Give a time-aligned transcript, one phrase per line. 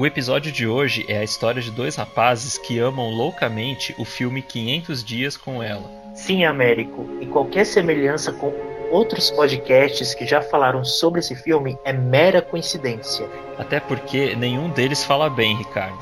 [0.00, 4.40] O episódio de hoje é a história de dois rapazes que amam loucamente o filme
[4.40, 5.84] 500 Dias com Ela.
[6.14, 8.50] Sim, Américo, e qualquer semelhança com
[8.90, 13.28] outros podcasts que já falaram sobre esse filme é mera coincidência.
[13.58, 15.98] Até porque nenhum deles fala bem, Ricardo.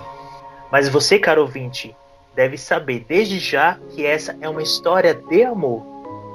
[0.71, 1.93] Mas você, caro ouvinte,
[2.37, 5.83] deve saber desde já que essa é uma história de amor.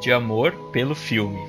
[0.01, 1.39] De amor pelo filme.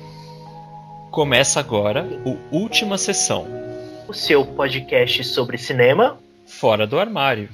[1.11, 3.64] Começa agora o Última Sessão
[4.07, 7.49] o seu podcast sobre cinema fora do armário.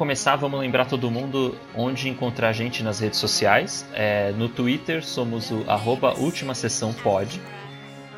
[0.00, 3.86] Começar, vamos lembrar todo mundo onde encontrar a gente nas redes sociais.
[3.92, 7.38] É, no Twitter somos o arroba Última Sessão Pod.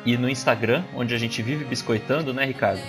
[0.05, 2.81] E no Instagram, onde a gente vive biscoitando, né, Ricardo?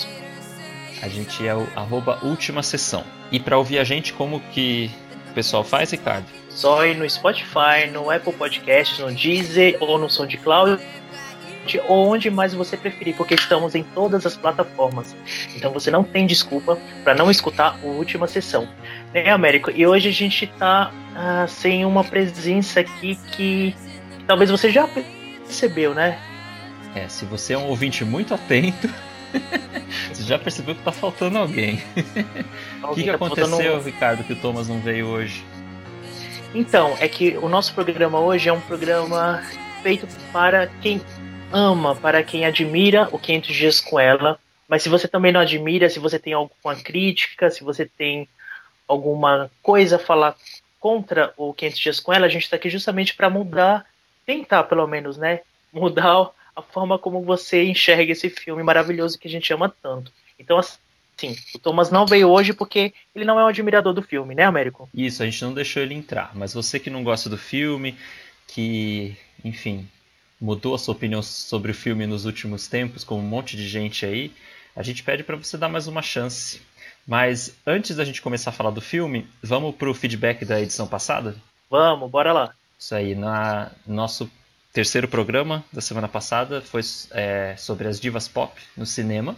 [1.03, 3.03] A gente é o arroba Última Sessão.
[3.33, 4.89] E para ouvir a gente, como que
[5.28, 6.27] o pessoal faz, Ricardo?
[6.48, 10.81] Só ir no Spotify, no Apple Podcasts, no Deezer ou no SoundCloud
[11.89, 15.15] ou onde mais você preferir, porque estamos em todas as plataformas.
[15.55, 18.69] Então você não tem desculpa para não escutar a última sessão.
[19.12, 19.71] Né, Américo?
[19.71, 23.73] E hoje a gente está ah, sem uma presença aqui que,
[24.17, 26.19] que talvez você já percebeu, né?
[26.95, 28.89] É, se você é um ouvinte muito atento,
[30.12, 31.83] você já percebeu que está faltando alguém.
[32.84, 33.83] O que, que tá aconteceu, faltando...
[33.83, 35.43] Ricardo, que o Thomas não veio hoje?
[36.55, 39.43] Então, é que o nosso programa hoje é um programa
[39.83, 41.00] feito para quem
[41.54, 44.38] ama, para quem admira o 500 Dias com Ela.
[44.69, 48.28] Mas se você também não admira, se você tem alguma crítica, se você tem
[48.88, 50.37] alguma coisa a falar
[50.81, 53.87] contra o 500 Dias com Ela, a gente está aqui justamente para mudar,
[54.26, 55.41] tentar pelo menos, né?
[55.72, 60.12] Mudar a forma como você enxerga esse filme maravilhoso que a gente ama tanto.
[60.38, 64.34] Então, assim, o Thomas não veio hoje porque ele não é um admirador do filme,
[64.34, 64.88] né, Américo?
[64.93, 66.32] Isso, a gente não deixou ele entrar.
[66.34, 67.97] Mas você que não gosta do filme,
[68.47, 69.88] que, enfim,
[70.44, 74.05] mudou a sua opinião sobre o filme nos últimos tempos, como um monte de gente
[74.05, 74.31] aí,
[74.77, 76.60] a gente pede para você dar mais uma chance.
[77.06, 80.87] Mas antes da gente começar a falar do filme, vamos para o feedback da edição
[80.87, 81.34] passada?
[81.71, 82.55] Vamos, bora lá.
[82.78, 84.31] Isso aí, na nosso
[84.71, 86.82] terceiro programa da semana passada foi
[87.12, 89.34] é, sobre as divas pop no cinema.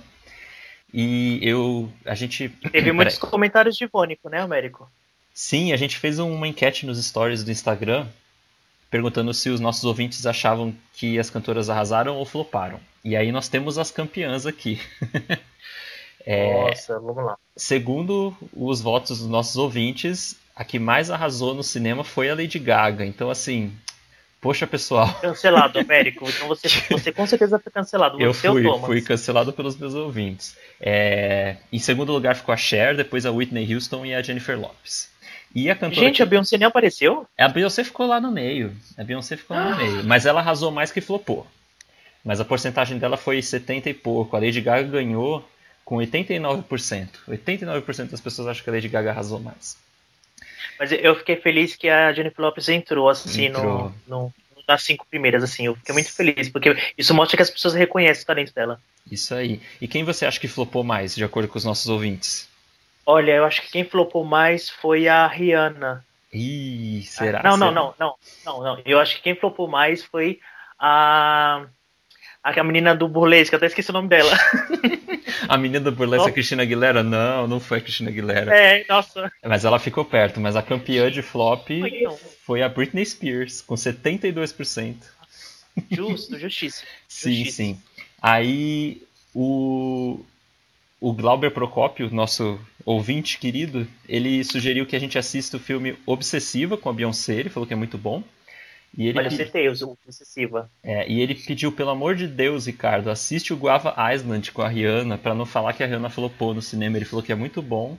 [0.92, 1.92] E eu.
[2.04, 2.48] A gente.
[2.48, 4.90] Teve muitos comentários de Ivônico, né, Américo?
[5.32, 8.08] Sim, a gente fez uma enquete nos stories do Instagram
[8.90, 12.80] perguntando se os nossos ouvintes achavam que as cantoras arrasaram ou floparam.
[13.04, 14.80] E aí nós temos as campeãs aqui.
[16.24, 17.38] é, Nossa, vamos lá.
[17.56, 22.58] Segundo os votos dos nossos ouvintes, a que mais arrasou no cinema foi a Lady
[22.58, 23.04] Gaga.
[23.04, 23.72] Então, assim,
[24.40, 25.12] poxa, pessoal.
[25.20, 26.28] Cancelado, Américo.
[26.28, 28.20] Então você, você com certeza foi cancelado.
[28.20, 30.56] Eu fui, fui cancelado pelos meus ouvintes.
[30.80, 35.10] É, em segundo lugar ficou a Cher, depois a Whitney Houston e a Jennifer Lopes.
[35.56, 36.06] E a cantora.
[36.06, 36.22] Gente, que...
[36.22, 37.26] a Beyoncé nem apareceu?
[37.38, 38.76] A Beyoncé ficou lá no meio.
[38.98, 40.04] A Beyoncé ficou lá no meio.
[40.04, 41.46] Mas ela arrasou mais que flopou.
[42.22, 44.36] Mas a porcentagem dela foi 70 e pouco.
[44.36, 45.42] A Lady Gaga ganhou
[45.82, 47.08] com 89%.
[47.26, 49.78] 89% das pessoas acham que a Lady Gaga arrasou mais.
[50.78, 53.94] Mas eu fiquei feliz que a Jennifer Lopez entrou assim entrou.
[54.06, 54.34] No, no,
[54.68, 55.64] nas cinco primeiras, assim.
[55.64, 58.78] Eu fiquei muito feliz, porque isso mostra que as pessoas reconhecem o talento dela.
[59.10, 59.62] Isso aí.
[59.80, 62.46] E quem você acha que flopou mais, de acordo com os nossos ouvintes?
[63.06, 66.04] Olha, eu acho que quem flopou mais foi a Rihanna.
[66.32, 67.40] Ih, será?
[67.42, 68.82] Não, não, não, não, não, não.
[68.84, 70.40] Eu acho que quem flopou mais foi
[70.78, 71.66] a
[72.42, 74.30] a menina do burlesque, eu até esqueci o nome dela.
[75.48, 77.02] a menina do burlesque, a Cristina Aguilera?
[77.02, 78.54] Não, não foi a Cristina Aguilera.
[78.54, 79.30] É, nossa.
[79.44, 81.68] Mas ela ficou perto, mas a campeã de flop
[82.44, 84.94] foi a Britney Spears, com 72%.
[85.90, 86.84] Justo, justiça.
[87.08, 87.56] sim, justiça.
[87.56, 87.80] sim.
[88.22, 89.02] Aí
[89.34, 90.24] o,
[91.00, 96.76] o Glauber Procópio, nosso ouvinte querido, ele sugeriu que a gente assista o filme Obsessiva
[96.76, 98.22] com a Beyoncé, ele falou que é muito bom.
[98.96, 99.72] E ele Olha, acertei, o
[100.04, 100.70] Obsessiva.
[100.82, 104.68] É, e ele pediu, pelo amor de Deus, Ricardo, assiste o Guava Island com a
[104.68, 107.34] Rihanna, para não falar que a Rihanna falou pô no cinema, ele falou que é
[107.34, 107.98] muito bom.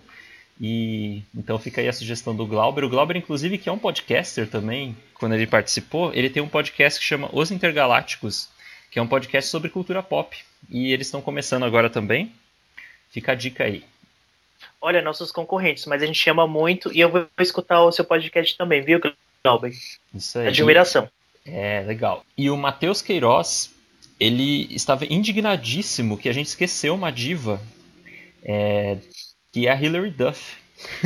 [0.59, 2.83] E então fica aí a sugestão do Glauber.
[2.83, 6.99] O Glauber, inclusive, que é um podcaster também, quando ele participou, ele tem um podcast
[6.99, 8.49] que chama Os Intergalácticos,
[8.89, 10.35] que é um podcast sobre cultura pop.
[10.67, 12.31] E eles estão começando agora também.
[13.17, 13.83] Fica a dica aí
[14.81, 18.55] olha, nossos concorrentes, mas a gente ama muito e eu vou escutar o seu podcast
[18.57, 18.99] também, viu,
[19.43, 19.73] Glauber?
[20.13, 20.47] Isso aí.
[20.47, 21.09] Admiração.
[21.45, 22.25] É, legal.
[22.37, 23.73] E o Matheus Queiroz,
[24.19, 27.61] ele estava indignadíssimo que a gente esqueceu uma diva,
[28.43, 28.97] é,
[29.51, 30.57] que é a Hilary Duff.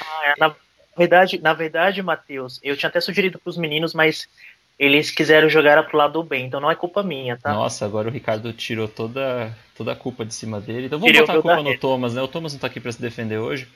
[0.00, 0.54] ah, é, na
[0.96, 4.28] verdade, na verdade, Matheus, eu tinha até sugerido para os meninos, mas
[4.78, 7.52] eles quiseram jogar pro lado do bem, então não é culpa minha, tá?
[7.52, 10.86] Nossa, agora o Ricardo tirou toda, toda a culpa de cima dele.
[10.86, 12.22] Então vamos Tirei botar a culpa no Thomas, né?
[12.22, 13.66] O Thomas não tá aqui para se defender hoje.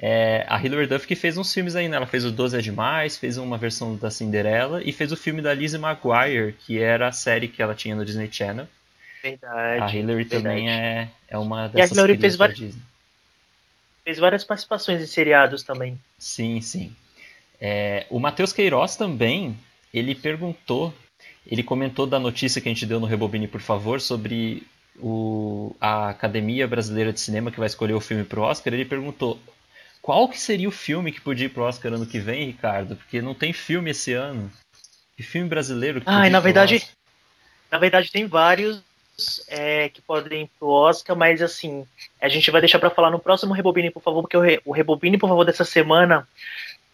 [0.00, 1.96] É, a Hilary Duff que fez uns filmes aí, né?
[1.96, 5.42] Ela fez o 12 é Demais, fez uma versão da Cinderela e fez o filme
[5.42, 8.66] da Lizzie McGuire, que era a série que ela tinha no Disney Channel.
[9.22, 9.82] Verdade.
[9.82, 12.74] A Hilary também é, é uma dessas e a Hilary fez, várias,
[14.04, 15.98] fez várias participações em seriados também.
[16.16, 16.94] Sim, sim.
[17.60, 19.58] É, o Matheus Queiroz também
[19.92, 20.94] ele perguntou,
[21.46, 24.66] ele comentou da notícia que a gente deu no Rebobine, por favor, sobre
[24.98, 28.72] o, a Academia Brasileira de Cinema que vai escolher o filme pro Oscar.
[28.72, 29.38] Ele perguntou
[30.02, 32.96] qual que seria o filme que podia ir pro Oscar ano que vem, Ricardo?
[32.96, 34.50] Porque não tem filme esse ano.
[35.16, 36.86] Que filme brasileiro que Ah, na verdade,
[37.70, 38.82] na verdade tem vários
[39.48, 41.86] é, que podem ir pro Oscar, mas assim,
[42.20, 44.72] a gente vai deixar para falar no próximo Rebobine, por favor, porque o, Re, o
[44.72, 46.26] Rebobine, por favor, dessa semana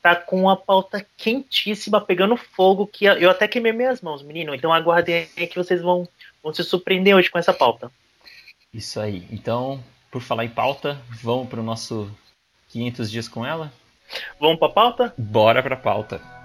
[0.04, 4.54] tá com a pauta quentíssima, pegando fogo, que eu até queimei minhas mãos, menino.
[4.54, 6.06] Então aguardem aí que vocês vão,
[6.42, 7.90] vão se surpreender hoje com essa pauta.
[8.70, 9.26] Isso aí.
[9.32, 12.14] Então, por falar em pauta, vamos para o nosso
[12.68, 13.72] 500 dias com ela?
[14.38, 15.14] Vamos para pauta?
[15.16, 16.43] Bora para pauta.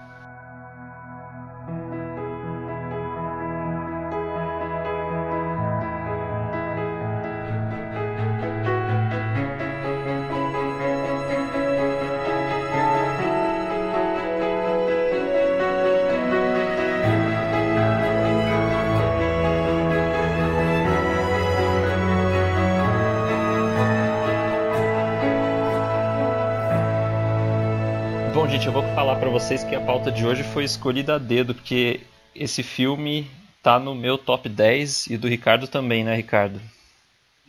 [29.40, 32.02] Vocês que a pauta de hoje foi escolhida a dedo, porque
[32.36, 33.26] esse filme
[33.64, 36.60] tá no meu top 10 e do Ricardo também, né, Ricardo?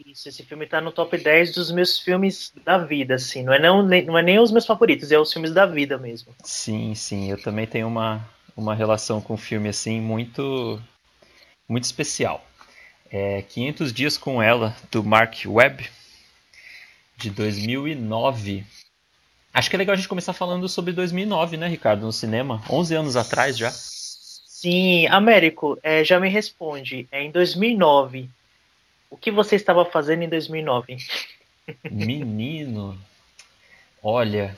[0.06, 3.42] Isso, esse filme tá no top 10 dos meus filmes da vida, assim.
[3.42, 6.32] Não é, não, não é nem os meus favoritos, é os filmes da vida mesmo.
[6.44, 7.28] Sim, sim.
[7.28, 8.24] Eu também tenho uma,
[8.56, 10.80] uma relação com o filme, assim, muito,
[11.68, 12.46] muito especial.
[13.10, 15.90] É 500 Dias com Ela, do Mark Webb,
[17.16, 18.64] de 2009.
[19.52, 22.62] Acho que é legal a gente começar falando sobre 2009, né, Ricardo, no cinema.
[22.70, 23.70] 11 anos atrás já.
[23.70, 27.08] Sim, Américo, é, já me responde.
[27.10, 28.28] É, em 2009,
[29.10, 30.98] o que você estava fazendo em 2009?
[31.90, 32.96] Menino,
[34.02, 34.56] olha,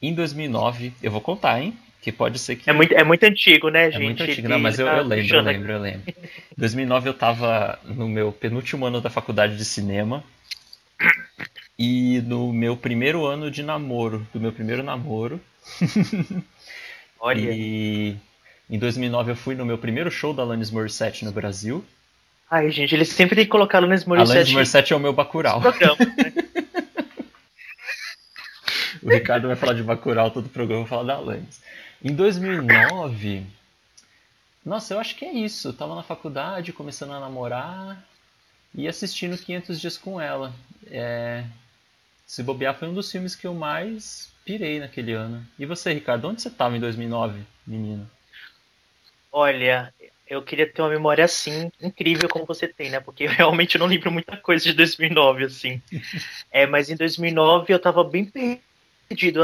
[0.00, 1.76] em 2009, eu vou contar, hein?
[2.00, 2.68] Que pode ser que.
[2.68, 4.02] É muito, é muito antigo, né, gente?
[4.02, 6.02] É muito antigo, não, mas eu, tá eu lembro, eu lembro, eu lembro.
[6.10, 10.22] Em 2009 eu estava no meu penúltimo ano da faculdade de cinema.
[11.78, 15.40] E no meu primeiro ano de namoro, do meu primeiro namoro.
[17.18, 17.50] Olha.
[17.52, 18.16] e
[18.68, 21.84] em 2009 eu fui no meu primeiro show da Alanis Morissette no Brasil.
[22.50, 24.32] Ai, gente, eles sempre têm que colocar Alanis Morissette.
[24.32, 25.60] Alanis Morissette é o meu Bacurau.
[25.60, 26.32] Programa, né?
[29.02, 31.60] o Ricardo vai falar de Bacurau todo o programa, eu vou falar da Alanis.
[32.02, 33.46] Em 2009...
[34.64, 35.68] Nossa, eu acho que é isso.
[35.68, 38.02] Eu tava na faculdade, começando a namorar
[38.74, 40.54] e assistindo 500 Dias com ela.
[40.90, 41.44] É,
[42.26, 45.44] se bobear foi um dos filmes que eu mais pirei naquele ano.
[45.58, 48.08] E você, Ricardo, onde você estava em 2009, menino?
[49.32, 49.92] Olha,
[50.26, 53.00] eu queria ter uma memória assim, incrível como você tem, né?
[53.00, 55.82] Porque eu realmente não lembro muita coisa de 2009, assim.
[56.50, 58.62] é, mas em 2009 eu estava bem perdido,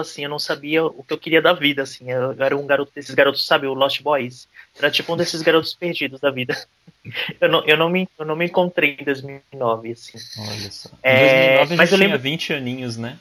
[0.00, 2.10] assim, eu não sabia o que eu queria da vida, assim.
[2.10, 4.48] Eu era um garoto desses garotos, sabe, o Lost Boys.
[4.78, 6.56] Era tipo um desses garotos perdidos da vida.
[7.40, 10.18] Eu não, eu não, me, eu não me encontrei em 2009, assim.
[10.38, 10.90] Olha só.
[11.02, 12.22] Em 2009 é, mas eu tinha lembro...
[12.22, 13.18] 20 aninhos, né?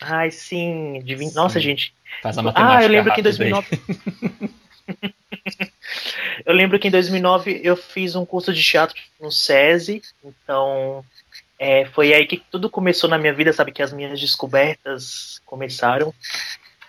[0.00, 1.02] Ai, sim.
[1.04, 1.30] De 20...
[1.30, 1.34] sim.
[1.34, 1.92] Nossa, gente.
[2.22, 3.80] Faz a matemática Ah, eu lembro que em 2009...
[6.46, 11.04] eu lembro que em 2009 eu fiz um curso de teatro no SESI, então
[11.62, 13.70] é, foi aí que tudo começou na minha vida, sabe?
[13.70, 16.14] Que as minhas descobertas começaram.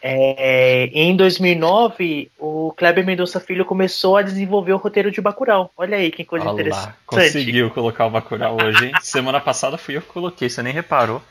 [0.01, 5.73] É, em 2009, o Kleber Mendonça Filho começou a desenvolver o roteiro de Bacurau.
[5.75, 6.95] Olha aí que coisa Olá, interessante.
[7.05, 8.93] Conseguiu colocar o Bacurau hoje, hein?
[9.01, 11.21] Semana passada fui eu que coloquei, você nem reparou.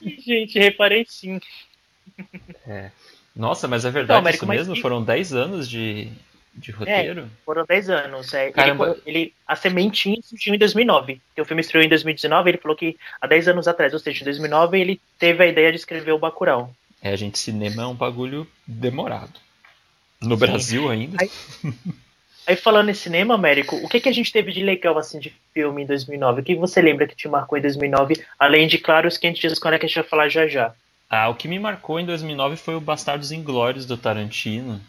[0.00, 1.40] Gente, reparei sim.
[2.64, 2.92] É.
[3.34, 4.74] Nossa, mas é verdade então, isso mesmo?
[4.74, 4.80] Que...
[4.80, 6.12] Foram 10 anos de,
[6.54, 7.22] de roteiro?
[7.22, 8.34] É, foram 10 anos.
[8.34, 8.50] É.
[8.50, 8.96] Caramba.
[9.06, 11.20] Ele, ele, a sementinha surgiu em 2009.
[11.38, 14.24] o filme estreou em 2019, ele falou que há 10 anos atrás, ou seja, em
[14.24, 16.74] 2009, ele teve a ideia de escrever o Bacurau.
[17.02, 19.32] É, gente, cinema é um bagulho demorado.
[20.20, 20.40] No Sim.
[20.40, 21.16] Brasil ainda.
[21.20, 21.30] Aí,
[22.46, 25.34] aí, falando em cinema, Américo, o que, que a gente teve de legal assim de
[25.54, 26.40] filme em 2009?
[26.40, 28.22] O que você lembra que te marcou em 2009?
[28.38, 30.74] Além de, claro, os 500 dias quando é que a gente vai falar já já.
[31.08, 34.80] Ah, o que me marcou em 2009 foi o Bastardos Inglórios do Tarantino.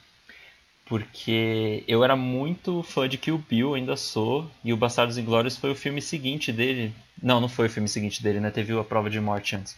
[0.91, 5.71] Porque eu era muito fã de Kill Bill, ainda sou, e o Bastardos Inglórios foi
[5.71, 6.93] o filme seguinte dele.
[7.23, 8.51] Não, não foi o filme seguinte dele, né?
[8.51, 9.77] Teve a prova de morte antes.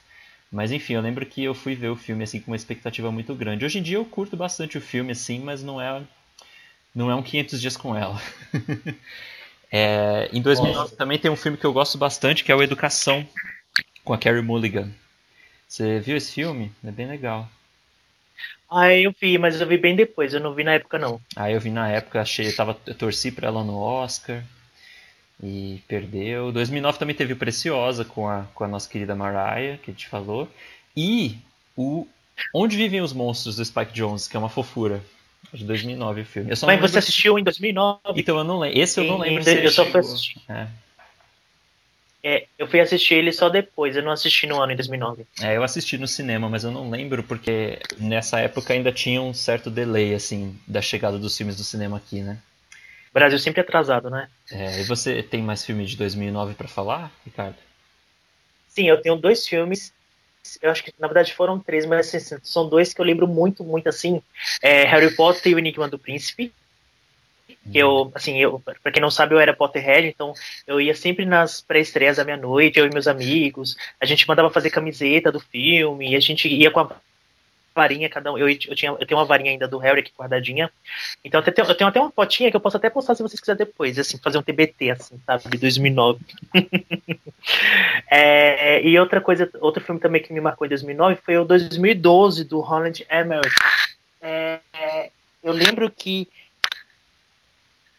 [0.52, 3.36] Mas enfim, eu lembro que eu fui ver o filme assim com uma expectativa muito
[3.36, 3.64] grande.
[3.64, 6.02] Hoje em dia eu curto bastante o filme assim, mas não é
[6.96, 8.20] não é um 500 dias com ela.
[9.72, 10.96] é, em 2009 Nossa.
[10.96, 13.24] também tem um filme que eu gosto bastante, que é o Educação,
[14.04, 14.90] com a Carrie Mulligan.
[15.68, 16.72] Você viu esse filme?
[16.84, 17.48] É bem legal.
[18.74, 21.22] Ah, eu vi, mas eu vi bem depois, eu não vi na época não.
[21.36, 24.44] Ah, eu vi na época, achei, eu, tava, eu torci pra ela no Oscar
[25.42, 26.52] e perdeu.
[26.52, 30.08] 2009 também teve o Preciosa com a, com a nossa querida Mariah, que a gente
[30.08, 30.48] falou.
[30.96, 31.38] E
[31.78, 32.08] o
[32.54, 35.02] Onde Vivem os Monstros do Spike Jones, que é uma fofura.
[35.54, 36.52] De 2009 o filme.
[36.66, 38.00] Mas você assistiu em 2009?
[38.16, 38.80] Então eu não lembro.
[38.80, 39.48] Esse eu não lembro.
[39.48, 40.42] eu só fui assistir.
[40.50, 40.68] É.
[42.24, 45.28] É, eu fui assistir ele só depois, eu não assisti no ano em 2009.
[45.42, 49.34] É, eu assisti no cinema, mas eu não lembro porque nessa época ainda tinha um
[49.34, 52.38] certo delay, assim, da chegada dos filmes do cinema aqui, né?
[53.14, 54.30] Brasil sempre atrasado, né?
[54.50, 57.58] É, e você tem mais filmes de 2009 para falar, Ricardo?
[58.70, 59.94] Sim, eu tenho dois filmes.
[60.62, 63.64] Eu acho que na verdade foram três, mas assim, são dois que eu lembro muito,
[63.64, 64.22] muito assim.
[64.62, 66.54] É Harry Potter e o Enigma do Príncipe
[67.72, 70.34] eu, assim, eu, pra quem não sabe, eu era Potterhead, então
[70.68, 74.70] eu ia sempre nas pré-estreias da meia-noite, eu e meus amigos, a gente mandava fazer
[74.70, 76.92] camiseta do filme, a gente ia com a
[77.76, 80.70] varinha, cada um, eu, eu, tinha, eu tenho uma varinha ainda do Harry aqui guardadinha,
[81.24, 83.40] então eu tenho, eu tenho até uma fotinha que eu posso até postar se vocês
[83.40, 86.20] quiserem depois, assim, fazer um TBT, assim, sabe, de 2009.
[88.12, 92.44] é, e outra coisa, outro filme também que me marcou em 2009 foi o 2012,
[92.44, 93.56] do Holland Emmerich.
[94.22, 94.60] É,
[95.44, 96.28] eu lembro que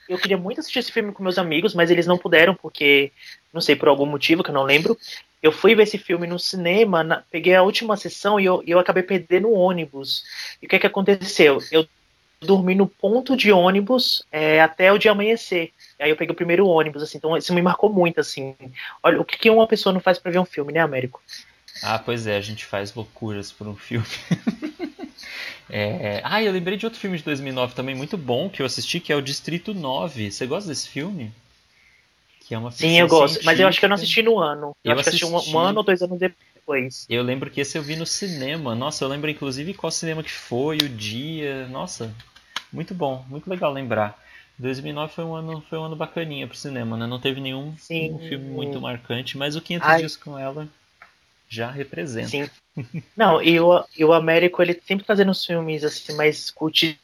[0.08, 3.12] eu queria muito assistir esse filme com meus amigos, mas eles não puderam, porque,
[3.52, 4.99] não sei, por algum motivo que eu não lembro.
[5.42, 8.78] Eu fui ver esse filme no cinema, na, peguei a última sessão e eu, eu
[8.78, 10.25] acabei perdendo o ônibus.
[10.61, 11.58] E o que é que aconteceu?
[11.70, 11.87] Eu
[12.40, 15.73] dormi no ponto de ônibus é, até o dia amanhecer.
[15.99, 18.54] Aí eu peguei o primeiro ônibus, assim, então isso me marcou muito, assim.
[19.02, 21.20] Olha, o que, uma pessoa não faz para ver um filme, né, Américo?
[21.82, 24.06] Ah, pois é, a gente faz loucuras por um filme.
[25.68, 26.21] É...
[26.25, 29.12] Ah, eu lembrei de outro filme de 2009 também muito bom que eu assisti, que
[29.12, 30.30] é o Distrito 9.
[30.30, 31.33] Você gosta desse filme?
[32.40, 33.50] Que é uma Sim, eu gosto, científica.
[33.50, 34.76] mas eu acho que eu não assisti no ano.
[34.85, 35.26] Eu, eu acho assisti...
[35.26, 37.06] que assisti um, um ano ou dois anos depois.
[37.09, 38.75] Eu lembro que esse eu vi no cinema.
[38.75, 41.66] Nossa, eu lembro inclusive qual cinema que foi, o dia.
[41.68, 42.14] Nossa,
[42.71, 44.23] muito bom, muito legal lembrar.
[44.59, 47.06] 2009 foi um ano, foi um ano bacaninha pro cinema, né?
[47.06, 49.99] Não teve nenhum filme muito marcante, mas o 500 Ai.
[49.99, 50.68] dias com ela
[51.48, 52.28] já representa.
[52.28, 52.50] Sim.
[53.16, 56.98] Não, e o, e o Américo, ele sempre fazendo os filmes assim, mais cultzinho,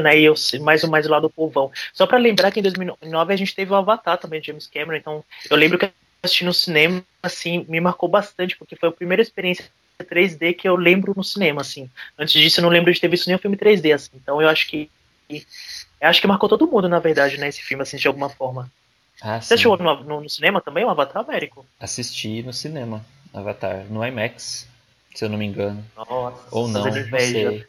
[0.00, 0.18] né?
[0.18, 1.70] E eu mais ou mais do lado do povão.
[1.92, 4.96] Só para lembrar que em 2009 a gente teve o Avatar também, de James Cameron.
[4.96, 5.90] Então, eu lembro que
[6.22, 9.70] assisti no cinema, assim, me marcou bastante, porque foi a primeira experiência
[10.04, 11.90] 3D que eu lembro no cinema, assim.
[12.18, 14.10] Antes disso, eu não lembro de ter visto nenhum filme 3D, assim.
[14.14, 14.90] Então, eu acho que.
[15.28, 17.48] Eu acho que marcou todo mundo, na verdade, né?
[17.48, 18.70] Esse filme, assim, de alguma forma.
[19.20, 21.64] Ah, Você assistiu no, no, no, cinema também, o Avatar Américo?
[21.80, 23.04] Assisti no cinema.
[23.36, 24.66] Avatar no IMAX,
[25.14, 25.84] se eu não me engano.
[25.94, 27.66] Nossa, Ou não, não sei.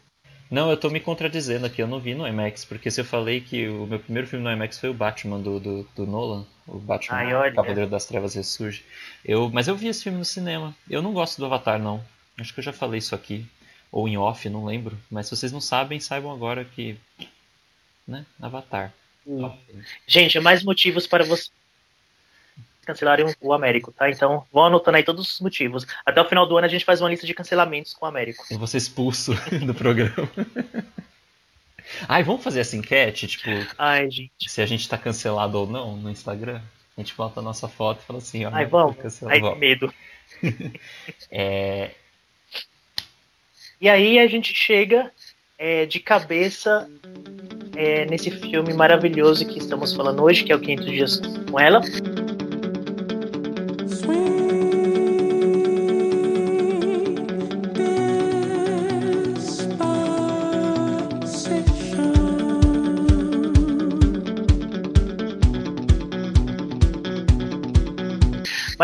[0.50, 3.42] Não, eu tô me contradizendo aqui, eu não vi no IMAX, porque se eu falei
[3.42, 6.80] que o meu primeiro filme no IMAX foi o Batman do, do, do Nolan, o
[6.80, 8.86] Batman Ai, Cavaleiro das Trevas Ressurge.
[9.26, 10.74] Eu, mas eu vi esse filme no cinema.
[10.90, 12.02] Eu não gosto do Avatar, não.
[12.40, 13.46] Acho que eu já falei isso aqui.
[13.92, 14.98] Ou em off, não lembro.
[15.12, 16.98] Mas se vocês não sabem, saibam agora que.
[18.08, 18.26] Né?
[18.42, 18.94] Avatar.
[19.26, 19.52] Hum.
[20.06, 21.50] Gente, mais motivos para você
[22.88, 24.10] cancelarem o Américo, tá?
[24.10, 25.86] Então vão anotando aí todos os motivos.
[26.06, 28.46] Até o final do ano a gente faz uma lista de cancelamentos com o Américo.
[28.50, 29.34] Eu vou ser expulso
[29.66, 30.30] do programa.
[32.08, 33.50] Ai, vamos fazer essa enquete, tipo.
[33.78, 34.10] Ai.
[34.40, 36.62] Se a gente tá cancelado ou não no Instagram.
[36.98, 38.50] A gente bota a nossa foto e fala assim, ó.
[38.52, 38.98] Ai, vamos.
[39.24, 39.94] Ai, que medo.
[41.30, 41.92] é...
[43.80, 45.12] E aí a gente chega
[45.60, 46.90] é, de cabeça
[47.76, 51.82] é, nesse filme maravilhoso que estamos falando hoje, que é o 500 Dias com Ela.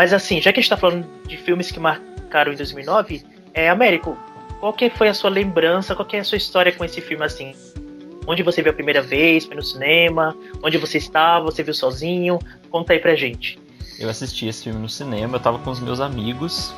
[0.04, 3.70] Mas assim, já que a gente tá falando de filmes que marcaram em 2009, é,
[3.70, 4.18] Américo,
[4.60, 7.24] qual que foi a sua lembrança, qual que é a sua história com esse filme
[7.24, 7.54] assim?
[8.26, 9.46] Onde você viu a primeira vez?
[9.46, 10.36] Foi no cinema?
[10.62, 11.46] Onde você estava?
[11.46, 12.38] Você viu sozinho?
[12.68, 13.58] Conta aí pra gente.
[13.98, 16.74] Eu assisti esse filme no cinema, eu tava com os meus amigos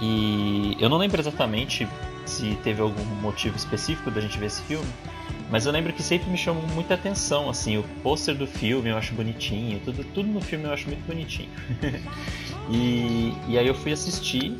[0.00, 1.88] e eu não lembro exatamente
[2.24, 4.86] se teve algum motivo específico da gente ver esse filme,
[5.50, 8.96] mas eu lembro que sempre me chamou muita atenção, assim, o pôster do filme eu
[8.96, 11.50] acho bonitinho, tudo, tudo no filme eu acho muito bonitinho.
[12.70, 14.56] e, e aí eu fui assistir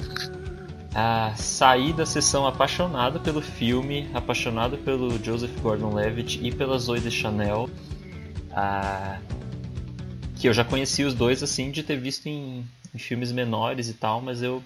[1.37, 7.71] saí da sessão apaixonado pelo filme, apaixonado pelo Joseph Gordon-Levitt e pela Zoe Deschanel.
[8.53, 9.21] Ah,
[10.37, 13.95] que eu já conheci os dois assim de ter visto em, em, filmes menores e
[13.95, 14.63] tal, mas eu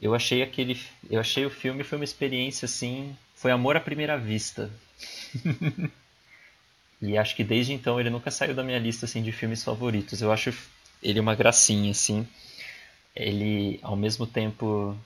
[0.00, 0.78] eu achei aquele
[1.10, 3.16] eu achei o filme foi uma experiência assim,
[3.46, 4.68] foi amor à primeira vista.
[7.00, 10.20] e acho que desde então ele nunca saiu da minha lista assim de filmes favoritos.
[10.20, 10.52] Eu acho
[11.00, 12.26] ele uma gracinha assim.
[13.14, 14.98] Ele ao mesmo tempo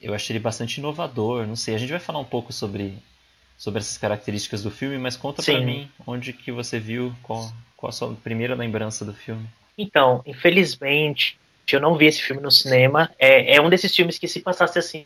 [0.00, 1.74] eu achei ele bastante inovador, não sei.
[1.74, 2.96] A gente vai falar um pouco sobre,
[3.58, 7.90] sobre essas características do filme, mas conta pra mim onde que você viu, qual, qual
[7.90, 9.44] a sua primeira lembrança do filme.
[9.76, 11.36] Então, infelizmente,
[11.72, 13.10] eu não vi esse filme no cinema.
[13.18, 15.04] É, é um desses filmes que se passasse assim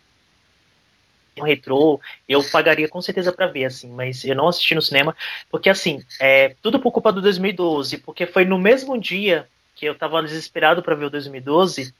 [1.40, 5.16] um retrô, eu pagaria com certeza para ver, assim, mas eu não assisti no cinema,
[5.50, 9.94] porque assim, é tudo por culpa do 2012, porque foi no mesmo dia que eu
[9.94, 11.94] tava desesperado para ver o 2012,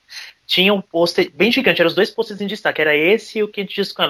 [0.47, 3.49] tinha um pôster bem gigante, eram os dois pôsteres em destaque, era esse e o
[3.49, 4.03] Quente Disco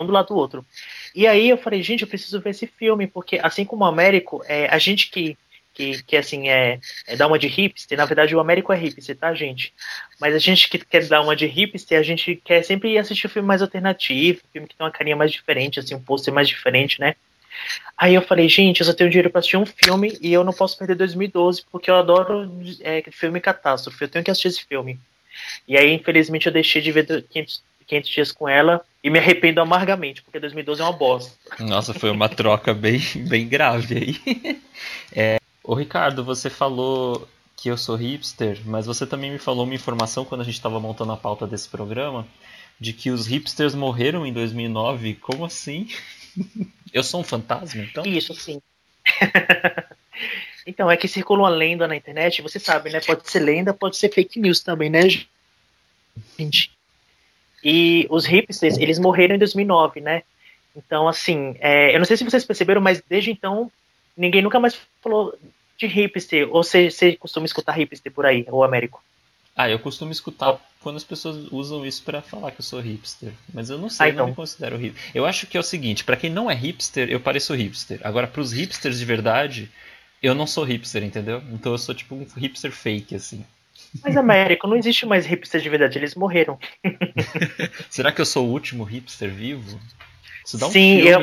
[0.00, 0.66] um do lado do outro.
[1.14, 4.42] E aí eu falei, gente, eu preciso ver esse filme, porque assim como o Américo,
[4.46, 5.36] é, a gente que,
[5.74, 9.16] que, que assim, é, é dar uma de hipster, na verdade o Américo é hipster,
[9.16, 9.72] tá, gente?
[10.20, 13.30] Mas a gente que quer dar uma de hipster, a gente quer sempre assistir um
[13.30, 16.48] filme mais alternativo, um filme que tem uma carinha mais diferente, assim, um pôster mais
[16.48, 17.14] diferente, né?
[17.96, 20.52] Aí eu falei, gente, eu só tenho dinheiro para assistir um filme e eu não
[20.52, 22.50] posso perder 2012 porque eu adoro
[22.80, 24.02] é, filme catástrofe.
[24.02, 24.98] Eu tenho que assistir esse filme.
[25.66, 29.60] E aí, infelizmente, eu deixei de ver 500, 500 dias com ela e me arrependo
[29.60, 31.32] amargamente porque 2012 é uma bosta.
[31.60, 34.60] Nossa, foi uma troca bem, bem grave aí.
[35.14, 39.74] É, ô Ricardo, você falou que eu sou hipster, mas você também me falou uma
[39.74, 42.26] informação quando a gente estava montando a pauta desse programa
[42.80, 45.14] de que os hipsters morreram em 2009.
[45.14, 45.88] Como assim?
[46.92, 48.04] Eu sou um fantasma, então?
[48.04, 48.60] Isso, sim.
[50.66, 53.00] então, é que circula uma lenda na internet, você sabe, né?
[53.00, 55.08] Pode ser lenda, pode ser fake news também, né,
[56.38, 56.70] gente?
[57.64, 60.22] E os hipsters, eles morreram em 2009, né?
[60.76, 63.70] Então, assim, é, eu não sei se vocês perceberam, mas desde então,
[64.16, 65.36] ninguém nunca mais falou
[65.78, 66.48] de hipster.
[66.50, 69.02] Ou você, você costuma escutar hipster por aí, o Américo?
[69.54, 73.32] Ah, eu costumo escutar quando as pessoas usam isso para falar que eu sou hipster.
[73.52, 74.24] Mas eu não sei, ah, então.
[74.24, 75.10] não me considero hipster.
[75.14, 78.00] Eu acho que é o seguinte, para quem não é hipster, eu pareço hipster.
[78.02, 79.70] Agora, pros hipsters de verdade,
[80.22, 81.42] eu não sou hipster, entendeu?
[81.52, 83.44] Então eu sou tipo um hipster fake, assim.
[84.02, 86.58] Mas, Américo, não existe mais hipster de verdade, eles morreram.
[87.90, 89.78] Será que eu sou o último hipster vivo?
[90.44, 91.20] Isso dá um Sim, eu,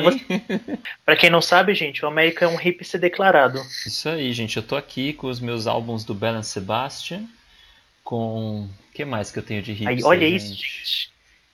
[1.04, 3.60] pra quem não sabe, gente, o Américo é um hipster declarado.
[3.86, 4.56] Isso aí, gente.
[4.56, 7.26] Eu tô aqui com os meus álbuns do Belen Sebastian
[8.02, 8.68] com.
[8.88, 9.96] O que mais que eu tenho de hipster?
[9.96, 10.36] Aí, olha gente?
[10.36, 11.10] isso, gente.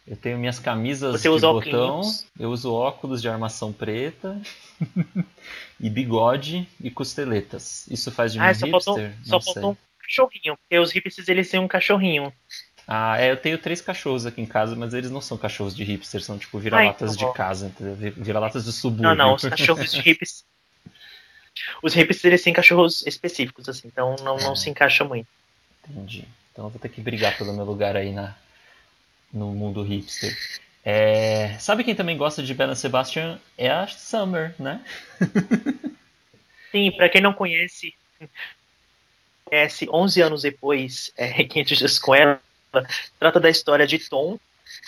[0.06, 2.26] Eu tenho minhas camisas Você de botão, óculos.
[2.38, 4.40] eu uso óculos de armação preta,
[5.80, 7.86] e bigode e costeletas.
[7.90, 8.94] Isso faz de mim ah, só hipster?
[8.94, 12.32] Faltou, só faltou um cachorrinho, porque os hipsters eles têm um cachorrinho.
[12.86, 15.82] Ah, é, eu tenho três cachorros aqui em casa, mas eles não são cachorros de
[15.82, 17.72] hipster, são tipo vira-latas então, de casa,
[18.16, 19.08] vira-latas do subúrbio.
[19.08, 20.46] Não, não, os cachorros de hipster.
[21.82, 24.56] Os hipsters têm cachorros específicos, assim, então não, não é.
[24.56, 25.26] se encaixa muito.
[25.88, 26.26] Entendi.
[26.52, 28.36] Então eu vou ter que brigar pelo meu lugar aí na,
[29.32, 30.36] no mundo hipster.
[30.84, 33.40] É, sabe quem também gosta de Bela Sebastian?
[33.58, 34.84] É a Summer, né?
[36.70, 37.94] Sim, para quem não conhece,
[39.44, 42.40] conhece 11 anos depois, é, 500 dias com ela,
[43.18, 44.38] trata da história de Tom,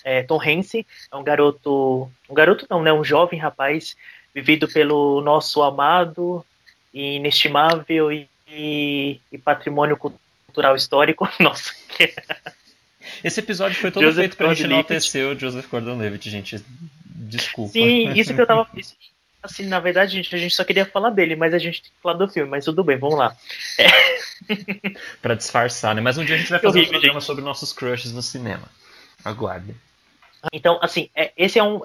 [0.04, 3.96] é, Tom Hansen, é um garoto, um garoto não, né, um jovem rapaz
[4.34, 6.44] vivido pelo nosso amado,
[6.92, 8.28] inestimável e,
[9.30, 11.28] e patrimônio cultural histórico.
[11.40, 11.72] Nossa.
[13.22, 16.64] Esse episódio foi todo Joseph feito pra gente enaltecer o Joseph Gordon-Levitt, gente.
[17.04, 17.72] Desculpa.
[17.72, 18.68] Sim, isso que eu tava...
[19.42, 22.02] Assim, na verdade, gente, a gente só queria falar dele, mas a gente tem que
[22.02, 23.36] falar do filme, mas tudo bem, vamos lá.
[23.78, 23.86] É.
[25.22, 26.00] pra disfarçar, né?
[26.00, 27.26] Mas um dia a gente vai fazer horrível, um programa gente.
[27.26, 28.68] sobre nossos crushes no cinema.
[29.24, 29.74] Aguarde.
[30.52, 31.82] Então, assim, é, esse é um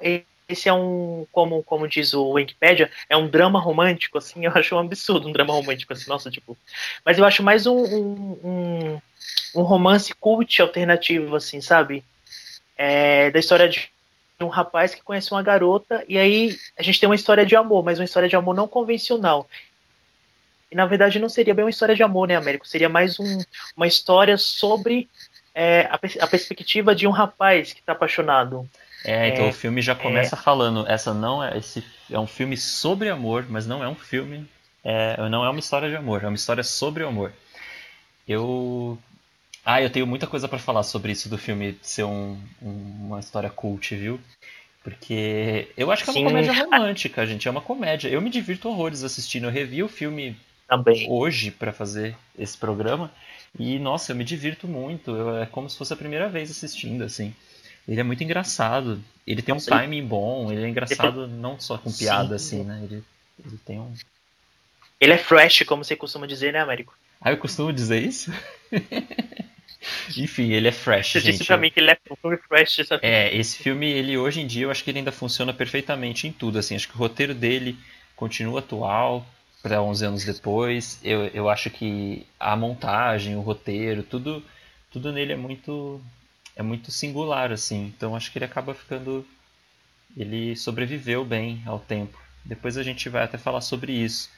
[0.48, 4.76] esse é um, como, como diz o Wikipedia, é um drama romântico, assim, eu acho
[4.76, 6.58] um absurdo um drama romântico, assim, nossa, tipo.
[7.06, 9.02] Mas eu acho mais um, um, um,
[9.56, 12.04] um romance cult alternativo, assim, sabe?
[12.78, 13.89] É, da história de
[14.41, 17.84] um rapaz que conhece uma garota, e aí a gente tem uma história de amor,
[17.84, 19.48] mas uma história de amor não convencional.
[20.72, 22.67] E na verdade não seria bem uma história de amor, né, Américo?
[22.67, 23.39] Seria mais um,
[23.78, 25.08] uma história sobre
[25.54, 28.67] é, a, a perspectiva de um rapaz que está apaixonado.
[29.06, 30.39] É, então é, o filme já começa é...
[30.39, 34.50] falando, essa não é esse é um filme sobre amor, mas não é um filme,
[34.84, 37.32] é, não é uma história de amor, é uma história sobre o amor.
[38.28, 38.98] Eu
[39.65, 43.19] ah, eu tenho muita coisa para falar sobre isso do filme ser um, um, uma
[43.19, 44.19] história cult, viu?
[44.84, 47.47] Porque eu acho que é uma comédia romântica, gente.
[47.47, 48.10] É uma comédia.
[48.10, 49.45] Eu me divirto horrores assistindo.
[49.45, 50.36] Eu revi o filme
[50.67, 51.08] Também.
[51.10, 53.10] hoje para fazer esse programa.
[53.58, 55.12] E, nossa, eu me divirto muito.
[55.12, 57.34] Eu, é como se fosse a primeira vez assistindo, assim.
[57.88, 59.02] ele é muito engraçado.
[59.26, 62.58] Ele tem um timing bom, ele é engraçado não só com piada, Sim.
[62.58, 62.82] assim, né?
[62.84, 63.04] Ele,
[63.45, 63.93] ele tem um.
[64.99, 66.93] Ele é fresh, como você costuma dizer, né, Américo?
[67.21, 68.30] Ah, eu costumo dizer isso?
[70.17, 71.32] Enfim, ele é fresh, Você gente.
[71.34, 72.82] disse pra mim que ele é um fresh.
[72.88, 73.06] Sabe?
[73.06, 76.32] É, esse filme, ele hoje em dia, eu acho que ele ainda funciona perfeitamente em
[76.32, 76.76] tudo, assim.
[76.76, 77.78] Acho que o roteiro dele
[78.15, 79.26] continua atual
[79.62, 81.00] para 11 anos depois.
[81.04, 84.43] Eu, eu acho que a montagem, o roteiro, tudo
[84.91, 86.00] tudo nele é muito
[86.56, 87.91] é muito singular assim.
[87.98, 89.26] Então acho que ele acaba ficando
[90.15, 92.19] ele sobreviveu bem ao tempo.
[92.46, 94.30] Depois a gente vai até falar sobre isso.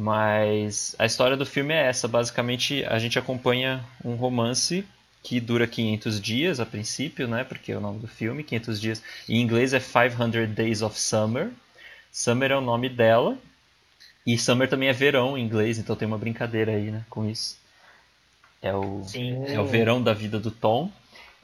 [0.00, 2.06] Mas a história do filme é essa.
[2.06, 4.86] Basicamente, a gente acompanha um romance
[5.24, 7.42] que dura 500 dias a princípio, né?
[7.42, 9.02] Porque é o nome do filme, 500 dias.
[9.28, 11.50] Em inglês é 500 Days of Summer.
[12.12, 13.36] Summer é o nome dela.
[14.24, 17.58] E Summer também é verão em inglês, então tem uma brincadeira aí, né, com isso.
[18.62, 19.02] É o,
[19.48, 20.92] é o verão da vida do Tom.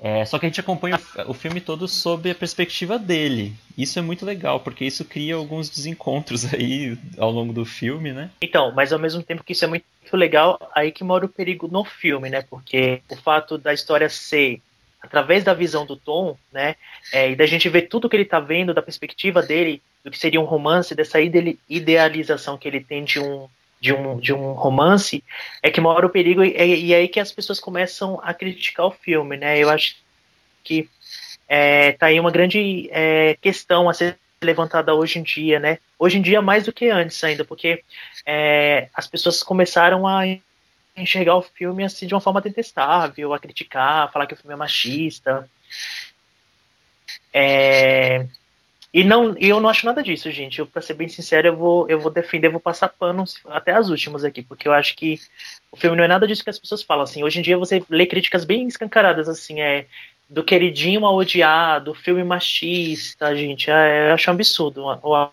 [0.04, 3.54] É, só que a gente acompanha o, filme todo sob a perspectiva dele.
[3.76, 8.30] Isso é muito legal, porque isso cria alguns desencontros aí ao longo do filme, né?
[8.42, 11.68] Então, mas ao mesmo tempo que isso é muito legal, aí que mora o perigo
[11.68, 12.42] no filme, né?
[12.42, 14.60] Porque o fato da história ser
[15.00, 16.76] através da visão do Tom, né?
[17.10, 20.18] É, e da gente ver tudo que ele tá vendo da perspectiva dele, do que
[20.18, 23.48] seria um romance, dessa idealização que ele tem de um
[23.84, 25.22] de um, de um romance,
[25.62, 28.86] é que mora o perigo e, e é aí que as pessoas começam a criticar
[28.86, 29.58] o filme, né?
[29.58, 29.96] Eu acho
[30.62, 30.88] que
[31.46, 35.78] é, tá aí uma grande é, questão a ser levantada hoje em dia, né?
[35.98, 37.84] Hoje em dia mais do que antes ainda, porque
[38.24, 40.22] é, as pessoas começaram a
[40.96, 44.54] enxergar o filme assim de uma forma detestável, a criticar, a falar que o filme
[44.54, 45.46] é machista.
[47.34, 48.26] É,
[48.94, 50.60] e não, eu não acho nada disso, gente.
[50.60, 53.88] Eu, pra ser bem sincero, eu vou, eu vou defender, vou passar pano até as
[53.88, 55.18] últimas aqui, porque eu acho que
[55.72, 57.02] o filme não é nada disso que as pessoas falam.
[57.02, 59.86] Assim, hoje em dia você lê críticas bem escancaradas, assim, é
[60.30, 63.68] do queridinho ao odiado, filme machista, gente.
[63.68, 64.84] É, eu acho um absurdo.
[65.02, 65.28] O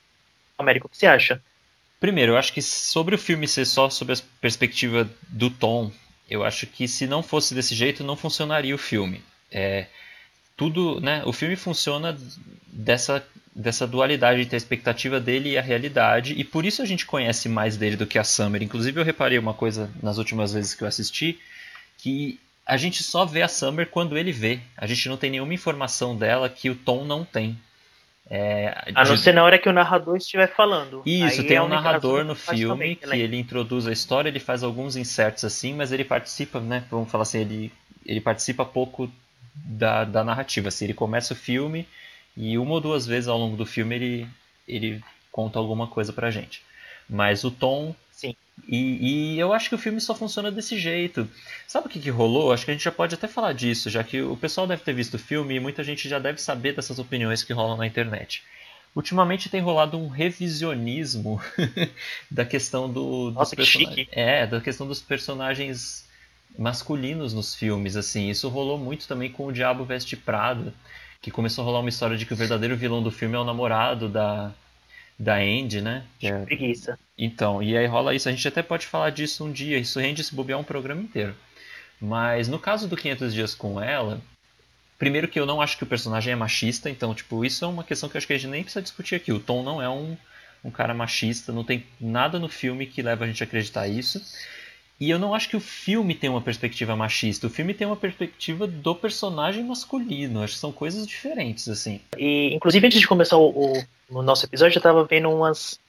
[0.58, 1.40] Américo, o que você acha?
[2.00, 5.92] Primeiro, eu acho que sobre o filme ser só sob a perspectiva do tom,
[6.28, 9.22] eu acho que se não fosse desse jeito, não funcionaria o filme.
[9.52, 9.86] É,
[10.58, 11.22] tudo, né?
[11.28, 12.18] O filme funciona
[12.66, 17.06] dessa dessa dualidade entre a expectativa dele e a realidade, e por isso a gente
[17.06, 18.64] conhece mais dele do que a Summer.
[18.64, 21.40] Inclusive eu reparei uma coisa nas últimas vezes que eu assisti,
[21.98, 24.60] que a gente só vê a Summer quando ele vê.
[24.78, 27.58] A gente não tem nenhuma informação dela que o Tom não tem.
[28.30, 29.22] É, a não de...
[29.22, 31.02] ser na hora que o narrador estiver falando.
[31.06, 34.64] Isso, Aí tem é um narrador no filme que, ele introduz a história, ele faz
[34.64, 36.86] alguns insertos assim, mas ele participa, né?
[36.90, 37.74] Vamos falar assim, ele,
[38.06, 39.12] ele participa pouco
[39.54, 40.70] da, da narrativa.
[40.70, 41.86] Assim, ele começa o filme
[42.36, 44.28] e uma ou duas vezes ao longo do filme ele,
[44.68, 46.62] ele conta alguma coisa pra gente.
[47.10, 47.96] Mas o tom.
[48.12, 48.36] Sim.
[48.68, 51.28] E, e eu acho que o filme só funciona desse jeito.
[51.68, 52.54] Sabe o que, que rolou?
[52.54, 54.94] Acho que a gente já pode até falar disso, já que o pessoal deve ter
[54.94, 58.44] visto o filme e muita gente já deve saber dessas opiniões que rolam na internet.
[58.96, 61.42] Ultimamente tem rolado um revisionismo
[62.30, 64.08] da questão do, Nossa, dos personagens.
[64.12, 66.06] É, da questão dos personagens
[66.58, 68.30] masculinos nos filmes, assim.
[68.30, 70.74] Isso rolou muito também com o Diabo Veste Prado
[71.22, 73.44] que começou a rolar uma história de que o verdadeiro vilão do filme é o
[73.44, 74.52] namorado da,
[75.18, 76.04] da Andy, né?
[76.22, 76.40] É...
[76.46, 76.98] Preguiça.
[77.16, 78.28] Então, e aí rola isso.
[78.28, 79.78] A gente até pode falar disso um dia.
[79.78, 81.36] Isso rende se bobear um programa inteiro.
[82.02, 84.20] Mas no caso do 500 Dias com Ela,
[84.98, 86.90] primeiro que eu não acho que o personagem é machista.
[86.90, 89.14] Então, tipo, isso é uma questão que eu acho que a gente nem precisa discutir
[89.14, 89.32] aqui.
[89.32, 90.18] O Tom não é um,
[90.64, 91.54] um cara machista.
[91.54, 94.20] Não tem nada no filme que leva a gente a acreditar isso.
[95.02, 97.48] E eu não acho que o filme tem uma perspectiva machista.
[97.48, 100.44] O filme tem uma perspectiva do personagem masculino.
[100.44, 102.00] Acho que são coisas diferentes, assim.
[102.16, 105.80] E, inclusive, antes de começar o, o, nosso episódio, eu tava vendo umas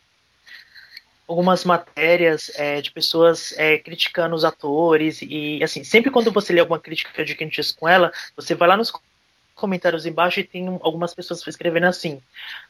[1.29, 6.61] algumas matérias é, de pessoas é, criticando os atores e assim sempre quando você lê
[6.61, 8.93] alguma crítica de quem diz com ela você vai lá nos
[9.55, 12.21] comentários embaixo e tem algumas pessoas escrevendo assim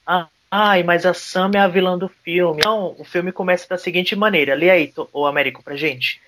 [0.07, 3.79] ah, ai mas a Sam é a vilã do filme então o filme começa da
[3.79, 6.21] seguinte maneira lê aí o Américo pra gente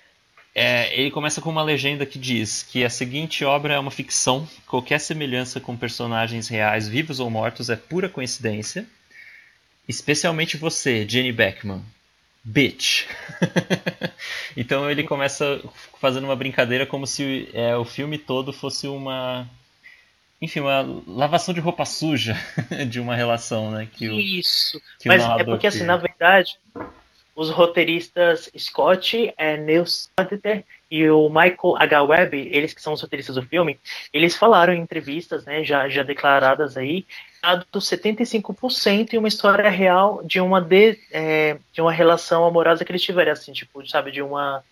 [0.57, 4.47] é, ele começa com uma legenda que diz que a seguinte obra é uma ficção,
[4.65, 8.85] qualquer semelhança com personagens reais, vivos ou mortos, é pura coincidência.
[9.85, 11.83] Especialmente você, Jenny Beckman.
[12.41, 13.05] Bitch.
[14.55, 15.61] então ele começa
[15.99, 19.45] fazendo uma brincadeira como se é, o filme todo fosse uma.
[20.41, 22.37] Enfim, uma lavação de roupa suja
[22.87, 23.87] de uma relação, né?
[23.91, 24.79] Que o, Isso.
[24.99, 26.57] Que Mas é porque, assim, na verdade,
[27.35, 32.03] os roteiristas Scott é, Neil Sandter e o Michael H.
[32.03, 33.77] Webb, eles que são os roteiristas do filme,
[34.13, 37.05] eles falaram em entrevistas, né, já, já declaradas aí,
[37.71, 42.91] do 75% em uma história real de uma, de, é, de uma relação amorosa que
[42.91, 44.63] eles tiveram, assim, tipo, sabe, de uma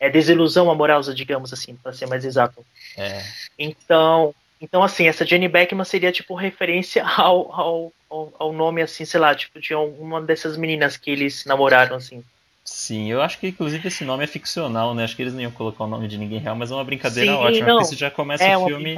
[0.00, 2.64] é, desilusão amorosa, digamos assim, para ser mais exato.
[2.96, 3.22] É.
[3.58, 9.04] Então, Então, assim, essa Jenny Beckman seria, tipo, referência ao, ao, ao, ao nome, assim,
[9.04, 12.22] sei lá, tipo, de uma dessas meninas que eles namoraram, assim.
[12.68, 15.02] Sim, eu acho que inclusive esse nome é ficcional, né?
[15.02, 17.32] Acho que eles não iam colocar o nome de ninguém real, mas é uma brincadeira
[17.32, 17.76] Sim, ótima, não.
[17.76, 18.94] porque você já começa é o filme.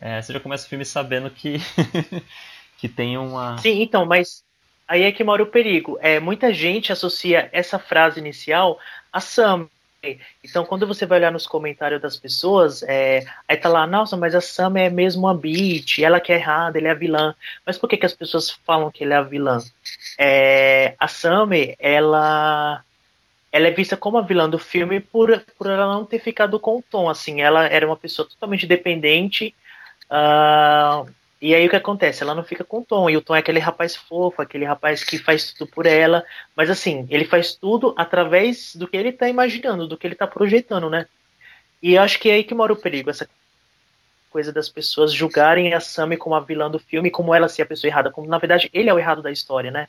[0.00, 1.58] É, você já começa o filme sabendo que,
[2.78, 3.58] que tem uma.
[3.58, 4.42] Sim, então, mas
[4.88, 5.98] aí é que mora o perigo.
[6.00, 8.78] É, muita gente associa essa frase inicial
[9.12, 9.68] a Sam.
[10.44, 14.34] Então, quando você vai olhar nos comentários das pessoas, é, aí tá lá, nossa, mas
[14.34, 17.34] a Sam é mesmo uma bitch, ela que é errada, ele é a vilã.
[17.64, 19.58] Mas por que, que as pessoas falam que ele é a vilã?
[20.18, 22.82] É, a Sam, ela
[23.56, 26.76] ela é vista como a vilã do filme por, por ela não ter ficado com
[26.76, 29.54] o Tom, assim, ela era uma pessoa totalmente dependente,
[30.10, 31.10] uh,
[31.46, 32.24] e aí o que acontece?
[32.24, 35.04] Ela não fica com o Tom, e o Tom é aquele rapaz fofo, aquele rapaz
[35.04, 36.24] que faz tudo por ela,
[36.56, 40.26] mas assim, ele faz tudo através do que ele tá imaginando, do que ele tá
[40.26, 41.06] projetando, né?
[41.80, 43.28] E acho que é aí que mora o perigo, essa
[44.28, 47.66] coisa das pessoas julgarem a Sammy como a vilã do filme, como ela ser a
[47.66, 49.86] pessoa errada, como na verdade ele é o errado da história, né?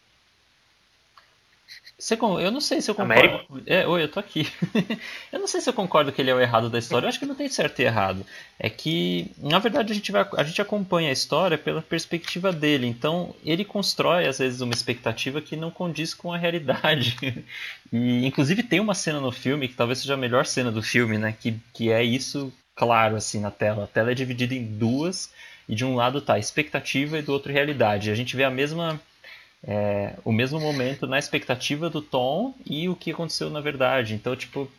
[1.97, 3.63] Você, eu não sei se eu concordo.
[3.65, 4.47] É, oi, eu tô aqui.
[5.33, 7.05] eu não sei se eu concordo que ele é o errado da história.
[7.05, 8.23] Eu acho que não tem certo e errado.
[8.59, 12.85] É que, na verdade, a gente, vai, a gente acompanha a história pela perspectiva dele.
[12.85, 17.17] Então, ele constrói, às vezes, uma expectativa que não condiz com a realidade.
[17.91, 21.17] e, inclusive, tem uma cena no filme, que talvez seja a melhor cena do filme,
[21.17, 21.35] né?
[21.39, 23.85] Que, que é isso claro, assim, na tela.
[23.85, 25.31] A tela é dividida em duas.
[25.67, 28.11] E de um lado tá expectativa e do outro realidade.
[28.11, 29.01] A gente vê a mesma
[29.67, 34.13] é, o mesmo momento na expectativa do Tom e o que aconteceu na verdade.
[34.13, 34.71] Então, tipo,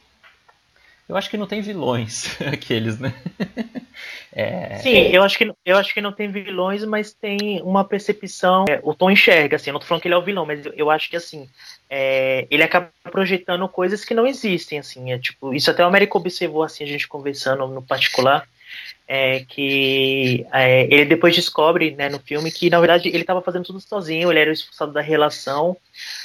[1.07, 3.15] eu acho que não tem vilões aqueles, né?
[4.33, 4.79] É...
[4.79, 8.65] Sim, eu acho, que, eu acho que não tem vilões, mas tem uma percepção.
[8.69, 10.65] É, o Tom enxerga, assim, eu não tô falando que ele é o vilão, mas
[10.65, 11.49] eu, eu acho que assim,
[11.91, 16.19] é, ele acaba projetando coisas que não existem, assim, é tipo, isso até o Américo
[16.19, 18.47] observou assim, a gente conversando no particular
[19.07, 23.65] é, que é, ele depois descobre né, no filme que na verdade ele estava fazendo
[23.65, 25.77] tudo sozinho, ele era o expulsado da relação,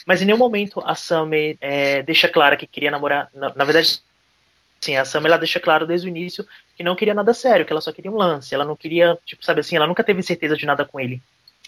[0.06, 1.29] mas em nenhum momento a Sam
[1.62, 3.29] é, deixa clara que queria namorar.
[3.34, 4.01] Na, na, verdade,
[4.82, 7.71] sim, a Sam ela deixa claro desde o início que não queria nada sério, que
[7.71, 10.58] ela só queria um lance, ela não queria, tipo, sabe assim, ela nunca teve certeza
[10.58, 11.21] de nada com ele.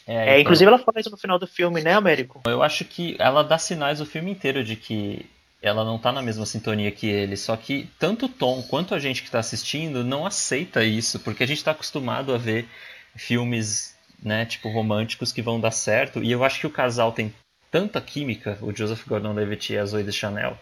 [0.05, 0.41] É, é então...
[0.41, 2.41] inclusive ela fala isso no final do filme, né, Américo?
[2.45, 5.25] Eu acho que ela dá sinais o filme inteiro de que
[5.65, 7.35] ela não tá na mesma sintonia que ele.
[7.35, 11.43] Só que tanto o Tom quanto a gente que está assistindo não aceita isso, porque
[11.43, 12.67] a gente está acostumado a ver
[13.15, 16.23] filmes, né, tipo românticos que vão dar certo.
[16.23, 17.33] E eu acho que o casal tem
[17.71, 20.55] tanta química, o Joseph Gordon-Levitt e a Zoe de Chanel,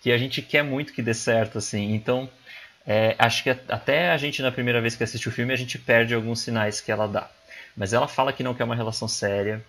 [0.00, 1.94] que a gente quer muito que dê certo, assim.
[1.94, 2.28] Então,
[2.86, 5.78] é, acho que até a gente na primeira vez que assiste o filme a gente
[5.78, 7.30] perde alguns sinais que ela dá.
[7.76, 9.62] Mas ela fala que não quer uma relação séria.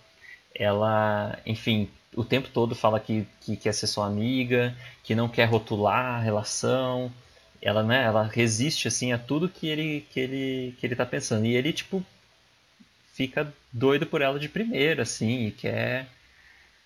[0.54, 5.46] Ela, enfim, o tempo todo fala que, que quer ser sua amiga, que não quer
[5.46, 7.12] rotular a relação.
[7.62, 11.46] Ela, né, ela resiste assim a tudo que ele que ele que ele tá pensando.
[11.46, 12.04] E ele tipo
[13.12, 16.08] fica doido por ela de primeira assim, e quer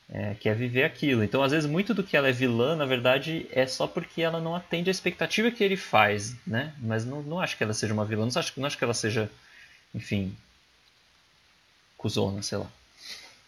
[0.09, 1.25] é, quer viver aquilo.
[1.25, 4.41] Então, às vezes, muito do que ela é vilã, na verdade, é só porque ela
[4.41, 6.75] não atende a expectativa que ele faz, né?
[6.79, 8.95] Mas não, não acho que ela seja uma vilã, não acho, não acho que ela
[8.95, 9.31] seja,
[9.95, 10.37] enfim,
[11.97, 12.71] cuzona, sei lá.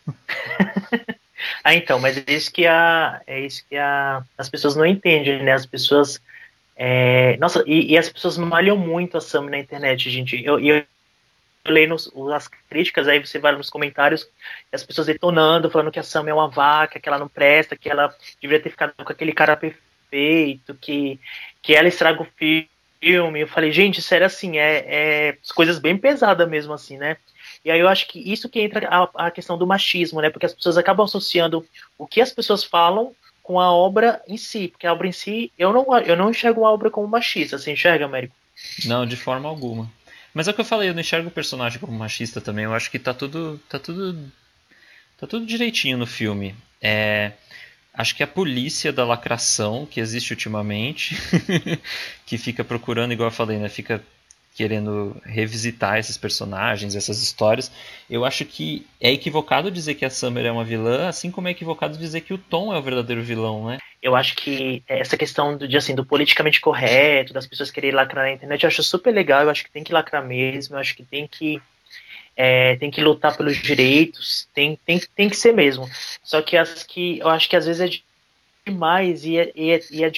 [1.67, 5.43] Ah, então, mas é isso que a, é isso que a, as pessoas não entendem,
[5.43, 5.53] né?
[5.53, 6.23] As pessoas.
[6.77, 10.41] É, nossa, e, e, as pessoas malham muito a Sam na internet, gente.
[10.45, 14.29] Eu, eu, eu leio nos, as críticas, aí você vai nos comentários,
[14.73, 17.91] as pessoas detonando, falando que a Sam é uma vaca, que ela não presta, que
[17.91, 21.19] ela deveria ter ficado com aquele cara perfeito, que,
[21.61, 23.41] que ela estraga o filme.
[23.41, 27.17] Eu falei, gente, sério assim, é, é coisas bem pesadas mesmo, assim, né?
[27.67, 30.31] E aí eu acho que isso que entra a, a questão do machismo, né?
[30.31, 31.67] Porque as pessoas acabam associando
[31.99, 35.51] o que as pessoas falam com a obra em si, porque a obra em si,
[35.59, 38.37] eu não, eu não enxergo uma obra como machista, você enxerga, Américo?
[38.85, 39.91] Não, de forma alguma.
[40.33, 42.73] Mas é o que eu falei, eu não enxergo o personagem como machista também, eu
[42.73, 43.61] acho que tá tudo.
[43.69, 44.17] tá tudo.
[45.19, 46.55] tá tudo direitinho no filme.
[46.81, 47.33] É,
[47.93, 51.17] acho que a polícia da lacração que existe ultimamente,
[52.25, 53.69] que fica procurando, igual eu falei, né?
[53.69, 54.01] Fica
[54.57, 57.71] querendo revisitar esses personagens, essas histórias.
[58.09, 61.51] Eu acho que é equivocado dizer que a Summer é uma vilã, assim como é
[61.51, 63.79] equivocado dizer que o Tom é o verdadeiro vilão, né?
[64.03, 68.25] Eu acho que essa questão do, de, assim, do politicamente correto, das pessoas quererem lacrar
[68.25, 70.97] na internet, eu acho super legal, eu acho que tem que lacrar mesmo, eu acho
[70.97, 71.61] que tem que
[72.35, 75.89] é, tem que lutar pelos direitos, tem, tem, tem que ser mesmo.
[76.23, 79.81] Só que as que eu acho que às vezes é demais e é, e é,
[79.91, 80.11] e é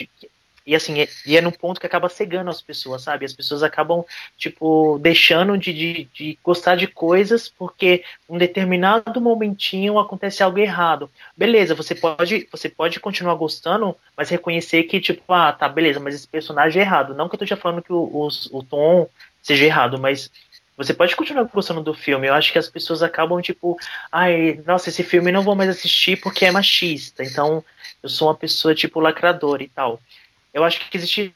[0.69, 3.25] e assim, é, e é num ponto que acaba cegando as pessoas, sabe?
[3.25, 4.05] As pessoas acabam,
[4.37, 11.11] tipo, deixando de, de, de gostar de coisas porque um determinado momentinho acontece algo errado.
[11.35, 16.15] Beleza, você pode, você pode continuar gostando, mas reconhecer que, tipo, ah, tá, beleza, mas
[16.15, 17.15] esse personagem é errado.
[17.15, 19.09] Não que eu esteja falando que o, o, o tom
[19.41, 20.31] seja errado, mas
[20.77, 22.29] você pode continuar gostando do filme.
[22.29, 23.79] Eu acho que as pessoas acabam tipo,
[24.13, 27.25] ai, nossa, esse filme não vou mais assistir porque é machista.
[27.25, 27.65] Então,
[28.03, 29.99] eu sou uma pessoa tipo lacradora e tal.
[30.59, 31.35] Eu acho que existe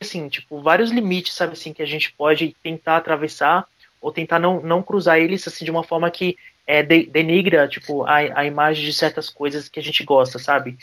[0.00, 3.66] assim, tipo, vários limites, sabe assim, que a gente pode tentar atravessar
[4.00, 8.04] ou tentar não, não cruzar eles assim de uma forma que é, de, denigra tipo
[8.04, 10.76] a, a imagem de certas coisas que a gente gosta, sabe?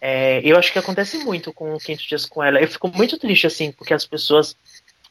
[0.00, 2.60] É, eu acho que acontece muito com o Quinto Dias com ela.
[2.60, 4.56] Eu fico muito triste assim, porque as pessoas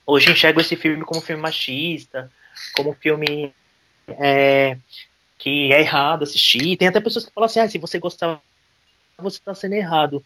[0.06, 2.32] hoje enxergam esse filme como um filme machista,
[2.76, 3.54] como um filme
[4.08, 4.78] é,
[5.38, 6.78] que é errado assistir.
[6.78, 8.42] Tem até pessoas que falam assim: ah, se você gostar,
[9.18, 10.24] você está sendo errado.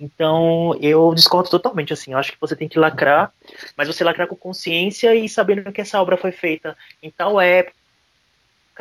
[0.00, 3.30] Então, eu discordo totalmente, assim, eu acho que você tem que lacrar,
[3.76, 7.74] mas você lacrar com consciência e sabendo que essa obra foi feita em tal época,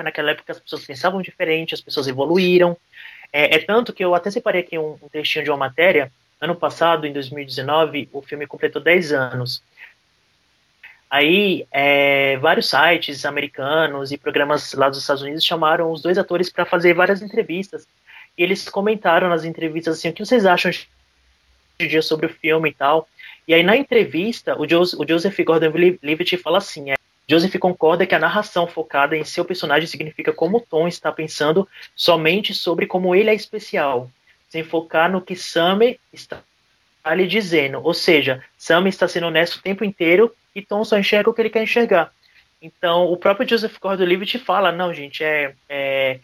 [0.01, 2.77] naquela época as pessoas pensavam diferente, as pessoas evoluíram,
[3.33, 6.55] é, é tanto que eu até separei aqui um, um trechinho de uma matéria, ano
[6.55, 9.61] passado, em 2019, o filme completou 10 anos,
[11.09, 16.51] Aí, é, vários sites americanos e programas lá dos Estados Unidos chamaram os dois atores
[16.51, 17.87] para fazer várias entrevistas.
[18.37, 20.69] E eles comentaram nas entrevistas assim: o que vocês acham
[21.87, 23.07] dia sobre o filme e tal.
[23.47, 26.95] E aí na entrevista, o, Joseph, o Joseph Gordon-Levitt fala assim, é,
[27.27, 32.53] Joseph concorda que a narração focada em seu personagem significa como Tom está pensando somente
[32.53, 34.09] sobre como ele é especial,
[34.49, 35.79] sem focar no que Sam
[36.11, 36.43] está
[37.15, 37.81] lhe dizendo.
[37.83, 41.41] Ou seja, Sam está sendo honesto o tempo inteiro e Tom só enxerga o que
[41.41, 42.11] ele quer enxergar.
[42.61, 46.19] Então, o próprio Joseph Gordon-Levitt fala, não, gente, é, é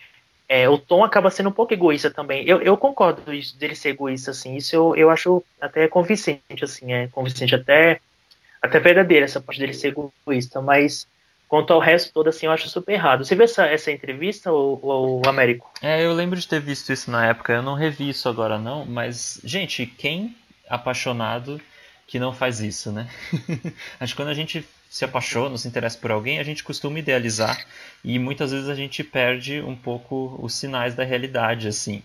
[0.47, 2.47] é, o Tom acaba sendo um pouco egoísta também.
[2.47, 4.55] Eu, eu concordo dele ser egoísta, assim.
[4.55, 6.93] Isso eu, eu acho até convincente, assim.
[6.93, 7.99] É convincente até,
[8.61, 10.61] até verdadeira essa parte dele ser egoísta.
[10.61, 11.07] Mas
[11.47, 13.25] quanto ao resto todo, assim, eu acho super errado.
[13.25, 15.71] Você viu essa, essa entrevista, o, o Américo?
[15.81, 17.53] É, eu lembro de ter visto isso na época.
[17.53, 18.85] Eu não revi isso agora, não.
[18.85, 20.35] Mas, gente, quem
[20.69, 21.59] apaixonado
[22.07, 23.09] que não faz isso, né?
[23.99, 27.65] Acho que quando a gente se apaixona, se interessa por alguém, a gente costuma idealizar
[28.03, 32.03] e muitas vezes a gente perde um pouco os sinais da realidade, assim.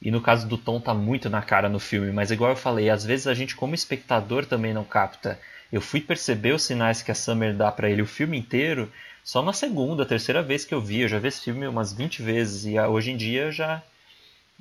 [0.00, 2.88] E no caso do Tom tá muito na cara no filme, mas igual eu falei,
[2.88, 5.38] às vezes a gente como espectador também não capta.
[5.72, 8.90] Eu fui perceber os sinais que a Summer dá para ele o filme inteiro
[9.24, 11.00] só na segunda, terceira vez que eu vi.
[11.00, 13.82] Eu já vi esse filme umas 20 vezes e hoje em dia já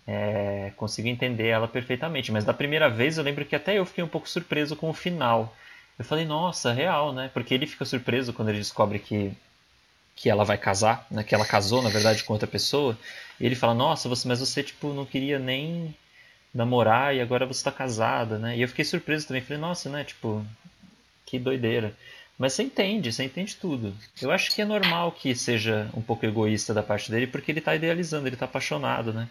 [0.07, 2.31] é, consigo entender ela perfeitamente.
[2.31, 4.93] Mas da primeira vez eu lembro que até eu fiquei um pouco surpreso com o
[4.93, 5.53] final.
[5.99, 7.29] Eu falei, nossa, real, né?
[7.33, 9.33] Porque ele fica surpreso quando ele descobre que,
[10.15, 11.23] que ela vai casar, né?
[11.23, 12.97] Que ela casou, na verdade, com outra pessoa.
[13.39, 15.93] E ele fala, nossa, você, mas você, tipo, não queria nem
[16.53, 18.57] namorar e agora você está casada, né?
[18.57, 19.41] E eu fiquei surpreso também.
[19.41, 20.03] Falei, nossa, né?
[20.03, 20.45] Tipo,
[21.25, 21.95] que doideira.
[22.37, 23.95] Mas você entende, você entende tudo.
[24.21, 27.59] Eu acho que é normal que seja um pouco egoísta da parte dele, porque ele
[27.59, 29.27] está idealizando, ele está apaixonado, né?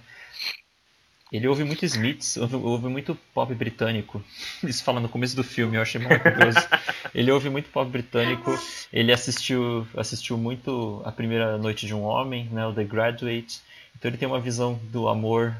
[1.32, 4.22] Ele ouve muito Smiths, ouve, ouve, muito pop britânico.
[4.62, 6.58] Isso fala no começo do filme, eu achei maravilhoso.
[7.12, 8.56] ele ouve muito pop britânico.
[8.92, 13.60] Ele assistiu, assistiu muito A Primeira Noite de um Homem, né, o The Graduate.
[13.98, 15.56] Então ele tem uma visão do amor.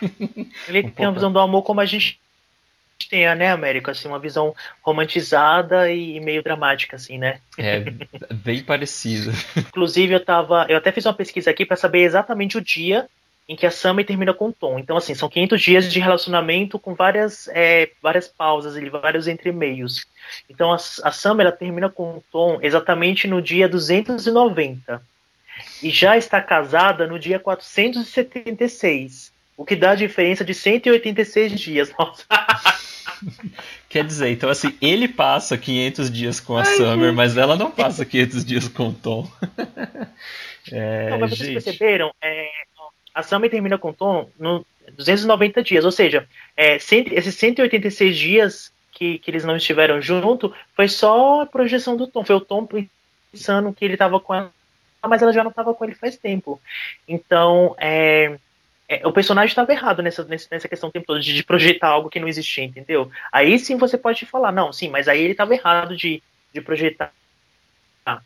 [0.68, 2.20] Ele um tem uma visão do amor como a gente
[3.10, 3.90] tem, né, América?
[3.90, 7.40] Assim, uma visão romantizada e meio dramática, assim, né?
[7.58, 7.80] É,
[8.32, 9.32] bem parecido.
[9.56, 10.66] Inclusive, eu tava.
[10.68, 13.08] Eu até fiz uma pesquisa aqui para saber exatamente o dia
[13.48, 14.78] em que a Summer termina com o Tom.
[14.78, 20.06] Então, assim, são 500 dias de relacionamento com várias, é, várias pausas, ali, vários entremeios.
[20.50, 25.02] Então, a, a Summer ela termina com o Tom exatamente no dia 290.
[25.82, 29.32] E já está casada no dia 476.
[29.56, 31.90] O que dá a diferença de 186 dias.
[31.98, 32.24] Nossa.
[33.88, 37.16] Quer dizer, então assim, ele passa 500 dias com a Ai, Summer, gente.
[37.16, 39.28] mas ela não passa 500 dias com o Tom.
[40.70, 41.64] é, não, mas vocês gente...
[41.64, 42.12] perceberam?
[42.22, 42.47] É,
[43.18, 46.26] a Summer termina com o Tom no 290 dias, ou seja,
[46.56, 51.96] é, cento, esses 186 dias que, que eles não estiveram junto foi só a projeção
[51.96, 52.66] do Tom, foi o Tom
[53.32, 54.52] pensando que ele estava com ela,
[55.04, 56.60] mas ela já não estava com ele faz tempo.
[57.08, 58.38] Então, é,
[58.88, 62.08] é, o personagem estava errado nessa, nessa questão o tempo todo de, de, projetar algo
[62.08, 63.10] que não existia, entendeu?
[63.32, 66.22] Aí sim você pode falar, não, sim, mas aí ele estava errado de,
[66.54, 67.12] de projetar.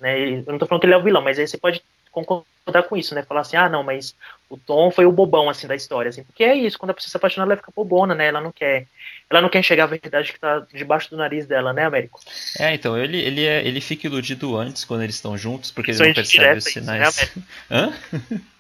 [0.00, 0.20] Né?
[0.20, 2.51] Eu não estou falando que ele é o vilão, mas aí você pode concordar
[2.88, 3.22] com isso, né?
[3.22, 4.14] Falar assim, ah, não, mas
[4.48, 6.22] o Tom foi o bobão, assim, da história, assim.
[6.22, 8.26] Porque é isso, quando a pessoa se apaixona, ela fica bobona, né?
[8.26, 8.86] Ela não quer...
[9.28, 12.20] Ela não quer enxergar a verdade que tá debaixo do nariz dela, né, Américo?
[12.58, 16.06] É, então, ele, ele, é, ele fica iludido antes, quando eles estão juntos, porque ele
[16.06, 17.16] não percebe os sinais...
[17.16, 17.92] Isso, né, Hã?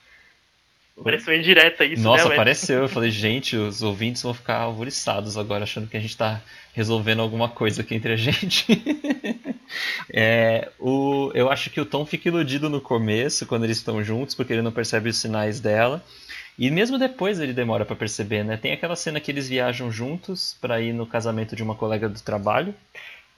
[1.02, 2.82] Pareceu indireta isso, Nossa, né, apareceu.
[2.82, 6.40] Eu falei, gente, os ouvintes vão ficar alvoriçados agora, achando que a gente tá
[6.74, 8.66] resolvendo alguma coisa aqui entre a gente.
[10.12, 14.34] é, o, eu acho que o Tom fica iludido no começo, quando eles estão juntos,
[14.34, 16.04] porque ele não percebe os sinais dela.
[16.58, 18.56] E mesmo depois ele demora para perceber, né?
[18.56, 22.20] Tem aquela cena que eles viajam juntos para ir no casamento de uma colega do
[22.20, 22.74] trabalho.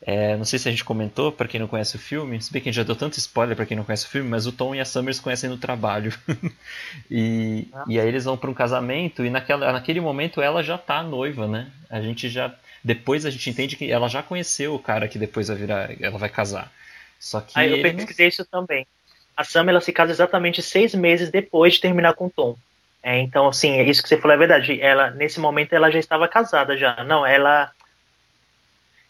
[0.07, 2.61] É, não sei se a gente comentou, para quem não conhece o filme, se bem
[2.61, 4.53] que a gente já deu tanto spoiler para quem não conhece o filme, mas o
[4.53, 6.13] Tom e a Summers conhecem no trabalho.
[7.11, 7.85] e, ah.
[7.89, 11.49] e aí eles vão para um casamento e naquela, naquele momento ela já tá noiva,
[11.49, 11.71] né?
[11.89, 12.55] A gente já.
[12.83, 15.91] Depois a gente entende que ela já conheceu o cara que depois vai virar.
[15.99, 16.71] Ela vai casar.
[17.19, 17.59] Só que.
[17.59, 18.29] Aí eu pesquisei não...
[18.29, 18.87] isso também.
[19.35, 22.57] A Sam ela se casa exatamente seis meses depois de terminar com o Tom.
[23.03, 24.81] É, então, assim, isso que você falou é verdade.
[24.83, 27.03] Ela, nesse momento, ela já estava casada já.
[27.05, 27.71] Não, ela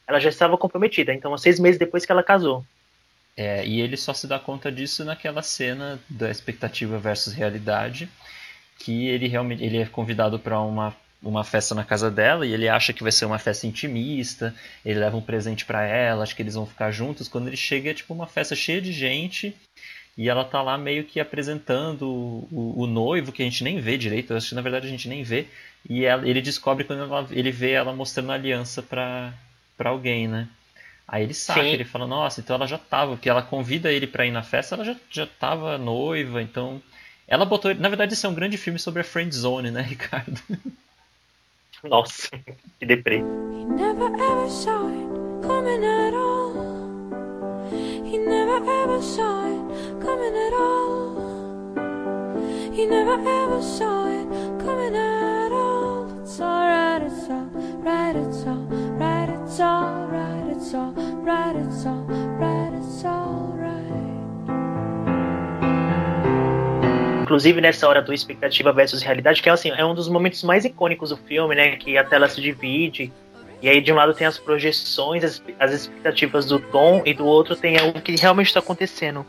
[0.07, 2.65] ela já estava comprometida, então seis meses depois que ela casou.
[3.37, 8.09] É, e ele só se dá conta disso naquela cena da expectativa versus realidade,
[8.79, 12.69] que ele realmente ele é convidado para uma, uma festa na casa dela e ele
[12.69, 16.43] acha que vai ser uma festa intimista, ele leva um presente para ela, acho que
[16.43, 17.29] eles vão ficar juntos.
[17.29, 19.57] Quando ele chega é tipo uma festa cheia de gente
[20.17, 23.81] e ela tá lá meio que apresentando o, o, o noivo, que a gente nem
[23.81, 25.47] vê direito, acho que na verdade a gente nem vê,
[25.89, 29.35] e ela, ele descobre quando ela, ele vê ela mostrando a aliança para
[29.77, 30.49] para alguém, né?
[31.07, 31.69] Aí ele saca, Sim.
[31.69, 34.75] ele fala, nossa, então ela já tava, porque ela convida ele para ir na festa,
[34.75, 36.83] ela já, já tava noiva, então.
[37.29, 37.75] Ela botou.
[37.75, 40.41] Na verdade, isso é um grande filme sobre a friend zone, né, Ricardo?
[41.83, 42.31] Nossa,
[42.79, 43.19] que deprê.
[43.19, 46.55] He never ever saw it coming at all.
[48.05, 51.15] He never ever saw it coming at all.
[52.73, 54.27] He never ever saw it
[54.65, 55.14] coming at all.
[59.57, 60.75] It's it's
[61.65, 63.05] it's it's.
[67.23, 70.65] Inclusive nessa hora do expectativa versus realidade, que é assim, é um dos momentos mais
[70.65, 71.77] icônicos do filme, né?
[71.77, 73.13] Que a tela se divide.
[73.63, 77.25] E aí de um lado tem as projeções, as, as expectativas do Tom, e do
[77.25, 79.25] outro tem o que realmente está acontecendo.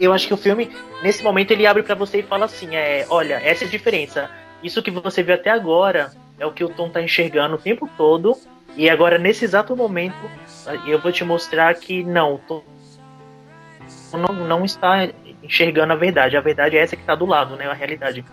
[0.00, 0.72] Eu acho que o filme,
[1.02, 4.28] nesse momento, ele abre para você e fala assim: é, olha, essa é a diferença.
[4.60, 7.88] Isso que você viu até agora é o que o Tom tá enxergando o tempo
[7.96, 8.36] todo
[8.76, 10.16] e agora, nesse exato momento,
[10.86, 12.62] eu vou te mostrar que não, tô,
[14.12, 15.08] não, não está
[15.42, 16.36] enxergando a verdade.
[16.36, 17.66] A verdade é essa que está do lado, né?
[17.66, 18.24] A realidade.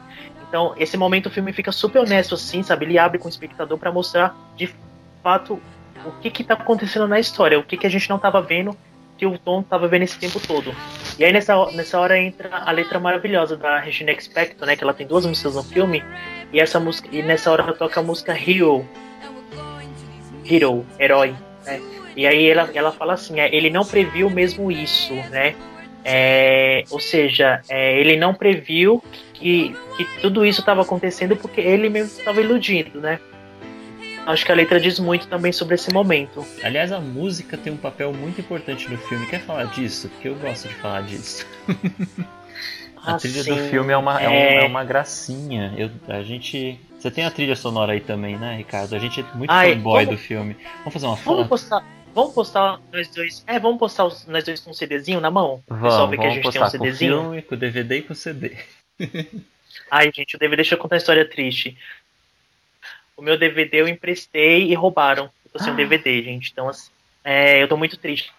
[0.47, 2.85] Então, esse momento o filme fica super honesto, assim, sabe?
[2.85, 4.73] Ele abre com o espectador para mostrar de
[5.21, 5.59] fato
[6.05, 8.77] o que que tá acontecendo na história, o que que a gente não estava vendo,
[9.17, 10.73] que o Tom estava vendo esse tempo todo.
[11.17, 14.75] E aí nessa, nessa hora entra a letra maravilhosa da Regina Expecto, né?
[14.75, 16.03] Que ela tem duas músicas no filme.
[16.53, 18.88] E essa música, e nessa hora toca a música Hero,
[20.49, 21.35] hero, herói,
[21.65, 21.81] né?
[22.15, 25.55] E aí ela, ela fala assim, é, ele não previu mesmo isso, né?
[26.03, 31.89] É, ou seja, é, ele não previu que, que tudo isso estava acontecendo porque ele
[31.89, 33.19] mesmo estava iludindo, né?
[34.25, 36.45] Acho que a letra diz muito também sobre esse momento.
[36.61, 39.25] Aliás, a música tem um papel muito importante no filme.
[39.27, 40.09] Quer falar disso?
[40.09, 41.45] Porque eu gosto de falar disso.
[42.97, 44.25] a ah, trilha do filme é uma, é...
[44.25, 45.73] É, é uma gracinha.
[45.77, 48.95] Eu, a gente você tem a trilha sonora aí também, né, Ricardo?
[48.95, 50.57] A gente é muito Ai, fanboy vamos, do filme.
[50.79, 51.35] Vamos fazer uma foto?
[51.35, 53.43] Vamos postar, vamos postar nós dois.
[53.45, 55.63] É, vamos postar os, nós dois com um CDzinho na mão?
[55.67, 57.13] Vamos, pessoal ver que a gente tem um CDzinho.
[57.13, 58.57] Com o filme, com o DVD e com o CD.
[59.91, 61.77] Ai, gente, o DVD, deixa eu contar uma história triste.
[63.15, 65.29] O meu DVD eu emprestei e roubaram.
[65.45, 66.51] Eu tô sem um DVD, gente.
[66.51, 66.89] Então, assim,
[67.23, 68.33] é, eu tô muito triste.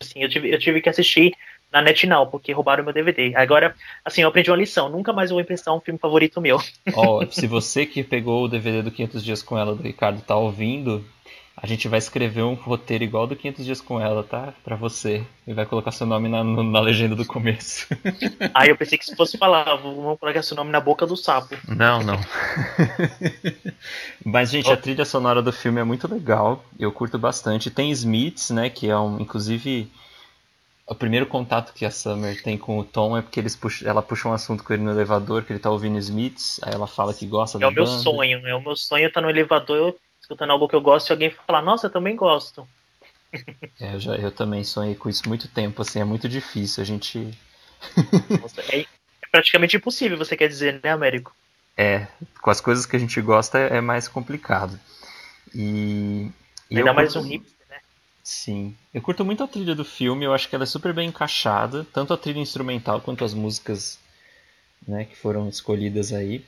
[0.00, 1.34] Assim, eu tive, eu tive que assistir
[1.72, 3.34] na NetNow, porque roubaram meu DVD.
[3.36, 4.88] Agora, assim, eu aprendi uma lição.
[4.88, 6.60] Nunca mais vou emprestar um filme favorito meu.
[6.94, 10.20] Ó, oh, se você que pegou o DVD do 500 Dias com Ela do Ricardo
[10.22, 11.04] tá ouvindo,
[11.62, 14.54] a gente vai escrever um roteiro igual do 500 Dias com Ela, tá?
[14.64, 15.22] Pra você.
[15.46, 17.86] E vai colocar seu nome na, na legenda do começo.
[18.52, 21.56] Ah, eu pensei que se fosse falar, vamos colocar seu nome na boca do sapo.
[21.68, 22.18] Não, não.
[24.24, 24.72] Mas, gente, oh.
[24.72, 26.64] a trilha sonora do filme é muito legal.
[26.78, 27.70] Eu curto bastante.
[27.70, 28.68] Tem Smiths, né?
[28.68, 29.90] Que é um, inclusive
[30.90, 34.02] o primeiro contato que a Summer tem com o Tom é porque eles puxam, ela
[34.02, 37.14] puxa um assunto com ele no elevador, que ele tá ouvindo Smiths, aí ela fala
[37.14, 37.80] que gosta é da banda.
[37.80, 40.74] É o meu sonho, é o meu sonho estar tá no elevador escutando algo que
[40.74, 42.66] eu gosto e alguém falar, nossa, eu também gosto.
[43.80, 46.86] É, eu, já, eu também sonhei com isso muito tempo, assim, é muito difícil, a
[46.86, 47.38] gente...
[48.42, 48.86] nossa, é, é,
[49.30, 51.32] praticamente impossível, você quer dizer, né, Américo?
[51.76, 52.08] É,
[52.42, 54.78] com as coisas que a gente gosta é, é mais complicado.
[55.54, 56.28] E...
[56.68, 57.59] e Ainda mais um hip
[58.22, 58.76] Sim.
[58.92, 61.86] Eu curto muito a trilha do filme, eu acho que ela é super bem encaixada,
[61.92, 63.98] tanto a trilha instrumental quanto as músicas
[64.86, 66.44] né, que foram escolhidas aí.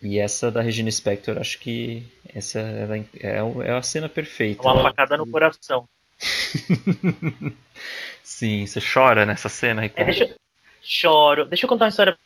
[0.00, 2.04] E essa da Regina Spector, acho que
[2.34, 4.62] essa é, é a cena perfeita.
[4.62, 5.88] Uma facada no coração.
[8.22, 9.84] Sim, você chora nessa cena?
[9.84, 10.34] É, deixa,
[10.82, 11.44] choro.
[11.44, 12.18] Deixa eu contar uma história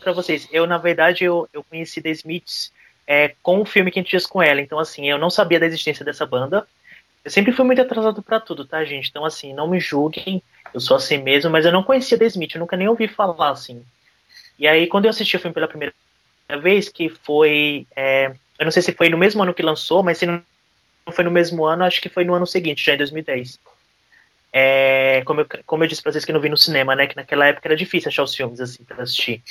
[0.00, 0.48] para vocês.
[0.50, 2.72] Eu, na verdade, eu, eu conheci The Smiths
[3.06, 4.60] é, com o filme que a gente fez com ela.
[4.60, 6.66] Então, assim, eu não sabia da existência dessa banda.
[7.26, 9.10] Eu sempre fui muito atrasado para tudo, tá, gente?
[9.10, 10.40] Então, assim, não me julguem,
[10.72, 13.50] eu sou assim mesmo, mas eu não conhecia The Smith, eu nunca nem ouvi falar,
[13.50, 13.84] assim.
[14.56, 15.92] E aí, quando eu assisti o filme pela primeira
[16.62, 17.84] vez, que foi.
[17.96, 20.40] É, eu não sei se foi no mesmo ano que lançou, mas se não
[21.10, 23.58] foi no mesmo ano, acho que foi no ano seguinte, já em 2010.
[24.52, 27.08] É, como, eu, como eu disse pra vocês que não vi no cinema, né?
[27.08, 29.42] Que naquela época era difícil achar os filmes assim pra assistir.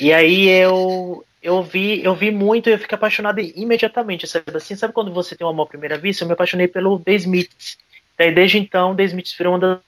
[0.00, 4.76] E aí eu eu vi, eu vi muito e eu fiquei apaixonado imediatamente, sabe assim?
[4.76, 6.22] Sabe quando você tem uma amor à primeira vista?
[6.22, 7.78] Eu me apaixonei pelo The Smiths.
[8.18, 9.82] E desde então, The Smiths virou uma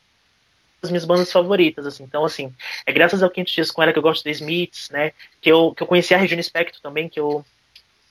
[0.82, 2.02] das minhas bandas favoritas, assim.
[2.02, 2.52] Então, assim,
[2.84, 5.12] é graças ao Quinto Dias com ela que eu gosto de The Smiths, né?
[5.40, 7.44] Que eu, que eu conheci a Regina Spector também, que eu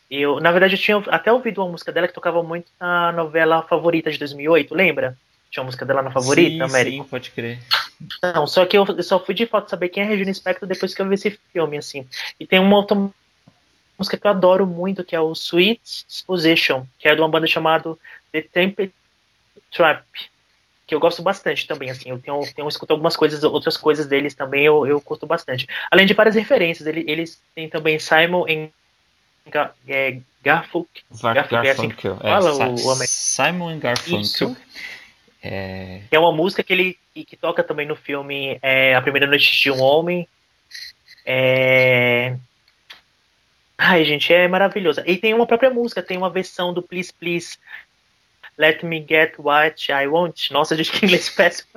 [0.10, 3.64] eu, na verdade, eu tinha até ouvido uma música dela que tocava muito na novela
[3.64, 5.18] Favorita de 2008, lembra?
[5.50, 7.60] Tinha uma música dela na Favorita, sim, Sim, pode crer.
[8.22, 10.94] Não, só que eu, só fui de fato saber quem é a Regina Spector depois
[10.94, 12.08] que eu vi esse filme, assim.
[12.40, 12.98] E tem uma outra
[13.98, 17.48] música que eu adoro muito, que é o Sweet Disposition, que é de uma banda
[17.48, 17.96] chamada
[18.32, 18.94] The Temple
[19.72, 20.04] Trap,
[20.86, 24.36] que eu gosto bastante também, assim, eu tenho, tenho escuto algumas coisas, outras coisas deles
[24.36, 25.68] também eu, eu curto bastante.
[25.90, 28.74] Além de várias referências, eles, eles têm também Simon em
[29.88, 31.04] é, Garfunkel.
[31.22, 34.22] Garfunkel, é assim fala é, o, o Simon Garfunkel.
[34.22, 34.58] Isso.
[35.44, 36.02] É...
[36.10, 39.70] é uma música que ele que toca também no filme é, A Primeira Noite de
[39.70, 40.28] um Homem.
[41.26, 42.36] É...
[43.78, 45.04] Ai, gente, é maravilhosa.
[45.06, 47.58] E tem uma própria música, tem uma versão do Please Please
[48.58, 50.50] Let Me Get What I Want.
[50.52, 51.70] Nossa, gente, que inglês péssimo.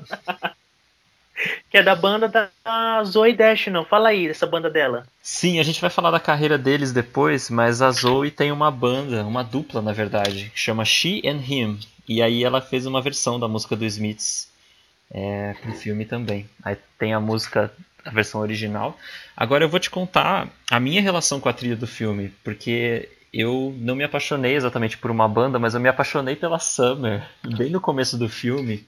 [1.71, 3.85] que é da banda da Zoe Dash, não?
[3.85, 5.07] Fala aí dessa banda dela.
[5.23, 9.25] Sim, a gente vai falar da carreira deles depois, mas a Zoe tem uma banda,
[9.25, 11.79] uma dupla na verdade, que chama She and Him.
[12.09, 14.49] E aí ela fez uma versão da música do Smiths
[15.11, 16.49] é, pro filme também.
[16.63, 17.73] Aí tem a música,
[18.05, 18.97] a versão original.
[19.37, 23.75] Agora eu vou te contar a minha relação com a trilha do filme, porque eu
[23.79, 27.23] não me apaixonei exatamente por uma banda, mas eu me apaixonei pela Summer,
[27.57, 28.87] bem no começo do filme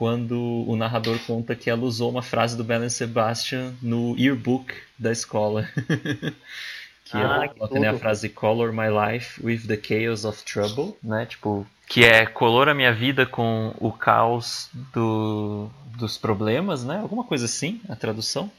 [0.00, 5.12] quando o narrador conta que ela usou uma frase do Belen Sebastian no yearbook da
[5.12, 5.68] escola.
[7.04, 11.26] que ah, ela tem a frase Color my life with the chaos of trouble, né?
[11.26, 17.00] Tipo, que é color a minha vida com o caos do, dos problemas, né?
[17.00, 18.50] Alguma coisa assim, a tradução.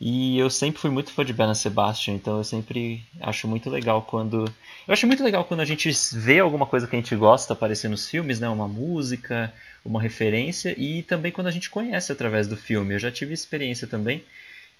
[0.00, 4.02] E eu sempre fui muito fã de Belen Sebastian, então eu sempre acho muito legal
[4.02, 4.44] quando.
[4.86, 7.88] Eu acho muito legal quando a gente vê alguma coisa que a gente gosta aparecer
[7.88, 8.48] nos filmes, né?
[8.48, 9.52] Uma música,
[9.84, 12.94] uma referência e também quando a gente conhece através do filme.
[12.94, 14.22] Eu já tive experiência também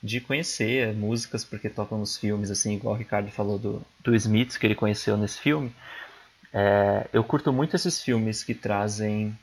[0.01, 4.59] de conhecer músicas porque tocam nos filmes, assim, igual o Ricardo falou do, do Smith,
[4.59, 5.75] que ele conheceu nesse filme.
[6.55, 9.37] É, eu curto muito esses filmes que trazem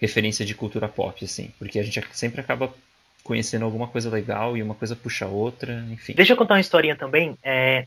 [0.00, 2.74] referência de cultura pop, assim, porque a gente sempre acaba
[3.22, 6.14] conhecendo alguma coisa legal e uma coisa puxa a outra, enfim.
[6.14, 7.36] Deixa eu contar uma historinha também.
[7.42, 7.86] É,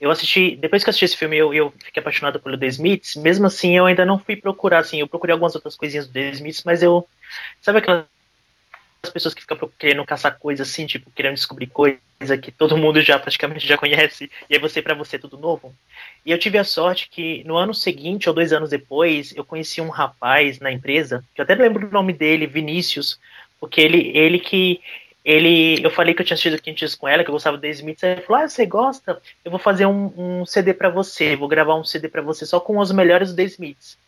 [0.00, 3.16] eu assisti, depois que eu assisti esse filme, eu, eu fiquei apaixonado pelo The Smiths.
[3.16, 6.30] Mesmo assim, eu ainda não fui procurar, assim, eu procurei algumas outras coisinhas do The
[6.30, 7.06] Smiths, mas eu.
[7.60, 8.06] Sabe aquelas
[9.12, 12.00] pessoas que ficam querendo caçar coisas assim, tipo, querendo descobrir coisa
[12.40, 15.74] que todo mundo já praticamente já conhece, e aí você, para você, é tudo novo?
[16.24, 19.80] E eu tive a sorte que no ano seguinte, ou dois anos depois, eu conheci
[19.80, 23.18] um rapaz na empresa, que eu até lembro o nome dele, Vinícius,
[23.58, 24.80] porque ele, ele que
[25.24, 28.02] ele, eu falei que eu tinha assistido Quintis com ela, que eu gostava do Smith,
[28.02, 29.20] ele falou, ah, você gosta?
[29.44, 32.58] Eu vou fazer um, um CD para você, vou gravar um CD para você só
[32.58, 33.98] com os melhores do The Smiths.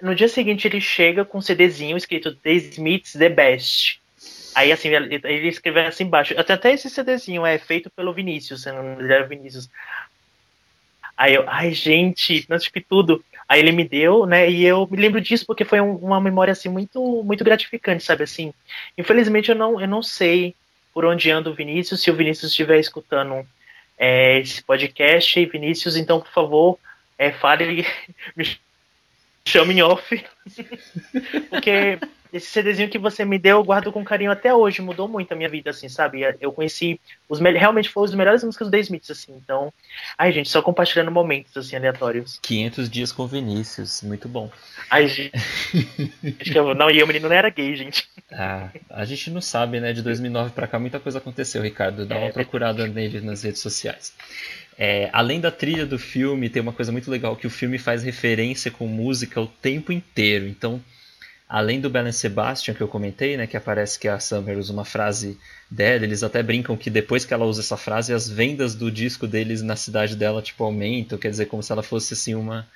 [0.00, 4.00] No dia seguinte ele chega com um CDzinho escrito The Smiths The Best.
[4.54, 9.22] Aí assim, ele, escreveu assim embaixo, até, esse CDzinho é feito pelo Vinícius, não me
[9.24, 9.68] Vinícius.
[11.20, 13.22] Aí eu, ai gente, não que tudo.
[13.46, 14.50] Aí ele me deu, né?
[14.50, 18.22] E eu me lembro disso porque foi um, uma memória assim muito muito gratificante, sabe
[18.24, 18.54] assim.
[18.96, 20.54] Infelizmente eu não eu não sei
[20.94, 23.46] por onde anda o Vinícius, se o Vinícius estiver escutando
[23.98, 26.78] é, esse podcast, Vinícius, então por favor,
[27.18, 27.84] é, fale,
[28.34, 28.58] me
[29.44, 30.24] chame em off,
[31.50, 31.98] porque
[32.32, 35.36] esse CDzinho que você me deu, eu guardo com carinho até hoje, mudou muito a
[35.36, 36.20] minha vida, assim, sabe?
[36.40, 39.72] Eu conheci os realmente foi os melhores músicas do The Smiths, assim, então.
[40.16, 42.38] Ai, gente, só compartilhando momentos, assim, aleatórios.
[42.42, 44.50] 500 dias com Vinícius, muito bom.
[44.88, 45.32] Ai, gente.
[46.40, 48.08] Acho que eu, não, e o menino não era gay, gente.
[48.32, 49.92] Ah, a gente não sabe, né?
[49.92, 52.06] De 2009 pra cá muita coisa aconteceu, Ricardo.
[52.06, 54.14] Dá uma é, procurada nele nas redes sociais.
[54.82, 58.02] É, além da trilha do filme, tem uma coisa muito legal que o filme faz
[58.02, 60.48] referência com música o tempo inteiro.
[60.48, 60.82] Então,
[61.46, 64.86] além do Belen Sebastian que eu comentei, né, que aparece que a Summer usa uma
[64.86, 65.38] frase
[65.70, 69.26] dela, eles até brincam que depois que ela usa essa frase, as vendas do disco
[69.26, 72.66] deles na cidade dela tipo aumentam, quer dizer, como se ela fosse assim uma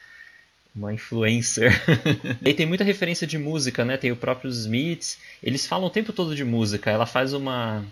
[0.76, 1.72] uma influencer.
[2.44, 3.96] e tem muita referência de música, né?
[3.96, 6.90] Tem o próprio Smiths, eles falam o tempo todo de música.
[6.90, 7.82] Ela faz uma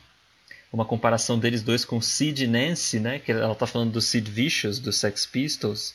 [0.72, 3.18] uma comparação deles dois com Sid e Nancy, né?
[3.18, 5.94] Que ela tá falando do Sid Vicious do Sex Pistols.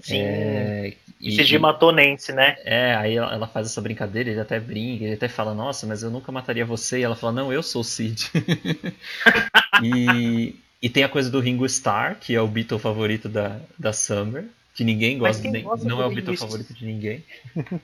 [0.00, 0.18] Sim.
[0.18, 2.56] É, e, Sid matou Nancy, né?
[2.64, 6.10] É, aí ela faz essa brincadeira, ele até brinca, ele até fala, nossa, mas eu
[6.10, 6.98] nunca mataria você.
[6.98, 8.30] E ela fala, não, eu sou o Sid.
[9.82, 13.92] e, e tem a coisa do Ringo Starr, que é o Beatle favorito da, da
[13.92, 17.22] Summer, que ninguém gosta, nem, gosta não é o Beatle favorito de ninguém.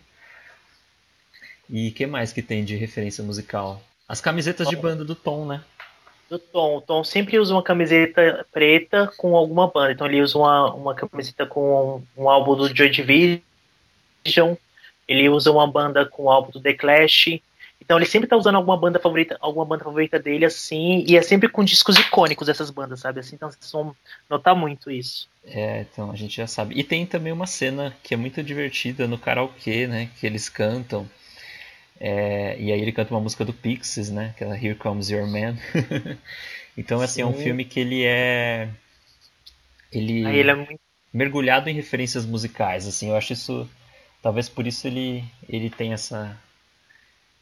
[1.71, 3.81] e que mais que tem de referência musical?
[4.09, 5.63] As camisetas de banda do Tom, né?
[6.29, 6.77] Do Tom.
[6.77, 9.93] O Tom sempre usa uma camiseta preta com alguma banda.
[9.93, 14.57] Então ele usa uma, uma camiseta com um, um álbum do Joy Division.
[15.07, 17.41] Ele usa uma banda com o álbum do The Clash.
[17.81, 21.23] Então ele sempre tá usando alguma banda favorita, alguma banda favorita dele, assim, e é
[21.23, 23.21] sempre com discos icônicos dessas bandas, sabe?
[23.21, 23.95] Assim, então vocês vão
[24.29, 25.29] notar muito isso.
[25.45, 26.77] É, então a gente já sabe.
[26.77, 30.11] E tem também uma cena que é muito divertida no karaokê, né?
[30.19, 31.09] Que eles cantam.
[31.99, 34.31] É, e aí ele canta uma música do Pixies, né?
[34.35, 35.57] Aquela Here Comes Your Man.
[36.77, 37.23] então, assim, Sim.
[37.23, 38.69] é um filme que ele é.
[39.91, 40.81] Ele, ele é muito...
[41.13, 43.09] mergulhado em referências musicais, assim.
[43.09, 43.69] Eu acho isso.
[44.23, 46.39] Talvez por isso ele, ele tem essa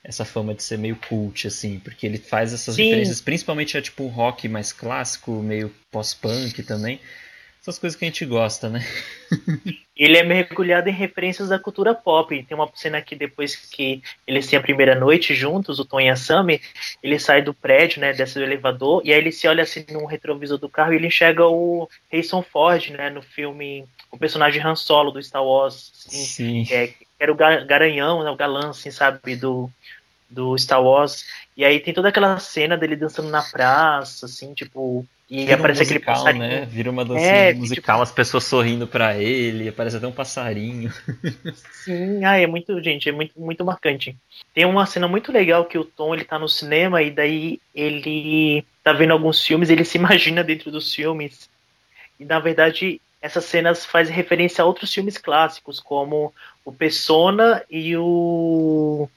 [0.05, 2.85] essa fama de ser meio cult, assim, porque ele faz essas Sim.
[2.85, 7.01] referências, principalmente a tipo um rock mais clássico, meio pós-punk também.
[7.65, 8.87] Essas coisas que a gente gosta, né?
[9.97, 12.43] ele é mergulhado em referências da cultura pop.
[12.43, 16.11] Tem uma cena que depois que eles têm a primeira noite juntos, o Tom e
[16.11, 16.61] a Sammy,
[17.03, 20.05] ele sai do prédio, né, desce do elevador, e aí ele se olha assim no
[20.05, 24.77] retrovisor do carro e ele enxerga o Harrison Ford, né, no filme, o personagem Han
[24.77, 26.67] Solo do Star Wars, assim, Sim.
[26.71, 29.71] É, que era o garanhão, né, o galã, assim, sabe, do,
[30.29, 31.25] do Star Wars.
[31.57, 35.07] E aí tem toda aquela cena dele dançando na praça, assim, tipo.
[35.29, 36.61] E Vira aparece um musical, aquele passarinho.
[36.61, 36.66] Né?
[36.66, 38.03] Vira uma dancinha é, musical, tipo...
[38.03, 40.93] as pessoas sorrindo para ele, aparece até um passarinho.
[41.72, 44.16] Sim, ah, é muito, gente, é muito, muito marcante.
[44.53, 48.64] Tem uma cena muito legal que o Tom ele tá no cinema e daí ele
[48.83, 51.49] tá vendo alguns filmes, ele se imagina dentro dos filmes.
[52.20, 57.97] E na verdade, essas cenas fazem referência a outros filmes clássicos, como o Persona e
[57.97, 59.09] o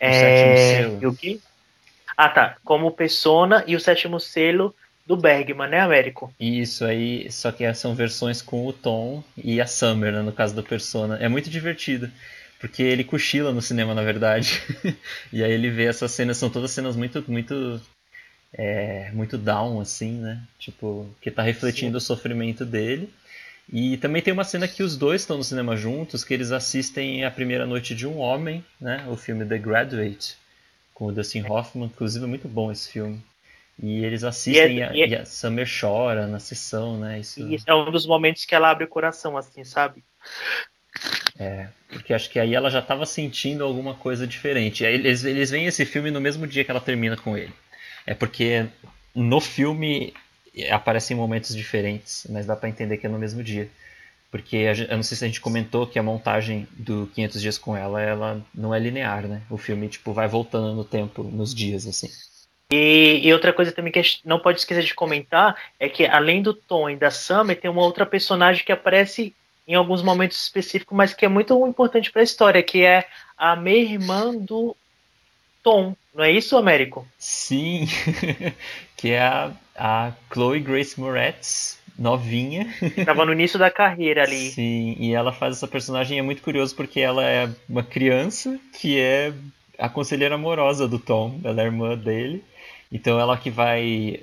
[0.00, 1.40] é, e o que?
[2.16, 2.56] Ah, tá.
[2.64, 4.74] Como Persona e o Sétimo Selo
[5.06, 6.32] do Bergman, né, Américo?
[6.38, 10.54] Isso aí, só que são versões com o Tom e a Summer, né, no caso
[10.54, 11.16] do Persona.
[11.16, 12.10] É muito divertido,
[12.60, 14.62] porque ele cochila no cinema, na verdade.
[15.32, 17.80] e aí ele vê essas cenas, são todas cenas muito, muito,
[18.52, 20.40] é, muito down, assim, né?
[20.58, 22.04] Tipo, que tá refletindo Sim.
[22.04, 23.12] o sofrimento dele.
[23.72, 27.24] E também tem uma cena que os dois estão no cinema juntos, que eles assistem
[27.24, 29.04] A Primeira Noite de um Homem, né?
[29.08, 30.36] O filme The Graduate,
[30.94, 31.86] com o Dustin Hoffman.
[31.86, 33.20] Inclusive é muito bom esse filme.
[33.80, 37.20] E eles assistem e, é, e, a, e a Summer chora na sessão, né?
[37.20, 37.40] Isso...
[37.52, 40.04] isso é um dos momentos que ela abre o coração, assim, sabe?
[41.38, 44.84] É, porque acho que aí ela já estava sentindo alguma coisa diferente.
[44.84, 47.52] Aí eles, eles veem esse filme no mesmo dia que ela termina com ele.
[48.06, 48.66] É porque
[49.14, 50.12] no filme
[50.70, 53.68] aparecem em momentos diferentes, mas dá para entender que é no mesmo dia.
[54.30, 57.76] Porque eu não sei se a gente comentou que a montagem do 500 dias com
[57.76, 59.42] ela, ela não é linear, né?
[59.50, 62.08] O filme tipo vai voltando no tempo, nos dias assim.
[62.72, 66.06] E, e, outra coisa também que a gente não pode esquecer de comentar é que
[66.06, 69.34] além do Tom e da Summer, tem uma outra personagem que aparece
[69.68, 73.06] em alguns momentos específicos, mas que é muito importante para a história, que é
[73.36, 74.74] a meia-irmã do
[75.62, 77.06] Tom, não é isso, Américo?
[77.18, 77.86] Sim,
[78.96, 82.66] que é a, a Chloe Grace Moretz, novinha.
[83.04, 84.50] Tava no início da carreira ali.
[84.50, 88.98] Sim, e ela faz essa personagem, é muito curioso porque ela é uma criança que
[88.98, 89.32] é
[89.78, 92.44] a conselheira amorosa do Tom, ela é irmã dele.
[92.92, 94.20] Então ela que vai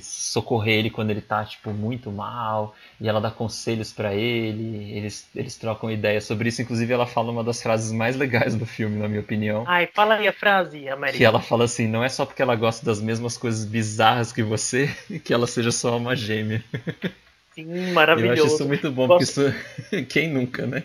[0.00, 5.28] socorrer ele quando ele tá tipo muito mal e ela dá conselhos para ele eles,
[5.34, 6.60] eles trocam ideias sobre isso.
[6.62, 9.64] Inclusive ela fala uma das frases mais legais do filme na minha opinião.
[9.66, 11.18] Ai fala aí a frase América.
[11.18, 14.42] Que ela fala assim não é só porque ela gosta das mesmas coisas bizarras que
[14.42, 14.88] você
[15.24, 16.62] que ela seja só uma gêmea.
[17.54, 19.40] Sim maravilhoso eu acho isso muito bom gosto...
[19.42, 20.82] porque isso quem nunca né?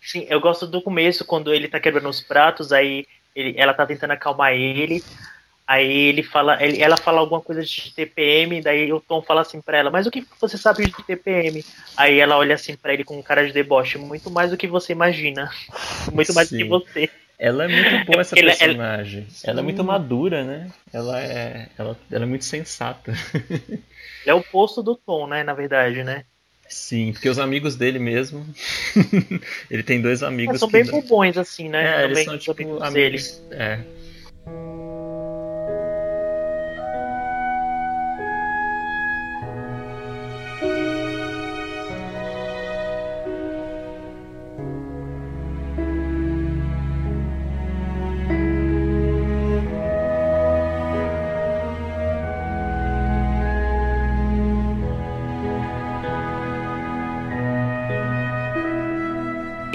[0.00, 3.84] Sim eu gosto do começo quando ele tá quebrando os pratos aí ele, ela tá
[3.84, 5.02] tentando acalmar ele
[5.66, 9.62] Aí ele fala, ele, ela fala alguma coisa de TPM, daí o Tom fala assim
[9.62, 11.64] pra ela, mas o que você sabe de TPM?
[11.96, 14.66] Aí ela olha assim pra ele com um cara de deboche, muito mais do que
[14.66, 15.50] você imagina.
[16.12, 16.58] Muito mais Sim.
[16.58, 17.10] do que você.
[17.38, 19.26] Ela é muito boa essa personagem.
[19.42, 20.70] Ela, ela, é muito madura, né?
[20.92, 23.12] Ela é, ela, ela é muito sensata.
[24.24, 26.24] é o posto do Tom, né, na verdade, né?
[26.68, 28.46] Sim, porque os amigos dele mesmo.
[29.70, 30.56] ele tem dois amigos.
[30.56, 32.02] É, são bem bobões, assim, né?
[32.02, 32.92] É, eles são tipo amigos.
[32.92, 33.18] Dele.
[33.50, 33.80] É.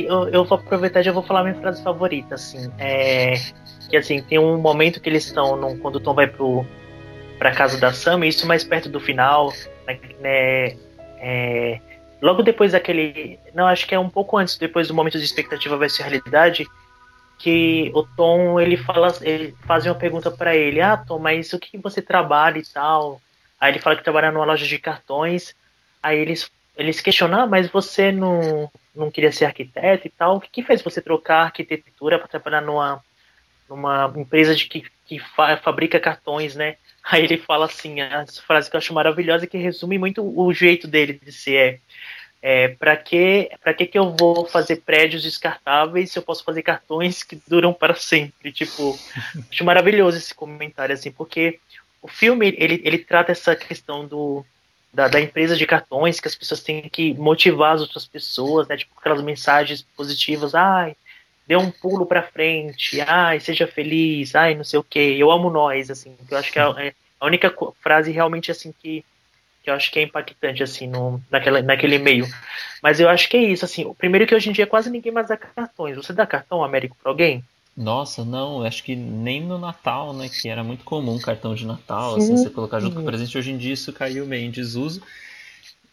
[0.10, 2.72] eu vou aproveitar e já vou falar minha frase favorita, assim.
[2.78, 3.36] É,
[3.90, 6.66] que assim, tem um momento que eles estão, quando o Tom vai pro,
[7.38, 9.54] pra casa da Sam, isso mais perto do final,
[9.88, 10.78] né, né
[11.20, 11.80] é,
[12.22, 13.40] logo depois daquele.
[13.54, 16.68] Não, acho que é um pouco antes, depois do momento de expectativa versus realidade,
[17.38, 21.60] que o Tom ele fala, ele faz uma pergunta para ele, ah Tom, mas o
[21.60, 23.22] que você trabalha e tal?
[23.60, 25.56] Aí ele fala que trabalha numa loja de cartões.
[26.02, 30.38] Aí eles eles questionam, ah, mas você não, não queria ser arquiteto e tal?
[30.38, 33.04] O que, que fez você trocar arquitetura para trabalhar numa,
[33.70, 36.78] numa empresa de que, que fa fabrica cartões, né?
[37.04, 40.88] Aí ele fala assim, essa frase que eu acho maravilhosa que resume muito o jeito
[40.88, 41.82] dele de ser.
[42.42, 46.44] É, é para que para que que eu vou fazer prédios descartáveis se eu posso
[46.44, 48.52] fazer cartões que duram para sempre?
[48.52, 48.98] Tipo,
[49.52, 51.60] acho maravilhoso esse comentário assim, porque
[52.02, 54.46] o filme ele, ele trata essa questão do
[54.94, 58.78] da, da, empresa de cartões que as pessoas têm que motivar as outras pessoas, né?
[58.78, 60.96] Tipo aquelas mensagens positivas, ai,
[61.48, 65.50] dê um pulo para frente, ai, seja feliz, ai, não sei o que, eu amo
[65.50, 69.04] nós, assim, eu acho que é, é a única frase realmente assim que,
[69.64, 72.26] que eu acho que é impactante assim no, naquela, naquele meio.
[72.82, 75.12] Mas eu acho que é isso, assim, o primeiro que hoje em dia quase ninguém
[75.12, 75.98] mais dá cartões.
[75.98, 77.44] Você dá cartão Américo para alguém?
[77.76, 80.30] Nossa, não, acho que nem no Natal, né?
[80.30, 82.34] Que era muito comum cartão de Natal, Sim.
[82.34, 83.38] assim, você colocar junto com o presente.
[83.38, 85.02] Hoje em dia isso caiu meio em desuso.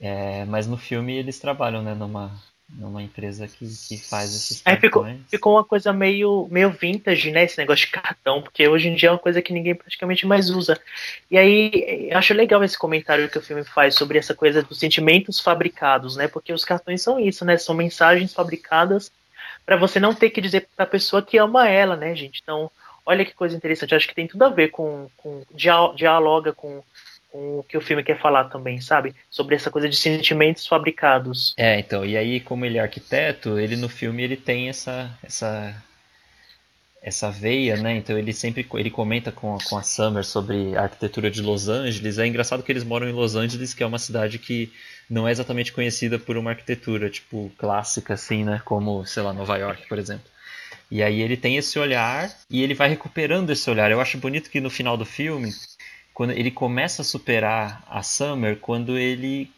[0.00, 2.30] É, mas no filme eles trabalham, né, numa,
[2.68, 4.80] numa empresa que, que faz esses cartões.
[4.80, 7.44] ficou, ficou uma coisa meio, meio vintage, né?
[7.44, 10.50] Esse negócio de cartão, porque hoje em dia é uma coisa que ninguém praticamente mais
[10.50, 10.78] usa.
[11.30, 14.78] E aí, eu acho legal esse comentário que o filme faz sobre essa coisa dos
[14.78, 16.26] sentimentos fabricados, né?
[16.26, 17.56] Porque os cartões são isso, né?
[17.56, 19.10] São mensagens fabricadas
[19.66, 22.40] para você não ter que dizer para a pessoa que ama ela, né, gente?
[22.42, 22.70] Então,
[23.04, 23.94] olha que coisa interessante.
[23.94, 26.82] Acho que tem tudo a ver com, com dialoga com
[27.28, 29.14] com o que o filme quer falar também, sabe?
[29.28, 31.52] Sobre essa coisa de sentimentos fabricados.
[31.58, 35.74] É, então, e aí como ele é arquiteto, ele no filme ele tem essa essa
[37.06, 37.96] essa veia, né?
[37.96, 42.18] Então ele sempre ele comenta com, com a Summer sobre a arquitetura de Los Angeles.
[42.18, 44.72] É engraçado que eles moram em Los Angeles, que é uma cidade que
[45.08, 48.60] não é exatamente conhecida por uma arquitetura tipo clássica assim, né?
[48.64, 50.26] Como, sei lá, Nova York, por exemplo.
[50.90, 53.88] E aí ele tem esse olhar e ele vai recuperando esse olhar.
[53.88, 55.52] Eu acho bonito que no final do filme
[56.12, 59.48] quando ele começa a superar a Summer quando ele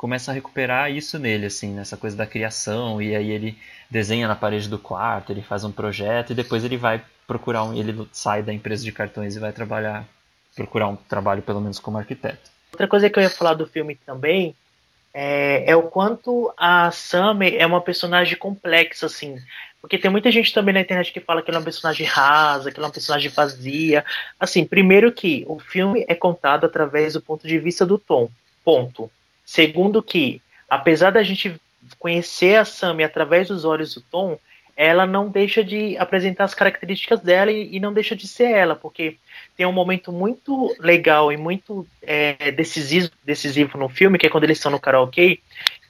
[0.00, 3.58] começa a recuperar isso nele, assim, nessa coisa da criação, e aí ele
[3.90, 7.74] desenha na parede do quarto, ele faz um projeto e depois ele vai procurar um,
[7.74, 10.08] ele sai da empresa de cartões e vai trabalhar,
[10.56, 12.50] procurar um trabalho pelo menos como arquiteto.
[12.72, 14.54] Outra coisa que eu ia falar do filme também
[15.12, 19.36] é, é o quanto a Summer é uma personagem complexa, assim.
[19.82, 22.72] Porque tem muita gente também na internet que fala que ela é uma personagem rasa,
[22.72, 24.02] que ela é uma personagem vazia.
[24.38, 28.30] Assim, primeiro que o filme é contado através do ponto de vista do Tom.
[28.64, 29.10] Ponto.
[29.50, 31.60] Segundo que, apesar da gente
[31.98, 34.38] conhecer a Sammy através dos olhos do Tom,
[34.76, 38.76] ela não deixa de apresentar as características dela e, e não deixa de ser ela,
[38.76, 39.16] porque
[39.56, 44.44] tem um momento muito legal e muito é, decisivo, decisivo no filme, que é quando
[44.44, 45.40] eles estão no karaokê,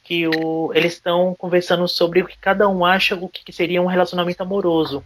[0.03, 3.87] que o, eles estão conversando sobre o que cada um acha o que seria um
[3.87, 5.05] relacionamento amoroso.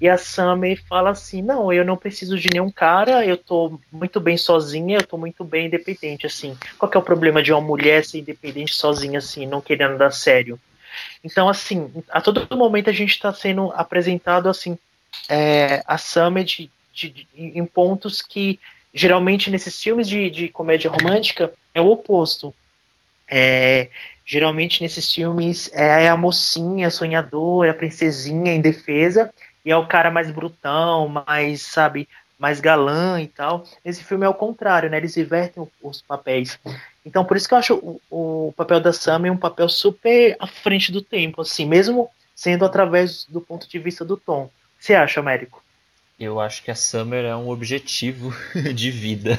[0.00, 4.20] E a Sammy fala assim: Não, eu não preciso de nenhum cara, eu tô muito
[4.20, 6.56] bem sozinha, eu tô muito bem independente, assim.
[6.78, 10.10] Qual que é o problema de uma mulher ser independente sozinha, assim, não querendo dar
[10.10, 10.58] sério?
[11.22, 14.78] Então, assim, a todo momento a gente está sendo apresentado, assim,
[15.28, 18.60] é, a Sammy de, de, de, em pontos que
[18.92, 22.54] geralmente nesses filmes de, de comédia romântica é o oposto.
[23.28, 23.88] É,
[24.26, 29.30] Geralmente nesses filmes é a mocinha sonhadora, a princesinha indefesa,
[29.64, 32.08] e é o cara mais brutão, mais, sabe,
[32.38, 33.64] mais galã e tal.
[33.84, 34.98] Esse filme é o contrário, né?
[34.98, 36.58] Eles invertem os papéis.
[37.04, 40.46] Então, por isso que eu acho o, o papel da Sam um papel super à
[40.46, 44.50] frente do tempo, assim, mesmo sendo através do ponto de vista do Tom.
[44.78, 45.63] Você acha, Américo?
[46.18, 48.32] Eu acho que a Summer é um objetivo
[48.72, 49.36] de vida.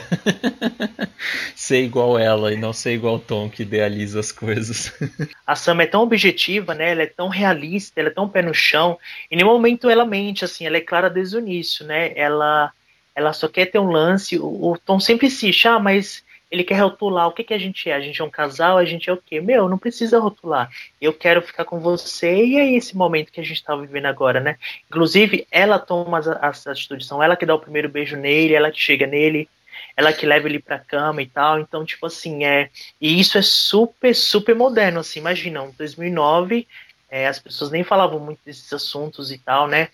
[1.56, 4.94] ser igual ela e não ser igual o Tom que idealiza as coisas.
[5.48, 6.92] a Summer é tão objetiva, né?
[6.92, 9.00] Ela é tão realista, ela é tão pé no chão.
[9.32, 12.12] Em nenhum momento ela mente, assim, ela é clara desde o início, né?
[12.14, 12.74] Ela,
[13.16, 14.38] ela só quer ter um lance.
[14.38, 17.90] O, o Tom sempre insiste, ah, mas ele quer rotular o que, que a gente
[17.90, 17.94] é.
[17.94, 19.42] A gente é um casal, a gente é o quê?
[19.42, 20.70] Meu, não precisa rotular.
[21.02, 24.40] Eu quero ficar com você e é esse momento que a gente está vivendo agora,
[24.40, 24.58] né?
[24.88, 28.72] Inclusive, ela toma as, as atitudes, são ela que dá o primeiro beijo nele, ela
[28.72, 29.50] que chega nele,
[29.98, 31.60] ela que leva ele pra cama e tal.
[31.60, 32.70] Então, tipo assim, é.
[33.02, 35.20] E isso é super, super moderno, assim.
[35.20, 36.68] Imagina, em 2009,
[37.10, 39.90] é, as pessoas nem falavam muito desses assuntos e tal, né?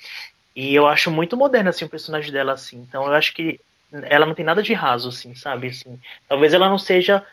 [0.55, 2.77] E eu acho muito moderno, assim, o personagem dela, assim.
[2.77, 3.59] Então, eu acho que
[4.03, 5.67] ela não tem nada de raso, assim, sabe?
[5.67, 7.25] Assim, talvez ela não seja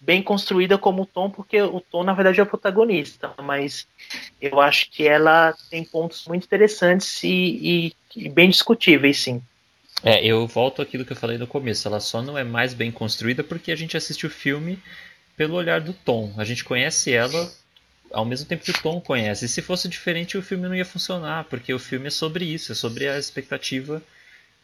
[0.00, 3.86] bem construída como o Tom, porque o Tom, na verdade, é o protagonista, mas
[4.40, 9.40] eu acho que ela tem pontos muito interessantes e, e, e bem discutíveis, sim.
[10.02, 12.90] É, eu volto àquilo que eu falei no começo, ela só não é mais bem
[12.90, 14.78] construída porque a gente assiste o filme
[15.36, 16.34] pelo olhar do Tom.
[16.36, 17.50] A gente conhece ela
[18.12, 19.44] ao mesmo tempo que o Tom conhece.
[19.44, 22.72] E se fosse diferente, o filme não ia funcionar, porque o filme é sobre isso,
[22.72, 24.02] é sobre a expectativa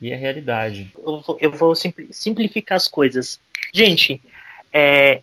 [0.00, 0.92] e a realidade.
[0.96, 3.40] Eu vou, eu vou simplificar as coisas.
[3.72, 4.20] Gente,
[4.72, 5.20] é,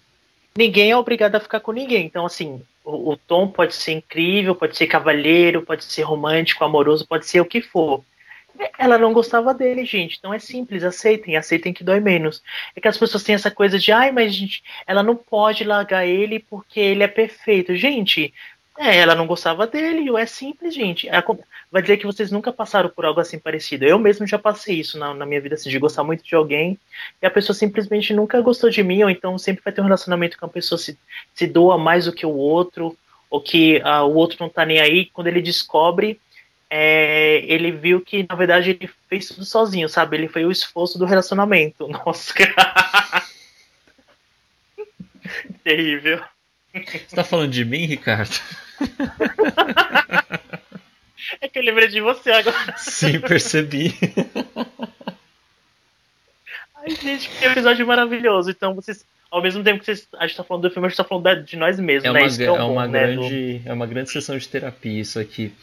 [0.58, 2.06] ninguém é obrigado a ficar com ninguém.
[2.06, 7.08] Então, assim, o, o Tom pode ser incrível, pode ser cavalheiro, pode ser romântico, amoroso,
[7.08, 8.04] pode ser o que for.
[8.78, 10.18] Ela não gostava dele, gente.
[10.18, 12.42] Então é simples, aceitem, aceitem que dói menos.
[12.74, 16.06] É que as pessoas têm essa coisa de, ai, mas gente, ela não pode largar
[16.06, 17.76] ele porque ele é perfeito.
[17.76, 18.34] Gente,
[18.78, 21.08] é, ela não gostava dele, é simples, gente.
[21.08, 21.24] É,
[21.72, 23.86] vai dizer que vocês nunca passaram por algo assim parecido.
[23.86, 26.78] Eu mesmo já passei isso na, na, minha vida, assim, de gostar muito de alguém
[27.22, 30.38] e a pessoa simplesmente nunca gostou de mim, ou então sempre vai ter um relacionamento
[30.38, 30.98] com a pessoa se,
[31.34, 32.98] se doa mais do que o outro,
[33.30, 35.06] ou que ah, o outro não tá nem aí.
[35.06, 36.20] Quando ele descobre,
[36.70, 40.18] é, ele viu que, na verdade, ele fez tudo sozinho, sabe?
[40.18, 41.88] Ele foi o esforço do relacionamento.
[42.06, 42.34] Nossa,
[45.64, 46.22] Terrível.
[46.74, 48.36] Você tá falando de mim, Ricardo?
[51.42, 52.78] é que eu lembrei de você agora.
[52.78, 53.96] Sim, percebi.
[56.76, 58.52] Ai, gente, que episódio maravilhoso.
[58.52, 59.06] Então, vocês
[59.36, 61.44] ao mesmo tempo que vocês, a gente tá falando do filme, a gente tá falando
[61.44, 62.22] de nós mesmos, é né?
[62.22, 63.70] Uma, isso é, é, uma bom, grande, né, do...
[63.70, 65.54] é uma grande sessão de terapia isso aqui.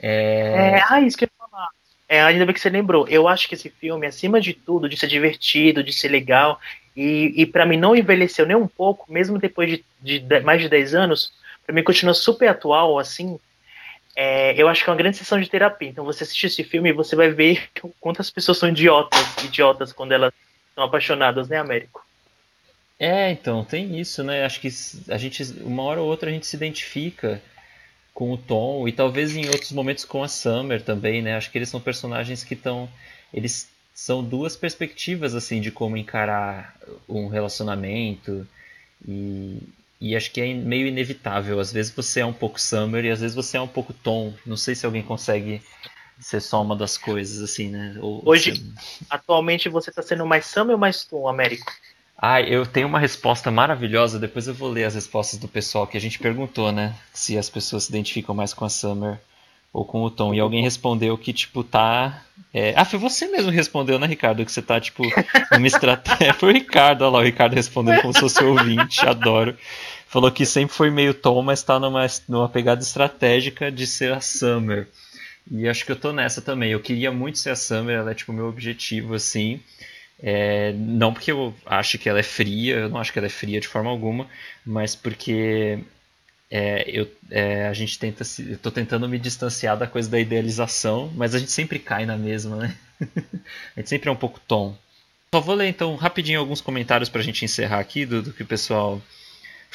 [0.00, 0.78] É...
[0.78, 1.68] é, ah, isso que eu ia falar.
[2.08, 3.06] É, ainda bem que você lembrou.
[3.08, 6.60] Eu acho que esse filme, acima de tudo, de ser divertido, de ser legal,
[6.96, 10.60] e, e para mim não envelheceu nem um pouco, mesmo depois de, de, de mais
[10.60, 11.32] de 10 anos,
[11.72, 13.38] mim continua super atual, assim.
[14.14, 15.88] É, eu acho que é uma grande sessão de terapia.
[15.88, 17.68] Então você assiste esse filme e você vai ver
[18.00, 20.32] quantas pessoas são idiotas, idiotas quando elas
[20.74, 22.04] são apaixonadas, né, Américo?
[22.98, 24.44] É, então, tem isso, né?
[24.44, 24.68] Acho que
[25.08, 27.42] a gente, uma hora ou outra, a gente se identifica
[28.14, 31.36] com o Tom e talvez em outros momentos com a Summer também, né?
[31.36, 32.88] Acho que eles são personagens que estão.
[33.34, 36.76] Eles são duas perspectivas, assim, de como encarar
[37.08, 38.46] um relacionamento
[39.06, 39.58] e,
[40.02, 41.60] e acho que é meio inevitável.
[41.60, 44.34] Às vezes você é um pouco Summer e às vezes você é um pouco Tom.
[44.44, 45.62] Não sei se alguém consegue
[46.18, 47.96] ser só uma das coisas, assim, né?
[48.00, 49.04] Ou, Hoje, você...
[49.08, 51.70] atualmente, você está sendo mais Summer ou mais Tom, Américo?
[52.18, 54.18] Ah, eu tenho uma resposta maravilhosa.
[54.18, 56.96] Depois eu vou ler as respostas do pessoal que a gente perguntou, né?
[57.12, 59.20] Se as pessoas se identificam mais com a Summer
[59.72, 60.34] ou com o Tom.
[60.34, 62.22] E alguém respondeu que, tipo, tá.
[62.52, 62.74] É...
[62.76, 64.44] Ah, foi você mesmo que respondeu, né, Ricardo?
[64.44, 65.02] Que você tá, tipo,
[65.50, 66.34] numa estratégia.
[66.38, 69.56] foi o Ricardo, olha lá, o Ricardo respondendo como se fosse ouvinte, adoro.
[70.12, 74.20] Falou que sempre foi meio Tom, mas tá numa, numa pegada estratégica de ser a
[74.20, 74.86] Summer.
[75.50, 76.70] E acho que eu tô nessa também.
[76.70, 79.58] Eu queria muito ser a Summer, ela é, tipo, meu objetivo, assim.
[80.22, 83.30] É, não porque eu acho que ela é fria, eu não acho que ela é
[83.30, 84.28] fria de forma alguma,
[84.66, 85.78] mas porque
[86.50, 90.20] é, eu, é, a gente tenta se, eu tô tentando me distanciar da coisa da
[90.20, 92.76] idealização, mas a gente sempre cai na mesma, né?
[93.74, 94.76] a gente sempre é um pouco tom.
[95.34, 98.42] Só vou ler então rapidinho alguns comentários para a gente encerrar aqui do, do, que
[98.42, 99.00] o pessoal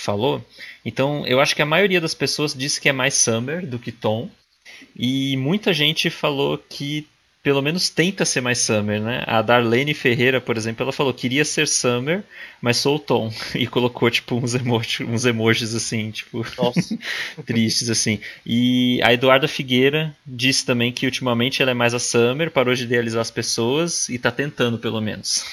[0.01, 0.43] falou.
[0.85, 3.91] Então, eu acho que a maioria das pessoas disse que é mais Summer do que
[3.91, 4.29] Tom.
[4.95, 7.07] E muita gente falou que
[7.47, 9.23] pelo menos tenta ser mais Summer, né?
[9.25, 12.21] A Darlene Ferreira, por exemplo, ela falou queria ser Summer,
[12.61, 16.45] mas sou o Tom e colocou tipo uns, emoji, uns emojis assim, tipo
[17.47, 18.19] tristes assim.
[18.45, 22.83] E a Eduarda Figueira disse também que ultimamente ela é mais a Summer, parou de
[22.83, 25.45] idealizar as pessoas e tá tentando pelo menos.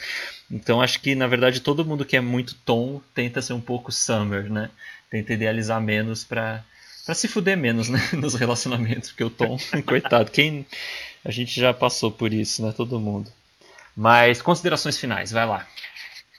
[0.52, 3.90] então acho que na verdade todo mundo que é muito Tom tenta ser um pouco
[3.90, 4.68] Summer, né?
[5.10, 6.62] Tenta idealizar menos para
[7.06, 10.66] para se fuder menos, né, nos relacionamentos, porque o Tom, coitado, quem
[11.24, 12.72] a gente já passou por isso, né?
[12.76, 13.30] Todo mundo.
[13.96, 15.66] Mas considerações finais, vai lá.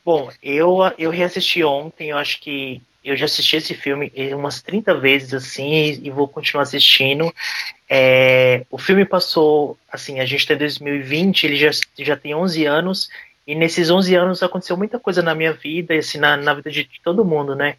[0.04, 4.94] Bom, eu, eu reassisti ontem, eu acho que eu já assisti esse filme umas 30
[4.96, 7.34] vezes, assim, e vou continuar assistindo.
[7.90, 12.66] É, o filme passou, assim, a gente está em 2020, ele já, já tem 11
[12.66, 13.10] anos,
[13.48, 16.70] e nesses 11 anos aconteceu muita coisa na minha vida, e assim, na, na vida
[16.70, 17.78] de todo mundo, né?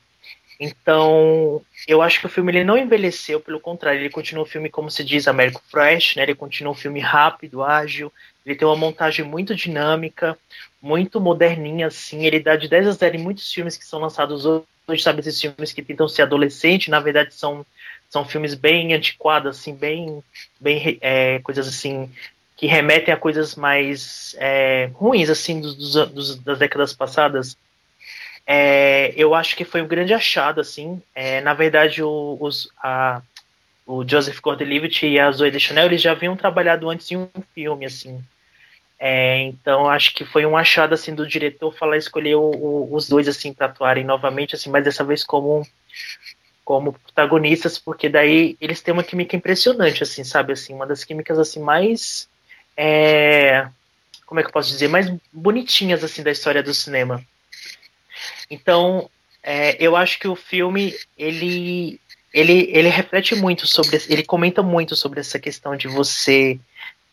[0.61, 4.69] Então, eu acho que o filme ele não envelheceu, pelo contrário, ele continua um filme,
[4.69, 6.25] como se diz, Américo Fresh, né?
[6.25, 8.13] Ele continua um filme rápido, ágil,
[8.45, 10.37] ele tem uma montagem muito dinâmica,
[10.83, 12.27] muito moderninha, assim.
[12.27, 15.21] Ele dá de 10 a 0 em muitos filmes que são lançados hoje, sabe?
[15.21, 17.65] Esses filmes que tentam ser adolescente, na verdade são,
[18.11, 20.23] são filmes bem antiquados, assim, bem,
[20.61, 22.11] bem é, coisas assim
[22.55, 27.57] que remetem a coisas mais é, ruins, assim, dos, dos, das décadas passadas.
[28.53, 31.01] É, eu acho que foi um grande achado, assim.
[31.15, 33.23] É, na verdade, o, os, a,
[33.87, 37.87] o Joseph Gordon-Levitt e a Zoe Deschanel, eles já haviam trabalhado antes em um filme,
[37.87, 38.21] assim.
[38.99, 43.09] É, então, acho que foi um achado, assim, do diretor falar, escolher o, o, os
[43.09, 45.65] dois, assim, para atuarem novamente, assim, mas dessa vez como
[46.65, 51.39] como protagonistas, porque daí eles têm uma química impressionante, assim, sabe, assim, uma das químicas,
[51.39, 52.29] assim, mais
[52.77, 53.69] é,
[54.27, 57.25] como é que eu posso dizer, mais bonitinhas, assim, da história do cinema.
[58.51, 59.09] Então,
[59.43, 61.99] É, eu acho que o filme ele,
[62.31, 66.61] ele, ele reflete muito sobre, ele comenta muito sobre essa questão de você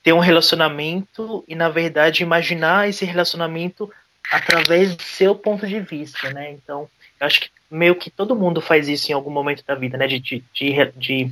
[0.03, 3.89] ter um relacionamento e na verdade imaginar esse relacionamento
[4.29, 6.51] através do seu ponto de vista, né?
[6.51, 9.97] Então, eu acho que meio que todo mundo faz isso em algum momento da vida,
[9.97, 10.05] né?
[10.05, 11.31] De, de, de, de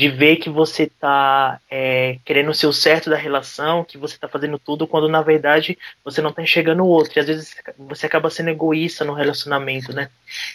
[0.00, 4.26] de ver que você está é, querendo o seu certo da relação, que você está
[4.26, 7.12] fazendo tudo, quando na verdade você não está enxergando o outro.
[7.18, 10.08] E às vezes você acaba sendo egoísta no relacionamento, né?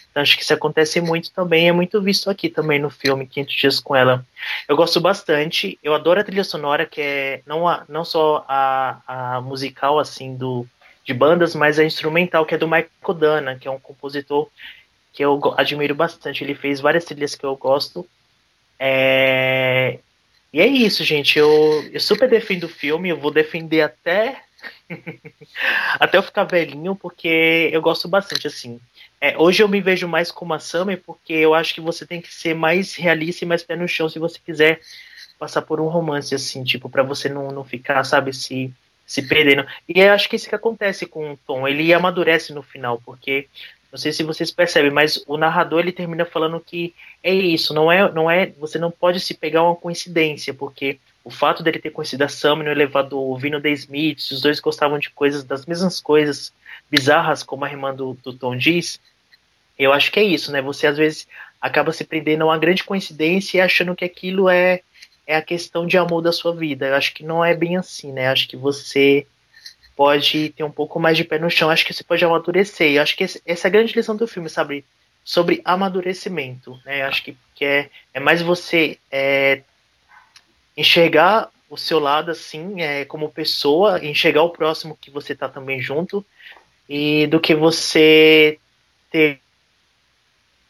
[0.10, 3.56] Então acho que isso acontece muito também, é muito visto aqui também no filme 500
[3.56, 4.26] Dias com Ela.
[4.68, 9.36] Eu gosto bastante, eu adoro a trilha sonora, que é não, a, não só a,
[9.36, 10.68] a musical, assim, do
[11.04, 14.50] de bandas, mas a instrumental, que é do Michael Dana, que é um compositor
[15.14, 16.43] que eu admiro bastante.
[16.43, 18.08] Ele fez várias trilhas que eu gosto.
[18.80, 19.99] É...
[20.51, 21.38] E é isso, gente.
[21.38, 21.49] Eu,
[21.91, 24.41] eu super defendo o filme, eu vou defender até
[25.99, 28.80] até eu ficar velhinho, porque eu gosto bastante, assim.
[29.19, 32.21] É, hoje eu me vejo mais como a Summer, porque eu acho que você tem
[32.21, 34.80] que ser mais realista e mais pé no chão se você quiser
[35.39, 38.71] passar por um romance, assim, tipo, para você não, não ficar, sabe, se,
[39.05, 39.65] se perdendo.
[39.88, 43.47] E eu acho que isso que acontece com o Tom, ele amadurece no final, porque
[43.96, 46.93] não sei se vocês percebem, mas o narrador ele termina falando que
[47.24, 51.32] é isso, não é, não é, você não pode se pegar uma coincidência, porque o
[51.32, 55.10] fato dele ter conhecido a Sam no elevador, ouvindo The Smiths, os dois gostavam de
[55.12, 56.52] coisas, das mesmas coisas
[56.91, 59.00] bizarras, como a irmã do, do Tom diz,
[59.80, 60.62] eu acho que é isso, né?
[60.62, 61.26] Você às vezes
[61.62, 64.82] acaba se prendendo a uma grande coincidência e achando que aquilo é,
[65.26, 66.88] é a questão de amor da sua vida.
[66.88, 68.28] Eu acho que não é bem assim, né?
[68.28, 69.26] Eu acho que você
[69.96, 72.91] pode ter um pouco mais de pé no chão, acho que você pode amadurecer.
[72.91, 74.84] Eu acho que esse, essa é a grande lição do filme, sabe?
[75.24, 76.80] Sobre amadurecimento.
[76.86, 77.02] Né?
[77.02, 79.62] Eu acho que, que é, é mais você é,
[80.76, 85.82] enxergar o seu lado assim, é, como pessoa, enxergar o próximo que você tá também
[85.82, 86.26] junto,
[86.88, 88.60] e do que você
[89.10, 89.39] ter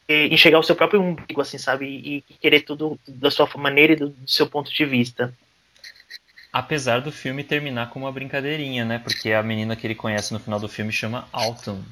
[0.08, 1.84] enxergar o seu próprio umbigo, assim, sabe?
[1.86, 5.34] E, e querer tudo da sua maneira e do, do seu ponto de vista.
[6.56, 8.98] Apesar do filme terminar com uma brincadeirinha, né?
[8.98, 11.82] Porque a menina que ele conhece no final do filme chama Autumn,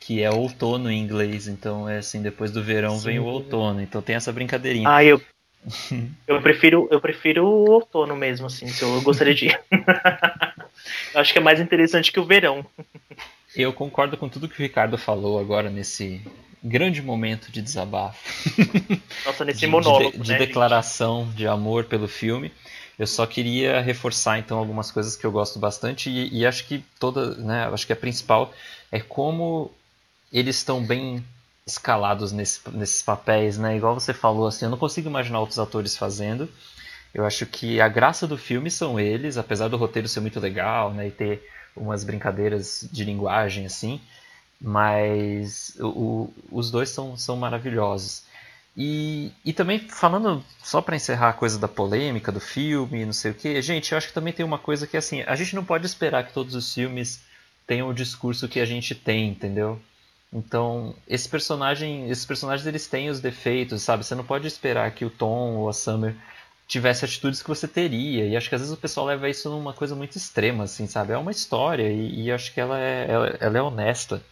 [0.00, 1.46] que é outono em inglês.
[1.46, 3.04] Então é assim, depois do verão Sim.
[3.04, 3.80] vem o outono.
[3.80, 4.88] Então tem essa brincadeirinha.
[4.90, 5.22] Ah, eu
[6.26, 8.66] eu prefiro eu prefiro o outono mesmo, assim.
[8.82, 9.46] Eu gostaria de.
[11.14, 12.66] eu acho que é mais interessante que o verão.
[13.54, 16.20] Eu concordo com tudo que o Ricardo falou agora nesse
[16.60, 18.18] grande momento de desabafo.
[19.24, 20.18] Nossa, nesse de, monólogo.
[20.18, 21.36] De, de né, declaração gente?
[21.36, 22.50] de amor pelo filme.
[22.98, 26.84] Eu só queria reforçar então algumas coisas que eu gosto bastante e, e acho que
[26.98, 28.52] toda, né, acho que a principal
[28.90, 29.70] é como
[30.32, 31.24] eles estão bem
[31.66, 33.76] escalados nesse, nesses papéis, né?
[33.76, 36.48] Igual você falou, assim, eu não consigo imaginar outros atores fazendo.
[37.14, 40.92] Eu acho que a graça do filme são eles, apesar do roteiro ser muito legal,
[40.92, 44.00] né, e ter umas brincadeiras de linguagem assim,
[44.60, 48.24] mas o, o, os dois são, são maravilhosos.
[48.76, 53.32] E, e também falando, só para encerrar a coisa da polêmica do filme, não sei
[53.32, 55.64] o que, gente, eu acho que também tem uma coisa que assim, a gente não
[55.64, 57.20] pode esperar que todos os filmes
[57.66, 59.80] tenham o discurso que a gente tem, entendeu?
[60.32, 64.04] Então, esse personagem, esses personagens eles têm os defeitos, sabe?
[64.04, 66.16] Você não pode esperar que o Tom ou a Summer
[66.66, 68.26] tivesse atitudes que você teria.
[68.26, 71.12] E acho que às vezes o pessoal leva isso numa coisa muito extrema, assim, sabe?
[71.12, 74.22] É uma história e, e acho que ela é, ela, ela é honesta.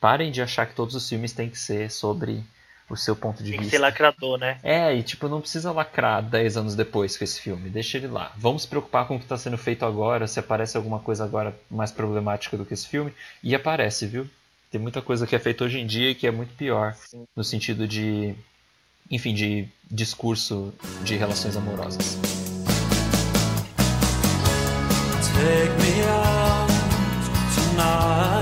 [0.00, 2.44] Parem de achar que todos os filmes têm que ser sobre
[2.88, 3.60] o seu ponto de Tem vista.
[3.60, 4.58] Tem que ser lacrador, né?
[4.62, 7.68] É, e tipo, não precisa lacrar 10 anos depois com esse filme.
[7.68, 8.32] Deixa ele lá.
[8.36, 11.54] Vamos se preocupar com o que está sendo feito agora, se aparece alguma coisa agora
[11.70, 13.12] mais problemática do que esse filme.
[13.42, 14.28] E aparece, viu?
[14.70, 16.94] Tem muita coisa que é feita hoje em dia e que é muito pior.
[16.94, 17.24] Sim.
[17.34, 18.34] No sentido de.
[19.10, 22.18] Enfim, de discurso de relações amorosas.
[25.38, 26.70] Take me out
[27.54, 28.37] tonight.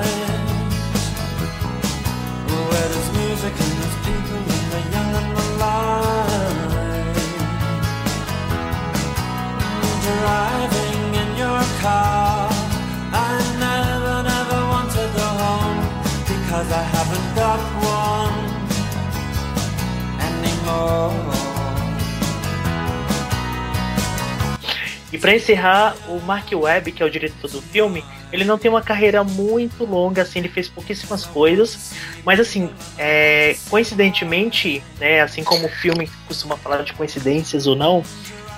[25.16, 28.70] E para encerrar, o Mark Webb, que é o diretor do filme, ele não tem
[28.70, 32.68] uma carreira muito longa, assim, ele fez pouquíssimas coisas, mas assim,
[32.98, 38.04] é, coincidentemente, né, assim como o filme costuma falar de coincidências ou não,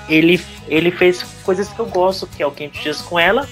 [0.08, 3.48] ele, ele fez coisas que eu gosto, que é o Quente Dias com Ela,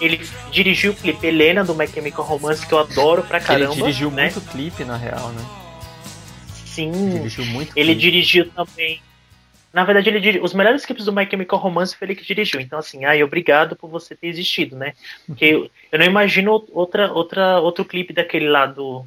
[0.00, 3.72] ele dirigiu o clipe Helena do My Chemical Romance, que eu adoro pra caramba.
[3.72, 4.24] Ele dirigiu né?
[4.24, 5.44] muito clipe, na real, né?
[6.64, 6.92] Sim.
[7.10, 8.00] Dirigiu muito ele clipe.
[8.00, 9.00] dirigiu também
[9.72, 12.60] na verdade, ele dirigiu, os melhores clipes do My Chemical Romance foi ele que dirigiu.
[12.60, 14.94] Então, assim, ai, obrigado por você ter existido, né?
[15.26, 19.04] Porque eu, eu não imagino outra, outra, outro clipe daquele lá do,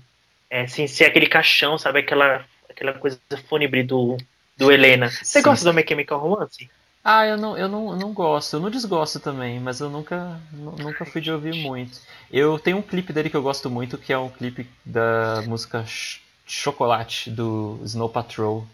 [0.50, 2.00] é, sem ser aquele caixão, sabe?
[2.00, 4.18] Aquela, aquela coisa fúnebre do,
[4.56, 5.10] do Helena.
[5.10, 5.42] Você Sim.
[5.42, 6.70] gosta do My Chemical Romance?
[7.04, 10.78] Ah, eu não, eu não, não gosto, eu não desgosto também, mas eu nunca, nu-
[10.78, 12.00] nunca fui de ouvir muito.
[12.32, 15.84] Eu tenho um clipe dele que eu gosto muito, que é um clipe da música
[15.86, 18.68] Ch- Chocolate, do Snow Patrol,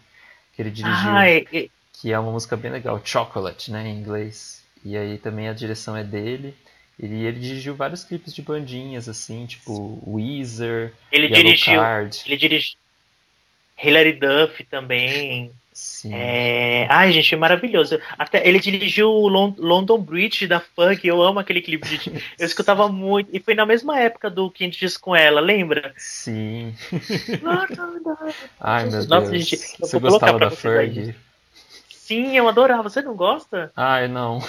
[0.54, 4.62] que ele dirigiu, Ah, é- que é uma música bem legal, Chocolate, né, em inglês.
[4.84, 6.54] E aí também a direção é dele.
[6.98, 11.80] Ele, ele dirigiu vários clipes de bandinhas, assim, tipo Weezer, ele Yellow dirigiu.
[11.80, 12.26] Card.
[12.26, 12.78] Ele dirigiu.
[13.82, 15.52] Hilary Duff também.
[15.80, 16.10] Sim.
[16.12, 16.86] É...
[16.90, 18.00] Ai, gente, maravilhoso.
[18.18, 21.06] Até ele dirigiu o Lon- London Bridge da Funk.
[21.06, 21.86] Eu amo aquele clipe.
[21.88, 22.12] gente.
[22.38, 23.30] Eu escutava muito.
[23.32, 25.92] E foi na mesma época do Quem Diz com ela, lembra?
[25.96, 26.74] Sim.
[28.60, 29.44] Ai, meu Nossa, Deus.
[29.44, 30.50] gente, eu Você vou gostava da.
[30.50, 31.14] Fergie?
[31.90, 32.88] Sim, eu adorava.
[32.88, 33.70] Você não gosta?
[33.76, 34.40] Ai, não.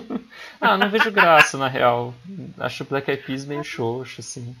[0.60, 2.14] ah, não vejo graça, na real.
[2.58, 4.54] Acho o Black Eyed Peas meio xoxo, assim.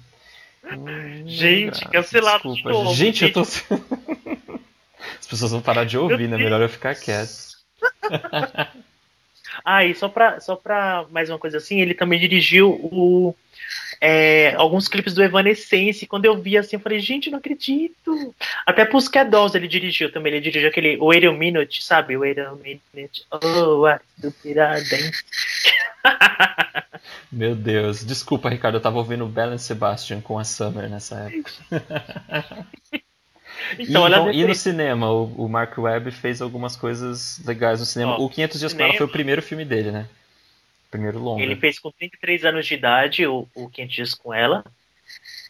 [0.70, 2.70] Hum, Gente, cancelado de Desculpa.
[2.78, 3.42] novo, Gente, eu tô...
[5.20, 6.36] As pessoas vão parar de ouvir, né?
[6.36, 7.52] Melhor eu ficar quieto.
[9.64, 13.34] Ah, e só pra, só pra mais uma coisa assim, ele também dirigiu o,
[14.00, 16.06] é, alguns clipes do Evanescence.
[16.06, 18.34] Quando eu vi assim, eu falei, gente, não acredito.
[18.66, 20.32] Até Pussycat Dolls ele dirigiu também.
[20.32, 22.16] Ele dirigiu aquele Wait a Minute, sabe?
[22.16, 23.24] Wait a Minute.
[23.30, 24.00] Oh, I
[24.90, 25.24] dance.
[27.30, 28.04] Meu Deus.
[28.04, 28.76] Desculpa, Ricardo.
[28.76, 31.52] Eu tava ouvindo Bell and Sebastian com a Summer nessa época.
[33.78, 37.86] Então, e, bom, e no cinema, o, o Mark Webb fez algumas coisas legais no
[37.86, 38.16] cinema.
[38.18, 38.98] Ó, o 500 Dias com Ela cinema.
[38.98, 40.06] foi o primeiro filme dele, né?
[40.90, 41.42] Primeiro longa.
[41.42, 44.64] Ele fez com 33 anos de idade o, o Quente Dias com ela.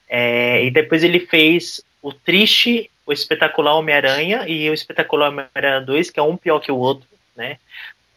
[0.09, 6.11] É, e depois ele fez o Triste, o Espetacular Homem-Aranha e o Espetacular Homem-Aranha 2,
[6.11, 7.59] que é um pior que o outro, né?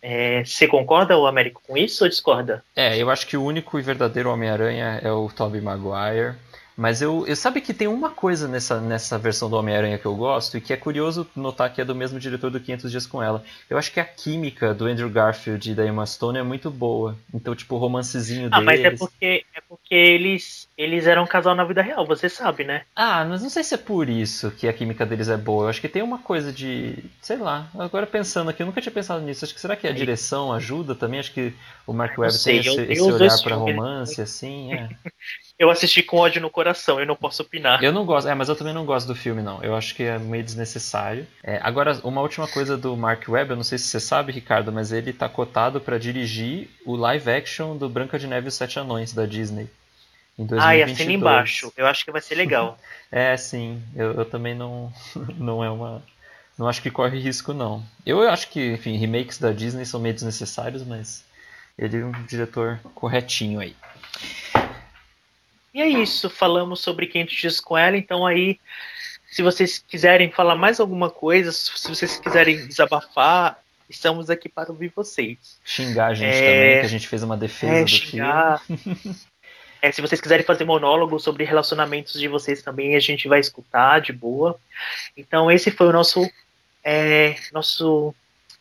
[0.08, 2.64] É, você concorda, o Américo, com isso ou discorda?
[2.76, 6.36] É, eu acho que o único e verdadeiro Homem-Aranha é o Tobey Maguire.
[6.78, 10.16] Mas eu, eu sabe que tem uma coisa nessa, nessa versão do Homem-Aranha que eu
[10.16, 13.24] gosto e que é curioso notar que é do mesmo diretor do 500 Dias com
[13.24, 13.44] Ela.
[13.70, 17.18] Eu acho que a química do Andrew Garfield e da Emma Stone é muito boa.
[17.34, 18.66] Então, tipo, o romancezinho Ah, deles...
[18.66, 22.66] mas é porque, é porque eles, eles eram um casal na vida real, você sabe,
[22.66, 22.82] né?
[22.94, 25.66] Ah, mas não sei se é por isso que a química deles é boa.
[25.66, 26.98] Eu acho que tem uma coisa de.
[27.22, 27.70] Sei lá.
[27.80, 29.46] Agora pensando aqui, eu nunca tinha pensado nisso.
[29.46, 29.96] Acho que será que a Aí.
[29.96, 31.20] direção ajuda também?
[31.22, 31.54] Acho que
[31.88, 34.74] o Mark Webb tem esse, esse olhar pra filmes, romance, assim.
[34.74, 34.90] É.
[35.58, 37.82] Eu assisti com ódio no coração, eu não posso opinar.
[37.82, 39.64] Eu não gosto, é, mas eu também não gosto do filme, não.
[39.64, 41.26] Eu acho que é meio desnecessário.
[41.42, 44.72] É, agora, uma última coisa do Mark Webb, eu não sei se você sabe, Ricardo,
[44.72, 48.56] mas ele tá cotado pra dirigir o live action do Branca de Neve e os
[48.56, 49.70] Sete Anões da Disney.
[50.38, 50.62] Em 2022.
[50.62, 51.72] Ai, assina embaixo.
[51.78, 52.78] Eu acho que vai ser legal.
[53.12, 53.82] É, sim.
[53.96, 54.92] Eu, eu também não,
[55.38, 56.04] não é uma.
[56.58, 57.82] Não acho que corre risco, não.
[58.06, 61.24] Eu acho que, enfim, remakes da Disney são meio desnecessários, mas
[61.78, 63.74] ele é um diretor corretinho aí.
[65.76, 68.58] E é isso, falamos sobre Quente Dias com ela, então aí,
[69.30, 73.60] se vocês quiserem falar mais alguma coisa, se vocês quiserem desabafar,
[73.90, 75.60] estamos aqui para ouvir vocês.
[75.66, 76.40] Xingar a gente É.
[76.42, 78.62] também, que a gente fez uma defesa É, do xingar.
[79.82, 84.00] É, se vocês quiserem fazer monólogo sobre relacionamentos de vocês também, a gente vai escutar
[84.00, 84.58] de boa.
[85.18, 86.28] Então esse foi o nosso
[86.84, 88.16] é, nosso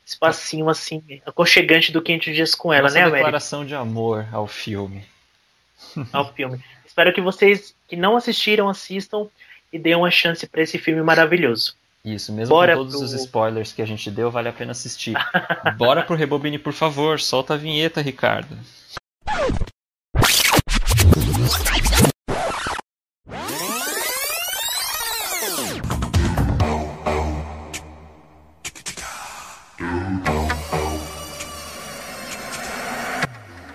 [0.05, 2.77] espacinho assim, aconchegante do Quente Dias com filme.
[2.77, 3.19] ela, Nossa né, América?
[3.19, 5.05] declaração de amor ao filme.
[6.13, 6.63] ao filme.
[6.95, 9.27] Espero que vocês que não assistiram assistam
[9.73, 11.75] e deem uma chance para esse filme maravilhoso.
[12.05, 14.71] Isso, mesmo Bora com todos pro- os spoilers que a gente deu, vale a pena
[14.71, 15.17] assistir.
[15.77, 17.19] Bora pro Rebobine, por favor.
[17.19, 18.57] Solta a vinheta, Ricardo.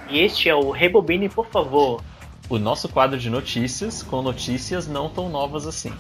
[0.10, 2.02] E este é o Rebobine, por favor.
[2.50, 5.94] O nosso quadro de notícias, com notícias não tão novas assim.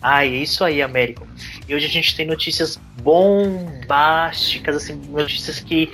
[0.00, 1.26] Ah, é isso aí, Américo.
[1.68, 5.92] E hoje a gente tem notícias bombásticas, assim, notícias que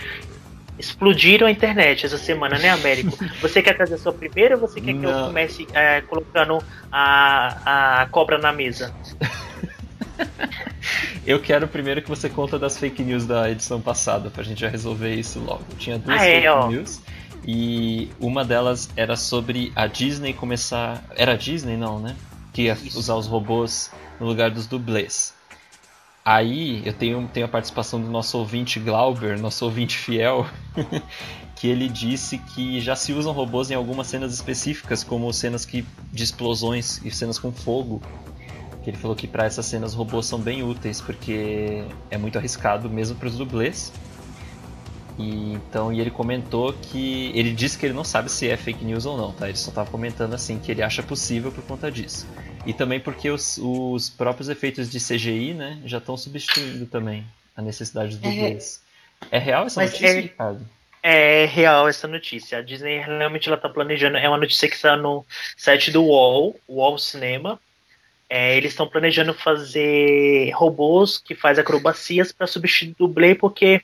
[0.78, 3.16] explodiram a internet essa semana, né, Américo?
[3.40, 5.26] Você quer trazer a sua primeira ou você quer que eu Não.
[5.28, 8.94] comece é, colocando a, a cobra na mesa?
[11.26, 14.68] Eu quero primeiro que você conta das fake news da edição passada, pra gente já
[14.68, 15.64] resolver isso logo.
[15.78, 16.68] Tinha duas Ah, é, fake ó.
[17.46, 21.04] E uma delas era sobre a Disney começar.
[21.14, 22.16] Era a Disney, não, né?
[22.52, 22.98] Que ia Isso.
[22.98, 25.34] usar os robôs no lugar dos dublês.
[26.24, 30.46] Aí eu tenho, tenho a participação do nosso ouvinte Glauber, nosso ouvinte fiel,
[31.54, 35.84] que ele disse que já se usam robôs em algumas cenas específicas, como cenas que,
[36.10, 38.00] de explosões e cenas com fogo.
[38.82, 42.88] Que ele falou que para essas cenas robôs são bem úteis, porque é muito arriscado
[42.88, 43.92] mesmo para os dublês.
[45.18, 47.30] E, então, e ele comentou que.
[47.34, 49.48] Ele disse que ele não sabe se é fake news ou não, tá?
[49.48, 52.26] Ele só tava comentando assim que ele acha possível por conta disso.
[52.66, 57.24] E também porque os, os próprios efeitos de CGI, né, já estão substituindo também
[57.54, 58.82] a necessidade do dublês.
[59.30, 60.20] É, é real essa Mas notícia, é...
[60.20, 60.68] Ricardo?
[61.06, 62.58] É real essa notícia.
[62.58, 64.16] A Disney realmente ela tá planejando.
[64.16, 65.24] É uma notícia que está no
[65.54, 67.60] site do UOL, UOL Cinema.
[68.28, 73.82] É, eles estão planejando fazer robôs que faz acrobacias para substituir o dublê, porque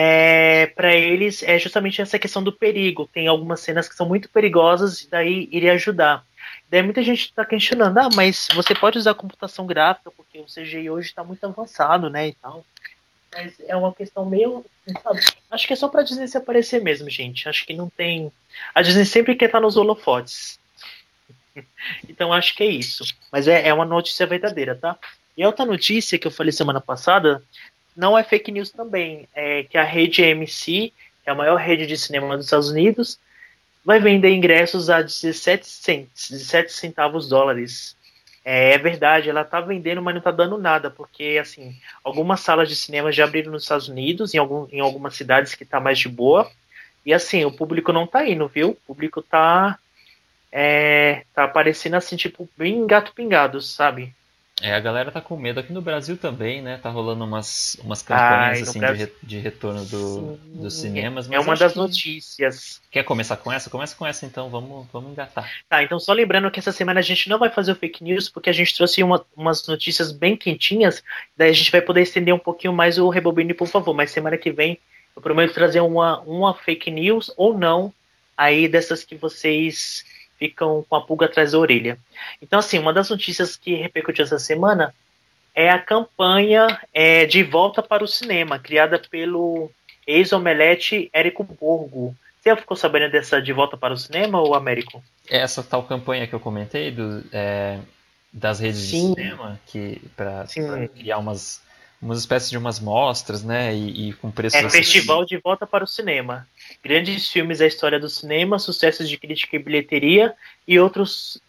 [0.00, 3.10] é, para eles é justamente essa questão do perigo.
[3.12, 6.24] Tem algumas cenas que são muito perigosas e daí iria ajudar.
[6.70, 10.88] Daí muita gente está questionando, ah, mas você pode usar computação gráfica porque o CGI
[10.88, 12.64] hoje está muito avançado, né, e tal.
[13.34, 14.64] Mas é uma questão meio.
[15.02, 15.20] Sabe?
[15.50, 17.48] Acho que é só pra Disney se aparecer mesmo, gente.
[17.48, 18.30] Acho que não tem.
[18.72, 20.60] A Disney sempre quer estar nos holofotes.
[22.08, 23.02] então acho que é isso.
[23.32, 24.96] Mas é, é uma notícia verdadeira, tá?
[25.36, 27.42] E outra notícia que eu falei semana passada
[27.98, 29.28] não é fake news também.
[29.34, 30.92] É que a rede AMC, que
[31.26, 33.18] é a maior rede de cinema dos Estados Unidos,
[33.84, 37.98] vai vender ingressos a 17, cents, 17 centavos dólares
[38.50, 42.66] é, é, verdade, ela tá vendendo, mas não tá dando nada, porque assim, algumas salas
[42.66, 45.98] de cinema já abriram nos Estados Unidos, em, algum, em algumas cidades que tá mais
[45.98, 46.50] de boa.
[47.04, 48.70] E assim, o público não tá indo, viu?
[48.70, 49.78] O público tá.
[50.50, 54.14] É, tá aparecendo assim, tipo, bem gato pingado, sabe?
[54.60, 55.60] É, a galera tá com medo.
[55.60, 56.78] Aqui no Brasil também, né?
[56.82, 61.30] Tá rolando umas, umas campanhas Ai, assim, de, re, de, retorno do, dos cinemas.
[61.30, 62.80] é uma das notícias.
[62.90, 63.70] Quer começar com essa?
[63.70, 65.48] Começa com essa então, vamos, vamos engatar.
[65.68, 68.28] Tá, então só lembrando que essa semana a gente não vai fazer o fake news,
[68.28, 71.04] porque a gente trouxe uma, umas notícias bem quentinhas,
[71.36, 73.94] daí a gente vai poder estender um pouquinho mais o Rebobine, por favor.
[73.94, 74.78] Mas semana que vem
[75.14, 77.92] eu prometo trazer uma, uma fake news ou não,
[78.36, 80.04] aí dessas que vocês
[80.38, 81.98] ficam com a pulga atrás da orelha.
[82.40, 84.94] Então, assim, uma das notícias que repercutiu essa semana
[85.54, 89.70] é a campanha é, de volta para o cinema, criada pelo
[90.06, 92.16] ex-omelete Érico Borgo.
[92.40, 95.02] Você ficou sabendo dessa de volta para o cinema, ou Américo?
[95.28, 97.78] Essa tal campanha que eu comentei do, é,
[98.32, 99.14] das redes Sim.
[99.14, 100.46] de cinema, que para
[100.94, 101.60] criar umas
[102.00, 103.74] umas espécies de umas mostras, né?
[103.74, 104.58] E, e com preços.
[104.58, 106.46] É festival de volta para o cinema.
[106.82, 110.34] Grandes filmes da história do cinema, sucessos de crítica e bilheteria
[110.66, 111.40] e outros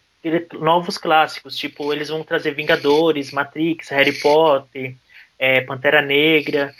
[0.54, 1.56] novos clássicos.
[1.56, 4.94] Tipo, eles vão trazer Vingadores, Matrix, Harry Potter,
[5.38, 6.74] é, Pantera Negra.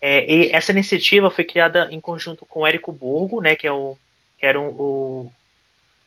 [0.00, 3.56] É, e essa iniciativa foi criada em conjunto com Érico Burgo, né?
[3.56, 3.96] Que é o
[4.38, 5.32] que era um, o,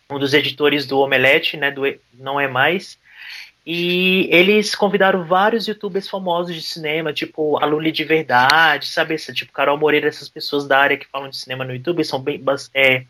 [0.10, 1.70] um dos editores do Omelete, né?
[1.70, 1.84] Do
[2.14, 2.98] Não é mais
[3.72, 9.16] e eles convidaram vários youtubers famosos de cinema, tipo a Luli de Verdade, sabe?
[9.18, 12.44] Tipo Carol Moreira, essas pessoas da área que falam de cinema no YouTube, são bem,
[12.74, 13.04] é,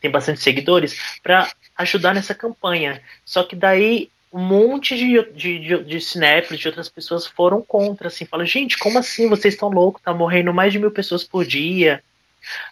[0.00, 3.02] tem bastante seguidores, para ajudar nessa campanha.
[3.24, 8.06] Só que daí um monte de, de, de, de cinéfilos, de outras pessoas foram contra,
[8.06, 9.28] assim, falam, gente, como assim?
[9.28, 12.04] Vocês estão loucos, tá morrendo mais de mil pessoas por dia.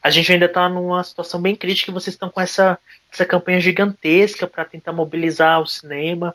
[0.02, 2.78] A gente ainda está numa situação bem crítica e vocês estão com essa,
[3.12, 6.34] essa campanha gigantesca para tentar mobilizar o cinema.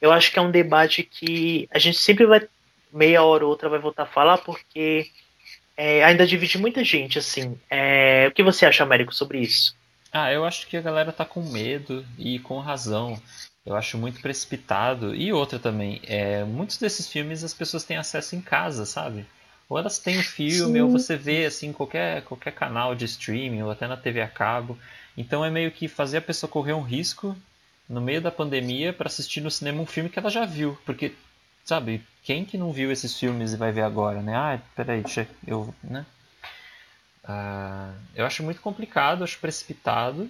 [0.00, 2.46] Eu acho que é um debate que a gente sempre vai,
[2.92, 5.06] meia hora ou outra, vai voltar a falar, porque
[5.76, 7.18] é, ainda divide muita gente.
[7.18, 7.58] assim.
[7.70, 9.74] É, o que você acha, Américo, sobre isso?
[10.12, 13.20] Ah, eu acho que a galera tá com medo e com razão.
[13.64, 15.14] Eu acho muito precipitado.
[15.14, 19.24] E outra também, é, muitos desses filmes as pessoas têm acesso em casa, sabe?
[19.72, 20.80] Ou elas têm o filme, Sim.
[20.82, 24.78] ou você vê assim qualquer, qualquer canal de streaming, ou até na TV a cabo.
[25.16, 27.34] Então é meio que fazer a pessoa correr um risco
[27.88, 30.76] no meio da pandemia para assistir no cinema um filme que ela já viu.
[30.84, 31.14] Porque,
[31.64, 34.36] sabe, quem que não viu esses filmes e vai ver agora, né?
[34.36, 35.74] Ah, peraí, deixa eu.
[35.82, 36.04] né?
[37.24, 40.28] Ah, eu acho muito complicado, acho precipitado.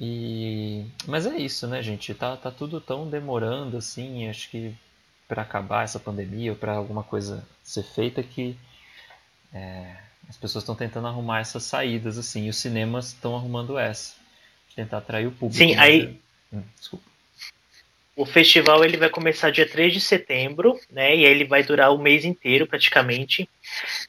[0.00, 0.86] E...
[1.06, 2.14] Mas é isso, né, gente?
[2.14, 4.26] Tá, tá tudo tão demorando assim.
[4.26, 4.74] Acho que
[5.28, 8.56] para acabar essa pandemia ou para alguma coisa ser feita que
[9.52, 9.94] é,
[10.28, 14.14] as pessoas estão tentando arrumar essas saídas assim e os cinemas estão arrumando essa
[14.74, 16.18] tentar atrair o público sim aí
[16.52, 17.04] hum, desculpa
[18.18, 21.14] o festival ele vai começar dia 3 de setembro, né?
[21.14, 23.48] E aí ele vai durar o mês inteiro praticamente.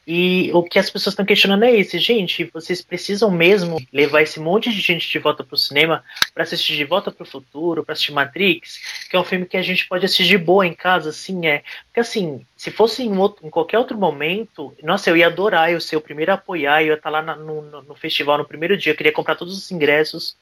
[0.04, 4.40] E o que as pessoas estão questionando é isso, gente, vocês precisam mesmo levar esse
[4.40, 6.02] monte de gente de volta pro cinema
[6.34, 9.62] para assistir De Volta pro Futuro, para assistir Matrix, que é um filme que a
[9.62, 11.62] gente pode assistir de boa em casa, assim, é.
[11.86, 15.80] Porque assim, se fosse em, outro, em qualquer outro momento, nossa, eu ia adorar, eu
[15.80, 18.76] ser o primeiro a apoiar, eu ia estar lá no, no, no festival no primeiro
[18.76, 20.36] dia, eu queria comprar todos os ingressos.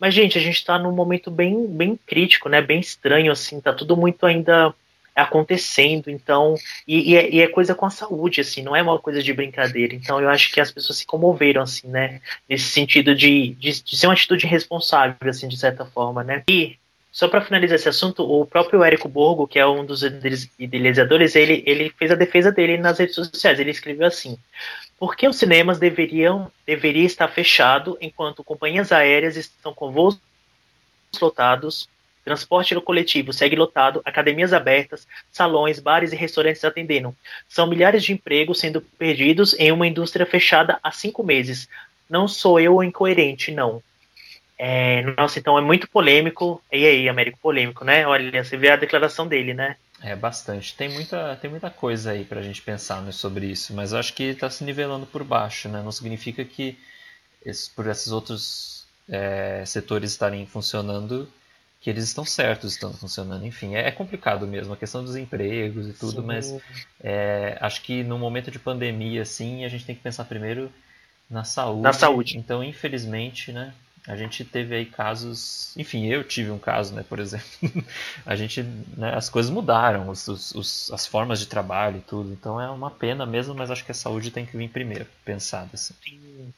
[0.00, 2.60] Mas, gente, a gente está num momento bem, bem crítico, né?
[2.60, 4.74] Bem estranho, assim, tá tudo muito ainda
[5.14, 6.56] acontecendo, então,
[6.88, 9.32] e, e, é, e, é, coisa com a saúde, assim, não é uma coisa de
[9.32, 13.80] brincadeira, então eu acho que as pessoas se comoveram, assim, né, nesse sentido de, de,
[13.80, 16.76] de ser uma atitude responsável, assim, de certa forma, né, e
[17.14, 20.02] só para finalizar esse assunto, o próprio Érico Borgo, que é um dos
[20.58, 23.60] idealizadores, ele, ele fez a defesa dele nas redes sociais.
[23.60, 24.36] Ele escreveu assim:
[24.98, 30.18] Por que os cinemas deveriam deveria estar fechado enquanto companhias aéreas estão com voos
[31.22, 31.88] lotados,
[32.24, 37.14] Transporte coletivo segue lotado, academias abertas, salões, bares e restaurantes atendendo.
[37.46, 41.68] São milhares de empregos sendo perdidos em uma indústria fechada há cinco meses.
[42.08, 43.82] Não sou eu incoerente, não.
[44.56, 46.62] É, nossa, então é muito polêmico.
[46.72, 48.06] E aí, Américo, polêmico, né?
[48.06, 49.76] Olha, você vê a declaração dele, né?
[50.02, 50.74] É, bastante.
[50.76, 54.12] Tem muita, tem muita coisa aí pra gente pensar né, sobre isso, mas eu acho
[54.12, 55.82] que está se nivelando por baixo, né?
[55.82, 56.78] Não significa que
[57.44, 61.28] esse, por esses outros é, setores estarem funcionando,
[61.80, 63.46] que eles estão certos estando funcionando.
[63.46, 66.26] Enfim, é, é, complicado mesmo, a questão dos empregos e tudo, Sim.
[66.26, 66.54] mas
[67.00, 70.70] é, acho que no momento de pandemia, assim, a gente tem que pensar primeiro
[71.30, 71.82] na saúde.
[71.82, 72.38] Na saúde.
[72.38, 73.72] Então, infelizmente, né,
[74.06, 77.46] a gente teve aí casos, enfim, eu tive um caso, né, por exemplo,
[78.24, 78.62] a gente,
[78.96, 82.90] né, as coisas mudaram, os, os, as formas de trabalho e tudo, então é uma
[82.90, 85.94] pena mesmo, mas acho que a saúde tem que vir primeiro, pensado assim.
[86.04, 86.52] Sim.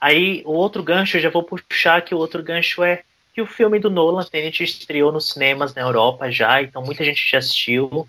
[0.00, 3.02] Aí o outro gancho, eu já vou puxar que o outro gancho é
[3.34, 7.30] que o filme do Nolan Tenet estreou nos cinemas na Europa já, então muita gente
[7.30, 8.08] já assistiu.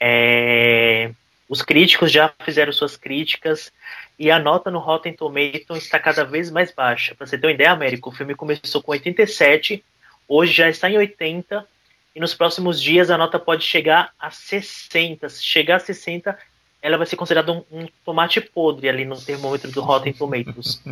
[0.00, 1.12] É...
[1.48, 3.72] Os críticos já fizeram suas críticas
[4.18, 7.14] e a nota no Rotten Tomatoes está cada vez mais baixa.
[7.14, 9.84] Para você ter uma ideia, Américo, o filme começou com 87,
[10.26, 11.66] hoje já está em 80
[12.14, 15.28] e nos próximos dias a nota pode chegar a 60.
[15.28, 16.38] Se chegar a 60,
[16.80, 20.82] ela vai ser considerada um, um, tomate podre ali no termômetro do Rotten Tomatoes.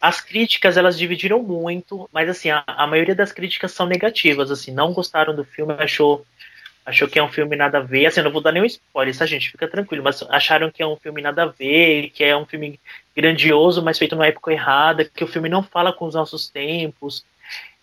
[0.00, 4.72] As críticas elas dividiram muito, mas assim a, a, maioria das críticas são negativas, assim
[4.72, 6.24] não gostaram do filme, achou
[6.86, 9.18] achou que é um filme nada a ver, assim eu não vou dar nenhum spoiler,
[9.18, 12.36] tá gente, fica tranquilo, mas acharam que é um filme nada a ver, que é
[12.36, 12.78] um filme
[13.14, 17.24] grandioso, mas feito numa época errada, que o filme não fala com os nossos tempos.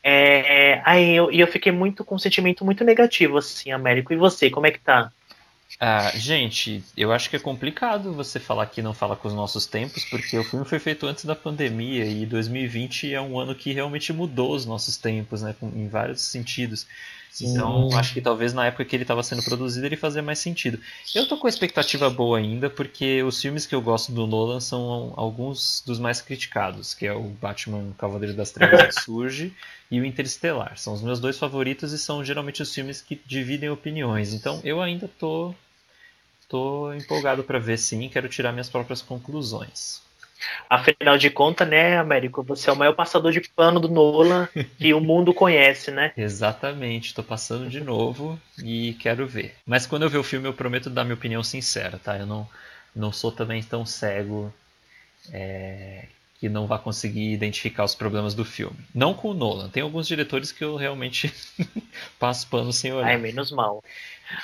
[0.02, 4.14] É, aí eu, eu fiquei muito com um sentimento muito negativo assim, Américo.
[4.14, 5.12] E você, como é que tá?
[5.80, 9.66] Ah, gente, eu acho que é complicado você falar que não fala com os nossos
[9.66, 13.74] tempos, porque o filme foi feito antes da pandemia e 2020 é um ano que
[13.74, 16.88] realmente mudou os nossos tempos, né, em vários sentidos.
[17.42, 20.80] Então, acho que talvez na época que ele estava sendo produzido ele fazia mais sentido.
[21.16, 25.14] Eu tô com expectativa boa ainda, porque os filmes que eu gosto do Nolan são
[25.16, 29.54] alguns dos mais criticados, que é o Batman Cavaleiro das Trevas que surge
[29.90, 30.78] e o Interestelar.
[30.78, 34.34] São os meus dois favoritos e são geralmente os filmes que dividem opiniões.
[34.34, 35.54] Então, eu ainda tô
[36.48, 40.04] tô empolgado para ver sim, quero tirar minhas próprias conclusões.
[40.70, 44.48] Afinal de contas, né, Américo, você é o maior passador de pano do Nolan
[44.78, 46.12] que o mundo conhece, né?
[46.18, 49.56] Exatamente, estou passando de novo e quero ver.
[49.66, 52.18] Mas quando eu ver o filme, eu prometo dar minha opinião sincera, tá?
[52.18, 52.48] Eu não,
[52.96, 54.54] não sou também tão cego
[55.32, 56.06] é,
[56.40, 58.76] que não vai conseguir identificar os problemas do filme.
[58.94, 61.34] Não com o Nolan, tem alguns diretores que eu realmente
[62.20, 63.08] passo pano sem olhar.
[63.08, 63.82] Ai, menos mal.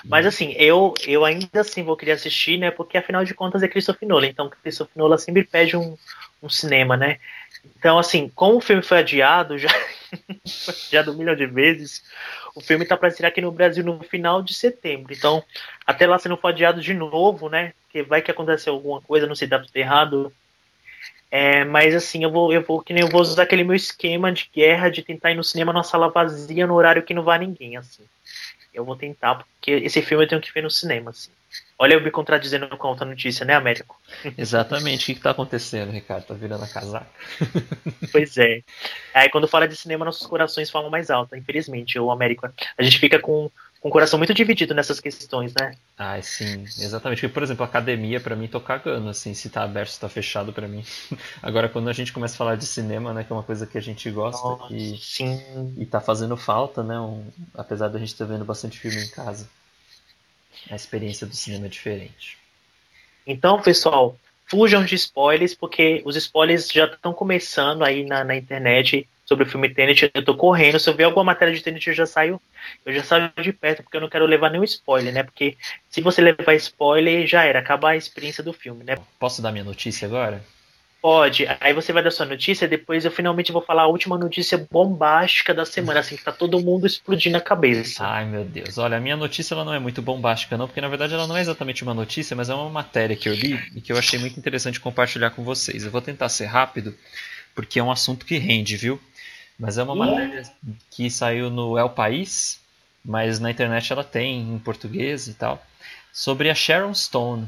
[0.06, 2.72] Mas assim, eu, eu ainda assim vou querer assistir, né?
[2.72, 4.28] Porque afinal de contas é Christopher Nolan.
[4.28, 5.98] Então Christopher Nolan sempre pede um,
[6.42, 7.20] um cinema, né?
[7.78, 9.70] Então, assim, como o filme foi adiado, já,
[10.90, 12.04] já do um milhão de vezes,
[12.56, 15.14] o filme tá para estrear aqui no Brasil no final de setembro.
[15.14, 15.44] Então,
[15.86, 17.74] até lá se não for adiado de novo, né?
[17.84, 20.34] Porque vai que acontecer alguma coisa, não sei se dá tudo errado.
[21.32, 24.32] É, mas assim, eu vou, eu vou, que nem eu vou usar aquele meu esquema
[24.32, 27.38] de guerra de tentar ir no cinema numa sala vazia no horário que não vai
[27.38, 28.04] ninguém, assim
[28.74, 31.32] eu vou tentar, porque esse filme eu tenho que ver no cinema, assim.
[31.78, 34.00] Olha eu me contradizendo com a outra notícia, né, Américo?
[34.38, 35.04] Exatamente.
[35.04, 36.26] O que, está acontecendo, Ricardo?
[36.26, 37.08] Tá virando a casaca?
[38.12, 38.62] pois é.
[39.14, 42.50] Aí quando fala de cinema, nossos corações falam mais alto, infelizmente, o Américo.
[42.78, 43.50] A gente fica com
[43.82, 45.74] com o coração muito dividido nessas questões, né?
[45.98, 47.22] Ah, sim, exatamente.
[47.22, 50.10] Porque, por exemplo, a academia, para mim, tô cagando, assim, se tá aberto, se tá
[50.10, 50.84] fechado para mim.
[51.42, 53.78] Agora, quando a gente começa a falar de cinema, né, que é uma coisa que
[53.78, 55.76] a gente gosta Nossa, e, sim.
[55.78, 59.10] e tá fazendo falta, né, um, apesar da gente estar tá vendo bastante filme em
[59.10, 59.50] casa.
[60.70, 62.38] A experiência do cinema é diferente.
[63.26, 69.08] Então, pessoal, fujam de spoilers, porque os spoilers já estão começando aí na, na internet
[69.30, 70.80] sobre o filme Tenet, eu tô correndo.
[70.80, 72.42] Se eu ver alguma matéria de Tenet, eu já saio,
[72.84, 75.22] eu já saio de perto, porque eu não quero levar nenhum spoiler, né?
[75.22, 75.56] Porque
[75.88, 78.98] se você levar spoiler, já era, acaba a experiência do filme, né?
[79.20, 80.44] Posso dar minha notícia agora?
[81.02, 81.46] Pode.
[81.62, 85.54] Aí você vai dar sua notícia, depois eu finalmente vou falar a última notícia bombástica
[85.54, 88.04] da semana, assim, que tá todo mundo explodindo a cabeça.
[88.04, 88.78] Ai, meu Deus.
[88.78, 91.38] Olha, a minha notícia ela não é muito bombástica, não, porque na verdade ela não
[91.38, 94.20] é exatamente uma notícia, mas é uma matéria que eu li e que eu achei
[94.20, 95.86] muito interessante compartilhar com vocês.
[95.86, 96.94] Eu vou tentar ser rápido,
[97.56, 99.00] porque é um assunto que rende, viu?
[99.60, 100.44] Mas é uma matéria
[100.90, 102.62] que saiu no El País,
[103.04, 105.62] mas na internet ela tem em português e tal,
[106.14, 107.48] sobre a Sharon Stone.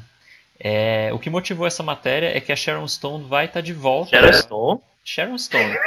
[0.60, 3.74] É, o que motivou essa matéria é que a Sharon Stone vai estar tá de
[3.74, 4.12] volta.
[4.12, 4.82] Sharon Stone?
[5.04, 5.78] Sharon Stone.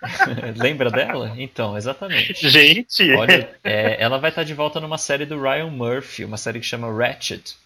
[0.56, 1.34] Lembra dela?
[1.36, 2.48] Então, exatamente.
[2.48, 3.12] Gente!
[3.12, 6.60] Olha, é, ela vai estar tá de volta numa série do Ryan Murphy, uma série
[6.60, 7.56] que chama Ratchet,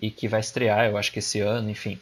[0.00, 2.00] e que vai estrear, eu acho que esse ano, enfim.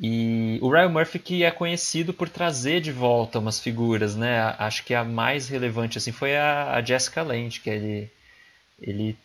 [0.00, 4.54] E o Ryan Murphy que é conhecido por trazer de volta umas figuras, né?
[4.58, 8.10] Acho que a mais relevante assim foi a, a Jessica Lange, que ele,
[8.80, 9.16] ele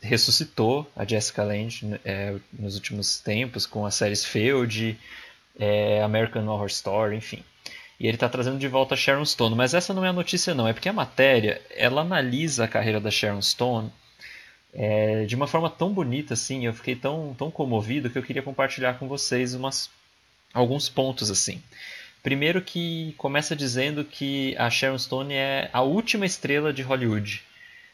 [0.00, 4.98] ressuscitou a Jessica Lange é, nos últimos tempos com as séries Feud,
[5.58, 7.42] é, American Horror Story, enfim.
[7.98, 9.54] E ele está trazendo de volta a Sharon Stone.
[9.54, 13.00] Mas essa não é a notícia não, é porque a matéria ela analisa a carreira
[13.00, 13.92] da Sharon Stone
[14.72, 18.42] é, de uma forma tão bonita assim, eu fiquei tão, tão comovido que eu queria
[18.42, 19.90] compartilhar com vocês umas,
[20.52, 21.62] alguns pontos assim.
[22.22, 27.42] Primeiro que começa dizendo que a Sharon Stone é a última estrela de Hollywood.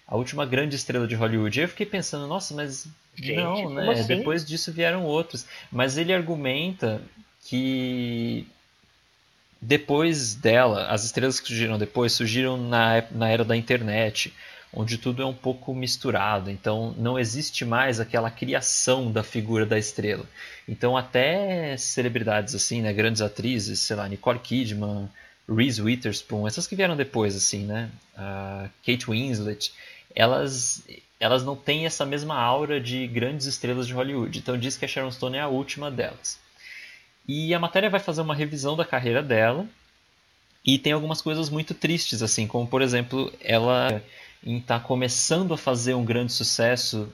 [0.07, 1.59] A última grande estrela de Hollywood.
[1.59, 3.91] E eu fiquei pensando, nossa, mas Gente, não, né?
[3.91, 4.07] Assim?
[4.07, 5.47] Depois disso vieram outros.
[5.73, 7.03] Mas ele argumenta
[7.45, 8.47] que
[9.61, 14.33] depois dela, as estrelas que surgiram depois surgiram na, na era da internet
[14.73, 16.51] onde tudo é um pouco misturado.
[16.51, 20.25] Então não existe mais aquela criação da figura da estrela.
[20.69, 25.09] Então até celebridades assim, né, grandes atrizes, sei lá, Nicole Kidman,
[25.49, 29.73] Reese Witherspoon, essas que vieram depois assim, né, uh, Kate Winslet,
[30.15, 30.85] elas
[31.21, 34.39] elas não têm essa mesma aura de grandes estrelas de Hollywood.
[34.39, 36.39] Então diz que a Sharon Stone é a última delas.
[37.27, 39.67] E a matéria vai fazer uma revisão da carreira dela.
[40.65, 44.03] E tem algumas coisas muito tristes, assim, como por exemplo, ela
[44.45, 47.13] em estar tá começando a fazer um grande sucesso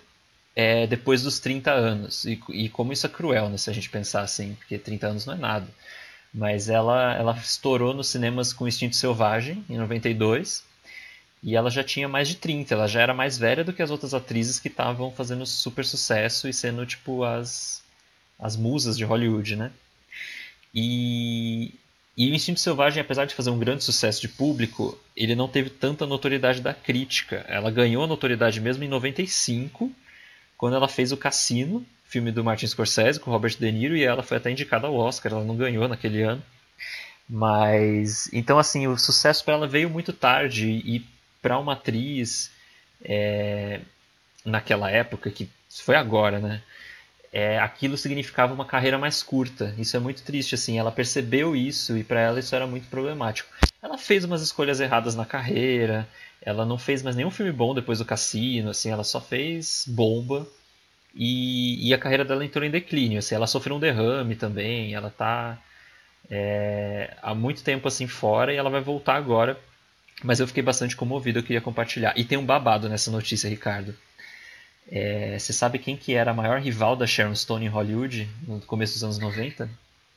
[0.55, 2.25] é, depois dos 30 anos.
[2.25, 5.27] E, e, como isso é cruel, né, se a gente pensar assim, porque 30 anos
[5.27, 5.67] não é nada.
[6.33, 10.65] Mas ela, ela estourou nos cinemas com Instinto Selvagem, em 92,
[11.43, 13.91] e ela já tinha mais de 30, ela já era mais velha do que as
[13.91, 17.83] outras atrizes que estavam fazendo super sucesso e sendo, tipo, as,
[18.39, 19.71] as musas de Hollywood, né?
[20.75, 21.75] E,
[22.17, 25.69] e o Instinto Selvagem, apesar de fazer um grande sucesso de público, ele não teve
[25.69, 27.45] tanta notoriedade da crítica.
[27.49, 29.91] Ela ganhou a notoriedade mesmo em 95,
[30.57, 34.23] quando ela fez o Cassino, filme do Martin Scorsese com Robert De Niro, e ela
[34.23, 35.33] foi até indicada ao Oscar.
[35.33, 36.43] Ela não ganhou naquele ano.
[37.29, 41.05] Mas então assim, o sucesso para ela veio muito tarde e
[41.43, 42.51] para uma atriz
[43.03, 43.81] é,
[44.45, 46.63] naquela época que foi agora, né?
[47.35, 49.75] É, aquilo significava uma carreira mais curta.
[49.77, 50.79] Isso é muito triste, assim.
[50.79, 53.53] Ela percebeu isso e para ela isso era muito problemático.
[53.83, 56.09] Ela fez umas escolhas erradas na carreira.
[56.41, 58.91] Ela não fez mais nenhum filme bom depois do Cassino, assim.
[58.93, 60.47] Ela só fez bomba
[61.13, 63.19] e, e a carreira dela entrou em declínio.
[63.19, 63.35] Assim.
[63.35, 64.95] Ela sofreu um derrame também.
[64.95, 65.59] Ela tá
[66.31, 69.59] é, há muito tempo assim fora e ela vai voltar agora.
[70.23, 71.41] Mas eu fiquei bastante comovido.
[71.41, 72.15] Eu queria compartilhar.
[72.17, 73.93] E tem um babado nessa notícia, Ricardo.
[74.91, 78.61] É, você sabe quem que era a maior rival da Sharon Stone em Hollywood no
[78.61, 79.69] começo dos anos 90?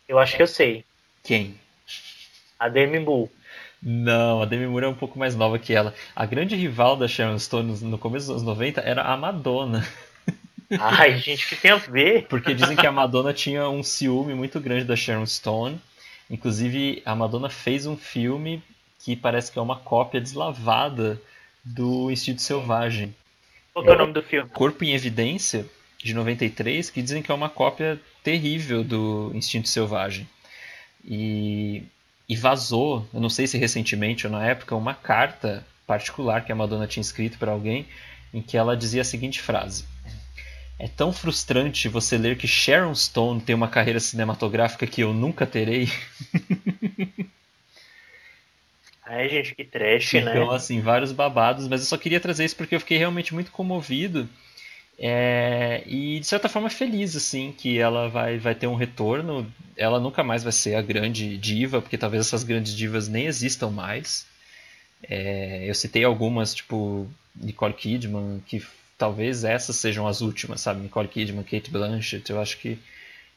[0.07, 0.84] Eu acho que eu sei.
[1.23, 1.56] Quem?
[2.60, 3.30] A Demi Moore.
[3.81, 5.94] Não, a Demi Moore é um pouco mais nova que ela.
[6.15, 9.88] A grande rival da Sharon Stone no começo dos anos 90 era a Madonna.
[10.80, 12.27] Ai, gente, o que tem a ver?
[12.27, 15.80] Porque dizem que a Madonna tinha um ciúme muito grande da Sharon Stone.
[16.30, 18.61] Inclusive, a Madonna fez um filme
[18.99, 21.22] que parece que é uma cópia deslavada
[21.64, 23.15] do Instinto Selvagem.
[23.77, 24.49] Qual é o nome do filme?
[24.49, 25.63] Corpo em Evidência,
[26.03, 30.27] de 93, que dizem que é uma cópia terrível do Instinto Selvagem.
[31.05, 31.83] E,
[32.27, 36.55] e vazou, eu não sei se recentemente ou na época, uma carta particular que a
[36.55, 37.85] Madonna tinha escrito para alguém,
[38.33, 39.85] em que ela dizia a seguinte frase:
[40.79, 45.45] É tão frustrante você ler que Sharon Stone tem uma carreira cinematográfica que eu nunca
[45.45, 45.87] terei.
[49.09, 50.31] Ai, gente, que trash, né?
[50.31, 53.51] Então, assim, vários babados, mas eu só queria trazer isso porque eu fiquei realmente muito
[53.51, 54.27] comovido.
[54.99, 59.99] É, e de certa forma feliz assim que ela vai, vai ter um retorno ela
[59.99, 64.25] nunca mais vai ser a grande diva porque talvez essas grandes divas nem existam mais
[65.07, 68.65] é, eu citei algumas tipo Nicole Kidman que
[68.97, 72.79] talvez essas sejam as últimas sabe Nicole Kidman Kate Blanchett eu acho que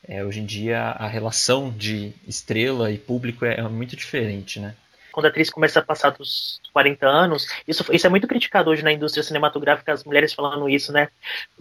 [0.09, 4.75] é, hoje em dia a relação de estrela e público é, é muito diferente né
[5.11, 8.83] quando a atriz começa a passar dos 40 anos, isso, isso é muito criticado hoje
[8.83, 11.09] na indústria cinematográfica, as mulheres falando isso, né?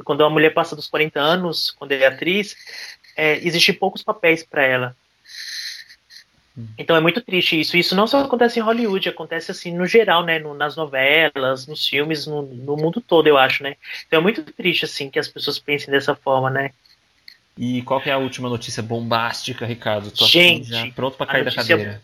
[0.03, 2.55] Quando uma mulher passa dos 40 anos, quando é atriz,
[3.15, 4.95] é, existem poucos papéis para ela.
[6.77, 7.77] Então é muito triste isso.
[7.77, 10.39] Isso não só acontece em Hollywood, acontece assim no geral, né?
[10.39, 13.76] No, nas novelas, nos filmes, no, no, mundo todo, eu acho, né?
[14.07, 16.71] Então é muito triste assim que as pessoas pensem dessa forma, né?
[17.57, 20.11] E qual é a última notícia bombástica, Ricardo?
[20.11, 22.01] Tô Gente, já pronto para cair da cadeira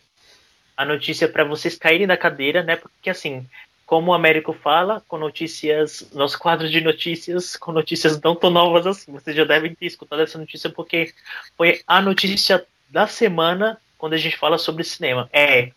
[0.76, 2.76] a notícia para vocês caírem da cadeira, né?
[2.76, 3.48] Porque assim,
[3.86, 8.88] como o Américo fala, com notícias, nos quadros de notícias, com notícias não tão novas
[8.88, 9.12] assim.
[9.12, 11.14] Vocês já devem ter escutado essa notícia porque
[11.56, 15.30] foi a notícia da semana quando a gente fala sobre cinema.
[15.32, 15.72] É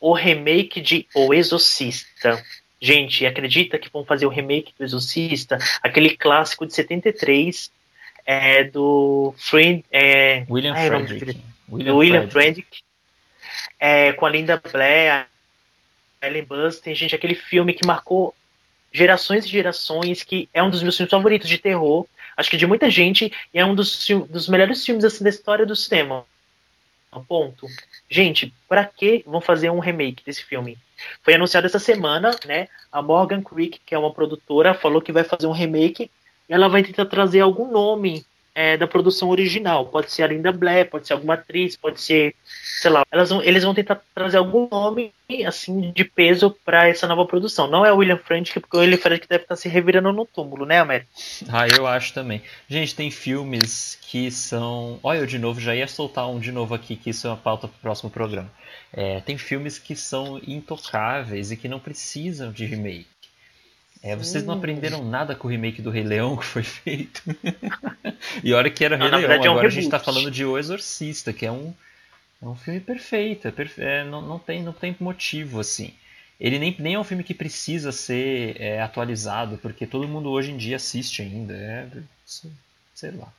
[0.00, 2.42] o remake de O Exorcista.
[2.80, 5.58] Gente, acredita que vão fazer o remake do Exorcista?
[5.82, 7.70] Aquele clássico de 73
[8.26, 11.40] é do Friend, é, William ai, Frederick.
[11.70, 12.28] William, William
[13.78, 15.26] é, com a Linda Blair,
[16.20, 18.34] a Ellen Burstyn, gente, aquele filme que marcou
[18.92, 22.06] gerações e gerações, que é um dos meus filmes favoritos de terror,
[22.36, 25.66] acho que de muita gente, e é um dos, dos melhores filmes assim, da história
[25.66, 26.24] do cinema.
[27.28, 27.66] Ponto.
[28.08, 30.78] Gente, para que vão fazer um remake desse filme?
[31.22, 32.68] Foi anunciado essa semana, né?
[32.90, 36.10] A Morgan Creek, que é uma produtora, falou que vai fazer um remake
[36.48, 39.86] e ela vai tentar trazer algum nome é, da produção original.
[39.86, 42.34] Pode ser a Linda Blair, pode ser alguma atriz, pode ser,
[42.80, 43.04] sei lá.
[43.10, 45.12] Elas vão, eles vão tentar trazer algum nome
[45.46, 47.66] assim de peso para essa nova produção.
[47.66, 50.66] Não é o William Friedkin, porque o William Friedkin deve estar se revirando no túmulo,
[50.66, 51.10] né, Américo?
[51.54, 52.42] Ah, eu acho também.
[52.68, 54.98] Gente, tem filmes que são.
[55.02, 57.36] Olha, eu de novo já ia soltar um de novo aqui, que isso é uma
[57.36, 58.50] pauta para o próximo programa.
[58.92, 63.06] É, tem filmes que são intocáveis e que não precisam de remake.
[64.02, 67.22] É, vocês não aprenderam nada com o remake do Rei Leão que foi feito.
[68.42, 70.28] e olha que era não, Rei Leão, verdade, agora é um a gente está falando
[70.28, 71.72] de O Exorcista, que é um,
[72.42, 73.80] é um filme perfeito, é perfe...
[73.80, 75.94] é, não, não, tem, não tem motivo assim.
[76.40, 80.50] Ele nem, nem é um filme que precisa ser é, atualizado, porque todo mundo hoje
[80.50, 81.54] em dia assiste ainda.
[81.54, 81.86] É,
[82.92, 83.32] sei lá.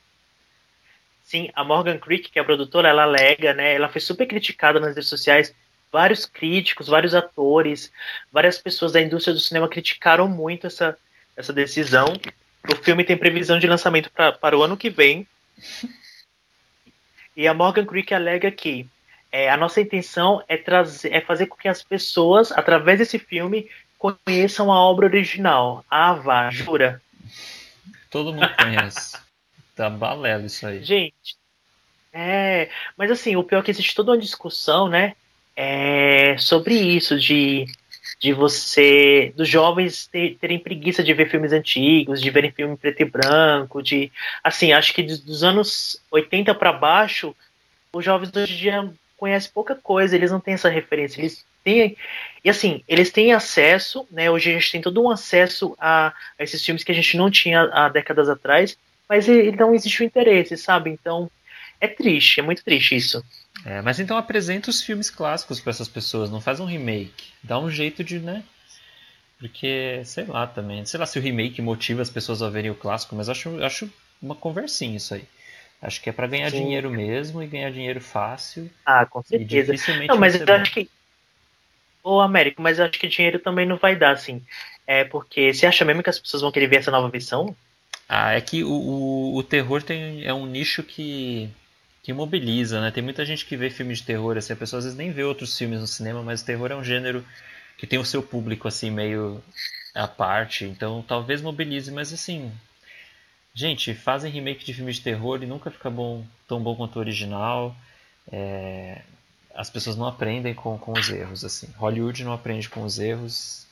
[1.22, 3.74] Sim, a Morgan Creek, que é a produtora, ela alega, né?
[3.74, 5.54] Ela foi super criticada nas redes sociais
[5.94, 7.92] vários críticos, vários atores,
[8.32, 10.98] várias pessoas da indústria do cinema criticaram muito essa,
[11.36, 12.06] essa decisão.
[12.68, 15.24] O filme tem previsão de lançamento pra, para o ano que vem.
[17.36, 18.88] E a Morgan Creek alega que
[19.30, 23.70] é, a nossa intenção é, trazer, é fazer com que as pessoas, através desse filme,
[23.96, 25.84] conheçam a obra original.
[25.88, 27.00] Ah, vá, jura?
[28.10, 29.16] Todo mundo conhece.
[29.76, 30.82] tá balelo isso aí.
[30.82, 31.36] Gente,
[32.12, 32.68] é.
[32.96, 35.14] Mas assim, o pior é que existe toda uma discussão, né?
[35.56, 37.66] É sobre isso, de,
[38.18, 43.02] de você, dos jovens ter, terem preguiça de ver filmes antigos, de verem filme preto
[43.02, 44.10] e branco, de,
[44.42, 47.34] assim, acho que dos anos 80 para baixo,
[47.92, 51.96] os jovens hoje em dia conhecem pouca coisa, eles não têm essa referência, eles têm,
[52.44, 56.42] e assim, eles têm acesso, né, hoje a gente tem todo um acesso a, a
[56.42, 58.76] esses filmes que a gente não tinha há décadas atrás,
[59.08, 59.26] mas
[59.56, 61.30] não existe o interesse, sabe, então
[61.80, 63.24] é triste, é muito triste isso.
[63.64, 67.32] É, mas então apresenta os filmes clássicos para essas pessoas, não faz um remake.
[67.42, 68.44] Dá um jeito de, né?
[69.38, 70.84] Porque, sei lá também.
[70.84, 73.90] Sei lá se o remake motiva as pessoas a verem o clássico, mas acho, acho
[74.20, 75.24] uma conversinha isso aí.
[75.80, 76.58] Acho que é para ganhar Sim.
[76.58, 78.70] dinheiro mesmo e ganhar dinheiro fácil.
[78.84, 79.74] Ah, com certeza.
[80.08, 80.88] Não, mas eu acho que.
[82.02, 84.42] Ô, Américo, mas eu acho que dinheiro também não vai dar, assim.
[84.86, 87.54] É porque você acha mesmo que as pessoas vão querer ver essa nova versão?
[88.08, 91.50] Ah, é que o, o, o terror tem, é um nicho que
[92.04, 92.90] que mobiliza, né?
[92.90, 95.24] Tem muita gente que vê filme de terror, assim, a pessoa às vezes nem vê
[95.24, 97.24] outros filmes no cinema, mas o terror é um gênero
[97.78, 99.42] que tem o seu público, assim, meio
[99.94, 102.52] à parte, então talvez mobilize, mas assim...
[103.54, 106.98] Gente, fazem remake de filme de terror e nunca fica bom, tão bom quanto o
[106.98, 107.74] original.
[108.30, 109.00] É...
[109.54, 111.68] As pessoas não aprendem com, com os erros, assim.
[111.76, 113.64] Hollywood não aprende com os erros,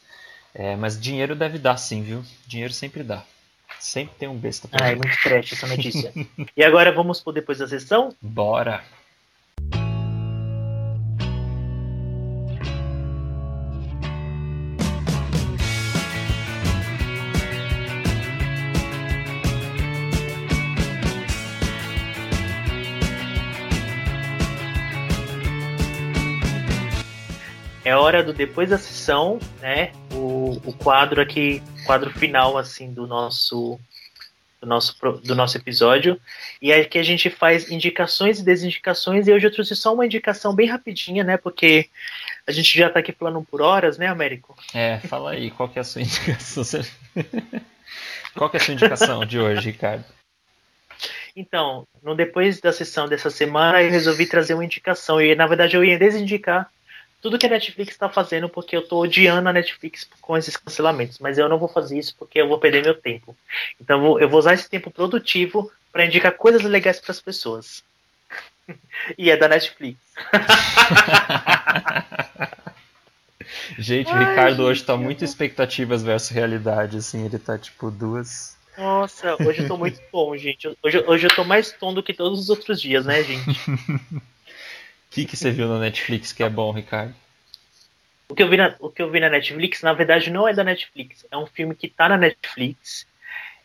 [0.54, 0.76] é...
[0.76, 2.24] mas dinheiro deve dar sim, viu?
[2.46, 3.24] Dinheiro sempre dá.
[3.78, 4.68] Sempre tem um besta.
[4.72, 6.12] Ah, é muito trash essa notícia.
[6.56, 8.14] e agora vamos por depois da sessão?
[8.20, 8.82] Bora!
[27.92, 29.92] É hora do depois da sessão, né?
[30.12, 33.78] O, o quadro aqui, quadro final assim do nosso
[34.60, 36.18] do nosso do nosso episódio.
[36.60, 40.54] E aqui a gente faz indicações e desindicações e hoje eu trouxe só uma indicação
[40.54, 41.36] bem rapidinha, né?
[41.36, 41.88] Porque
[42.46, 44.56] a gente já tá aqui falando por horas, né, Américo?
[44.72, 46.64] É, fala aí, qual que é a sua indicação?
[48.34, 50.04] qual que é a sua indicação de hoje, Ricardo?
[51.36, 55.20] Então, no depois da sessão dessa semana, eu resolvi trazer uma indicação.
[55.20, 56.70] E na verdade eu ia desindicar
[57.22, 61.20] tudo que a Netflix está fazendo porque eu tô odiando a Netflix com esses cancelamentos,
[61.20, 63.36] mas eu não vou fazer isso porque eu vou perder meu tempo.
[63.80, 67.20] Então eu vou, eu vou usar esse tempo produtivo para indicar coisas legais para as
[67.20, 67.84] pessoas.
[69.16, 70.00] e é da Netflix.
[73.78, 78.56] gente, o Ricardo hoje tá muito expectativas versus realidade, assim, ele tá tipo duas.
[78.76, 80.76] Nossa, hoje eu tô muito tom, gente.
[80.82, 83.60] Hoje, hoje eu tô mais tom do que todos os outros dias, né, gente?
[85.12, 87.14] Que, que você viu na Netflix que é bom, Ricardo?
[88.28, 90.54] O que, eu vi na, o que eu vi na Netflix, na verdade, não é
[90.54, 91.26] da Netflix.
[91.30, 93.06] É um filme que tá na Netflix.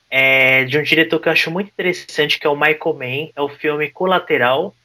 [0.10, 3.32] É de um diretor que eu acho muito interessante, que é o Michael Mann.
[3.34, 4.76] É o filme Colateral.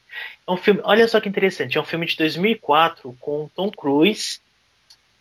[0.47, 4.41] É um filme, olha só que interessante, é um filme de 2004 com Tom Cruise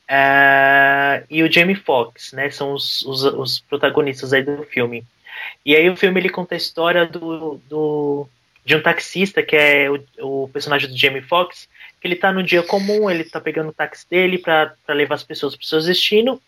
[0.08, 2.50] é, e o Jamie Foxx, né?
[2.52, 5.06] São os, os, os protagonistas aí do filme.
[5.66, 8.28] E aí o filme ele conta a história do, do
[8.64, 11.68] de um taxista, que é o, o personagem do Jamie Foxx,
[12.00, 15.24] que ele tá no dia comum, ele tá pegando o táxi dele para levar as
[15.24, 16.42] pessoas pro seu destino,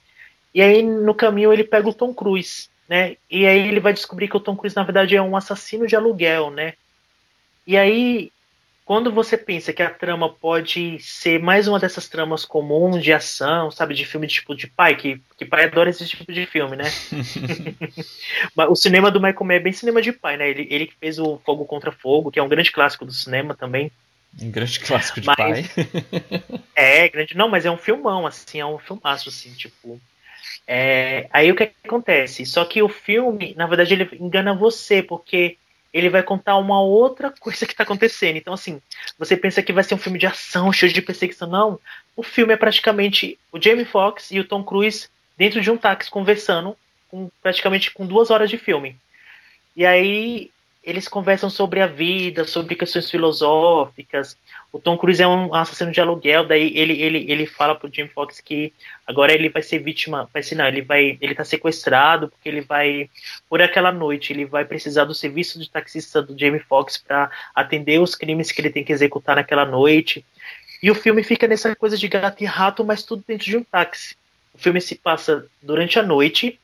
[0.53, 3.17] e aí no caminho ele pega o Tom Cruise, né?
[3.29, 5.95] E aí ele vai descobrir que o Tom Cruise na verdade é um assassino de
[5.95, 6.73] aluguel, né?
[7.65, 8.31] E aí
[8.85, 13.71] quando você pensa que a trama pode ser mais uma dessas tramas comuns de ação,
[13.71, 16.75] sabe, de filme de tipo de pai, que, que pai adora esse tipo de filme,
[16.75, 16.85] né?
[18.67, 20.49] o cinema do Michael Mann é bem cinema de pai, né?
[20.49, 23.89] Ele, ele fez o Fogo contra Fogo, que é um grande clássico do cinema também.
[24.41, 25.65] Um grande clássico de mas, pai.
[26.75, 27.37] é, grande.
[27.37, 29.99] Não, mas é um filmão, assim, é um filmaço, assim, tipo.
[30.67, 32.45] É, aí o que, que acontece?
[32.45, 35.57] Só que o filme, na verdade, ele engana você, porque
[35.93, 38.37] ele vai contar uma outra coisa que está acontecendo.
[38.37, 38.81] Então, assim,
[39.17, 41.47] você pensa que vai ser um filme de ação, cheio de perseguição.
[41.47, 41.79] Não.
[42.15, 45.07] O filme é praticamente o Jamie Foxx e o Tom Cruise
[45.37, 46.75] dentro de um táxi conversando,
[47.09, 48.97] com, praticamente com duas horas de filme.
[49.75, 50.49] E aí
[50.83, 54.37] eles conversam sobre a vida, sobre questões filosóficas.
[54.69, 58.07] O Tom Cruise é um assassino de aluguel, daí ele, ele, ele fala pro Jim
[58.09, 58.73] Fox que
[59.07, 62.61] agora ele vai ser vítima, vai ser não, ele vai, ele tá sequestrado porque ele
[62.61, 63.09] vai
[63.49, 67.99] por aquela noite, ele vai precisar do serviço de taxista do Jamie Foxx para atender
[67.99, 70.25] os crimes que ele tem que executar naquela noite.
[70.81, 73.63] E o filme fica nessa coisa de gato e rato, mas tudo dentro de um
[73.63, 74.17] táxi.
[74.53, 76.59] O filme se passa durante a noite,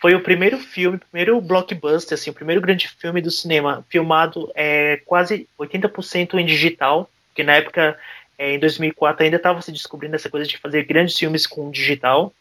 [0.00, 4.98] foi o primeiro filme, primeiro blockbuster, assim, o primeiro grande filme do cinema filmado é,
[5.04, 7.98] quase 80% em digital, porque na época,
[8.38, 12.32] é, em 2004, ainda estava se descobrindo essa coisa de fazer grandes filmes com digital.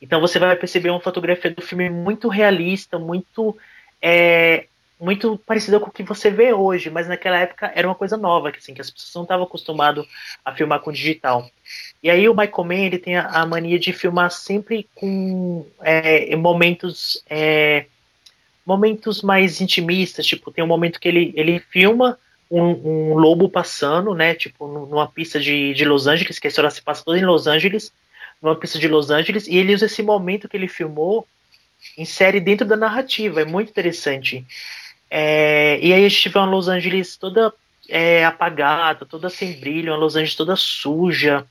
[0.00, 3.56] Então você vai perceber uma fotografia do filme muito realista, muito
[4.00, 4.66] é,
[5.02, 8.52] muito parecida com o que você vê hoje, mas naquela época era uma coisa nova,
[8.52, 10.06] que, assim, que as pessoas não estavam acostumadas
[10.44, 11.50] a filmar com digital.
[12.00, 16.36] E aí o Michael Mann ele tem a, a mania de filmar sempre com é,
[16.36, 17.86] momentos é,
[18.64, 22.16] momentos mais intimistas, tipo, tem um momento que ele, ele filma
[22.48, 26.70] um, um lobo passando, né, tipo, numa pista de, de Los Angeles, que a história
[26.70, 27.92] se passa toda em Los Angeles,
[28.40, 31.26] numa pista de Los Angeles, e ele usa esse momento que ele filmou
[31.98, 34.46] insere dentro da narrativa, é muito interessante.
[35.14, 37.52] É, e aí a gente vê uma Los Angeles toda
[37.86, 41.46] é, apagada, toda sem brilho, uma Los Angeles toda suja,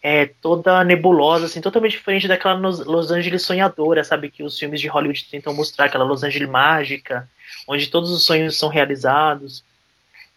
[0.00, 4.30] é, toda nebulosa, assim, totalmente diferente daquela Los Angeles sonhadora, sabe?
[4.30, 7.28] Que os filmes de Hollywood tentam mostrar, aquela Los Angeles mágica,
[7.66, 9.64] onde todos os sonhos são realizados.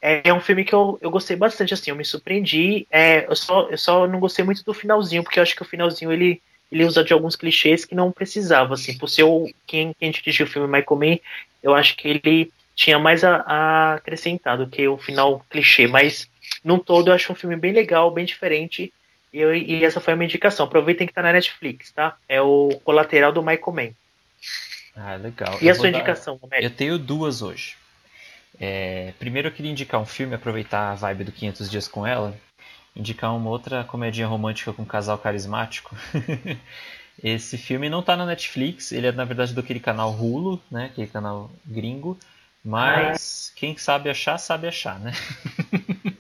[0.02, 2.88] É, é um filme que eu, eu gostei bastante, assim, eu me surpreendi.
[2.90, 5.66] É, eu, só, eu só não gostei muito do finalzinho, porque eu acho que o
[5.66, 6.41] finalzinho ele
[6.72, 10.48] ele usa de alguns clichês que não precisava, assim, por ser o, quem, quem dirigiu
[10.48, 11.20] o filme Michael Mann,
[11.62, 16.30] eu acho que ele tinha mais a, a acrescentar do que o final clichê, mas
[16.64, 18.91] num todo eu acho um filme bem legal, bem diferente.
[19.32, 20.66] E, eu, e essa foi a minha indicação.
[20.66, 22.18] Aproveitem que tá na Netflix, tá?
[22.30, 23.91] É o Colateral do Michael Mann.
[24.95, 25.58] Ah, legal.
[25.62, 25.98] E eu a sua dar...
[25.98, 26.64] indicação, Romero?
[26.64, 27.76] Eu tenho duas hoje.
[28.60, 32.38] É, primeiro eu queria indicar um filme, aproveitar a vibe do 500 Dias com ela,
[32.95, 35.95] indicar uma outra comedinha romântica com um casal carismático.
[37.24, 40.86] Esse filme não tá na Netflix, ele é na verdade do aquele canal Hulu, né,
[40.86, 42.18] aquele canal gringo,
[42.64, 45.11] mas quem sabe achar, sabe achar, né?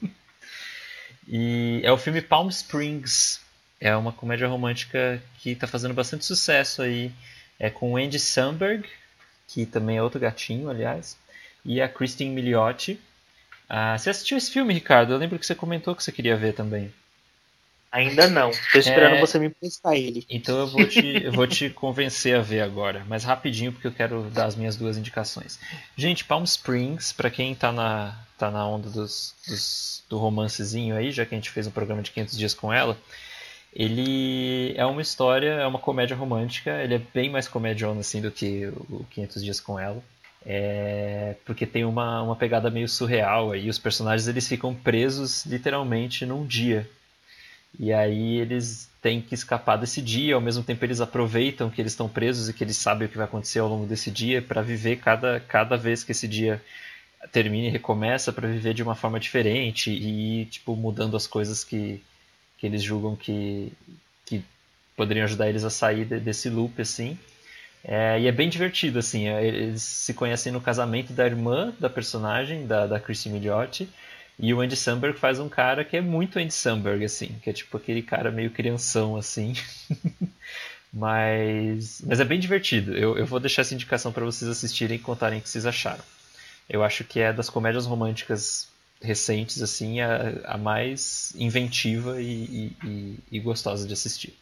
[1.27, 3.41] e é o filme Palm Springs.
[3.79, 7.11] É uma comédia romântica que está fazendo bastante sucesso aí.
[7.59, 8.87] É com o Andy Samberg,
[9.47, 11.17] que também é outro gatinho, aliás,
[11.63, 12.99] e a Christine Milioti.
[13.69, 15.13] Ah, você assistiu esse filme, Ricardo?
[15.13, 16.93] Eu lembro que você comentou que você queria ver também.
[17.93, 18.49] Ainda não.
[18.71, 19.19] Tô esperando é...
[19.19, 20.25] você me emprestar ele.
[20.27, 23.05] Então eu vou, te, eu vou te convencer a ver agora.
[23.07, 25.59] Mas rapidinho, porque eu quero dar as minhas duas indicações.
[25.95, 31.11] Gente, Palm Springs, para quem tá na, tá na onda dos, dos, do romancezinho aí,
[31.11, 32.97] já que a gente fez um programa de 500 dias com ela,
[33.71, 36.71] ele é uma história, é uma comédia romântica.
[36.81, 40.03] Ele é bem mais comediona assim do que o 500 dias com ela.
[40.43, 43.69] É, porque tem uma, uma pegada meio surreal aí.
[43.69, 46.89] Os personagens eles ficam presos literalmente num dia
[47.79, 51.91] e aí eles têm que escapar desse dia, ao mesmo tempo eles aproveitam que eles
[51.91, 54.61] estão presos e que eles sabem o que vai acontecer ao longo desse dia para
[54.61, 56.61] viver cada, cada vez que esse dia
[57.31, 62.01] termina e recomeça para viver de uma forma diferente e tipo mudando as coisas que,
[62.57, 63.73] que eles julgam que,
[64.25, 64.43] que
[64.95, 67.17] poderiam ajudar eles a sair desse loop assim.
[67.83, 71.89] É, e é bem divertido assim, é, eles se conhecem no casamento da irmã da
[71.89, 73.89] personagem da da Christy Milioti
[74.37, 77.53] e o Andy Samberg faz um cara que é muito Andy Samberg, assim, que é
[77.53, 79.53] tipo aquele cara meio crianção, assim.
[80.91, 82.97] mas, mas é bem divertido.
[82.97, 86.03] Eu, eu vou deixar essa indicação para vocês assistirem e contarem o que vocês acharam.
[86.69, 88.67] Eu acho que é das comédias românticas
[89.01, 94.33] recentes, assim, a, a mais inventiva e, e, e, gostosa de assistir.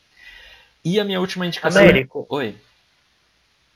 [0.85, 1.81] E a minha última indicação.
[1.81, 2.25] Américo.
[2.29, 2.55] Oi.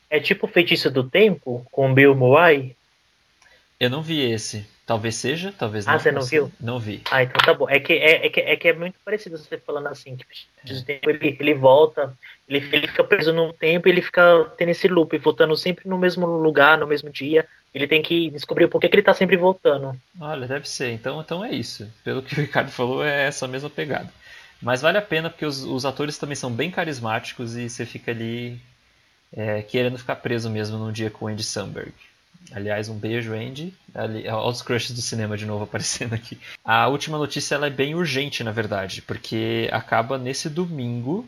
[0.09, 2.75] é tipo Feitiço do Tempo, com Bill Murray?
[3.79, 4.65] Eu não vi esse.
[4.85, 5.99] Talvez seja, talvez Ah, não.
[5.99, 6.51] você não viu?
[6.59, 7.01] Não vi.
[7.09, 7.67] Ah, então tá bom.
[7.67, 10.25] É que é, é, que, é que é muito parecido você falando assim, que
[10.57, 12.13] Feitiço do Tempo, ele, ele volta,
[12.47, 15.97] ele, ele fica preso no tempo e ele fica tendo esse loop, voltando sempre no
[15.97, 17.47] mesmo lugar, no mesmo dia.
[17.73, 19.99] Ele tem que descobrir por que, que ele tá sempre voltando.
[20.19, 20.91] Olha, deve ser.
[20.91, 21.91] Então, então é isso.
[22.03, 24.09] Pelo que o Ricardo falou, é essa mesma pegada.
[24.61, 28.11] Mas vale a pena porque os, os atores também são bem carismáticos e você fica
[28.11, 28.59] ali
[29.33, 31.91] é, querendo ficar preso mesmo num dia com o Andy Samberg.
[32.51, 33.73] Aliás, um beijo, Andy.
[33.93, 36.37] Ali, olha os crushes do cinema de novo aparecendo aqui.
[36.63, 41.25] A última notícia ela é bem urgente, na verdade, porque acaba nesse domingo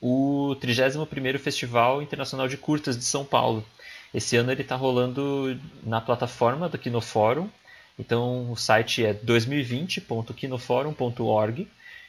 [0.00, 3.64] o 31º Festival Internacional de Curtas de São Paulo.
[4.14, 7.50] Esse ano ele está rolando na plataforma do Kinofórum.
[7.98, 11.68] Então o site é 2020.kinoforum.org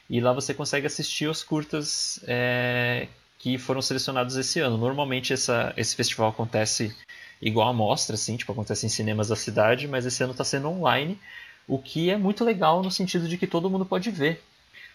[0.10, 3.08] e lá você consegue assistir os curtas é,
[3.40, 4.78] que foram selecionados esse ano.
[4.78, 6.94] Normalmente essa, esse festival acontece
[7.42, 10.70] igual a mostra, assim, tipo, acontece em cinemas da cidade, mas esse ano está sendo
[10.70, 11.20] online,
[11.68, 14.42] o que é muito legal no sentido de que todo mundo pode ver.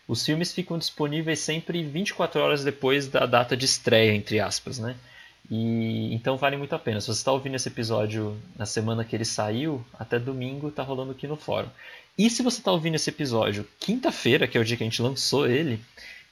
[0.09, 4.97] Os filmes ficam disponíveis sempre 24 horas depois da data de estreia, entre aspas, né?
[5.51, 7.01] E então vale muito a pena.
[7.01, 11.13] Se você está ouvindo esse episódio na semana que ele saiu, até domingo está rolando
[11.13, 11.69] aqui no fórum.
[12.17, 15.03] E se você está ouvindo esse episódio quinta-feira, que é o dia que a gente
[15.03, 15.81] lançou ele,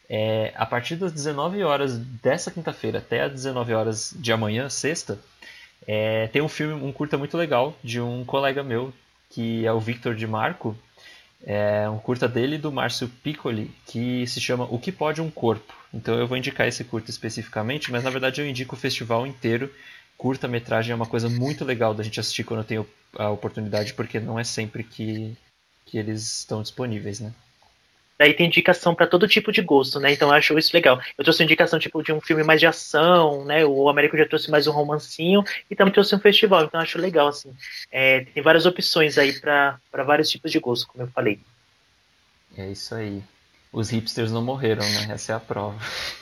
[0.08, 5.18] é, a partir das 19 horas dessa quinta-feira até as 19 horas de amanhã, sexta,
[5.86, 8.92] é, tem um filme, um curta muito legal de um colega meu,
[9.28, 10.76] que é o Victor de Marco.
[11.42, 15.74] É um curta dele do Márcio Piccoli, que se chama O que Pode um Corpo.
[15.92, 19.72] Então eu vou indicar esse curta especificamente, mas na verdade eu indico o festival inteiro.
[20.18, 22.86] Curta-metragem é uma coisa muito legal da gente assistir quando tenho
[23.16, 25.34] a oportunidade, porque não é sempre que,
[25.86, 27.32] que eles estão disponíveis, né?
[28.20, 30.12] Daí tem indicação para todo tipo de gosto, né?
[30.12, 31.00] Então eu acho isso legal.
[31.16, 33.64] Eu trouxe indicação tipo de um filme mais de ação, né?
[33.64, 36.64] O Américo já trouxe mais um romancinho e também trouxe um festival.
[36.64, 37.50] Então eu acho legal assim.
[37.90, 41.40] É, tem várias opções aí para vários tipos de gosto, como eu falei.
[42.58, 43.22] É isso aí.
[43.72, 45.14] Os hipsters não morreram, né?
[45.14, 45.78] Essa é a prova.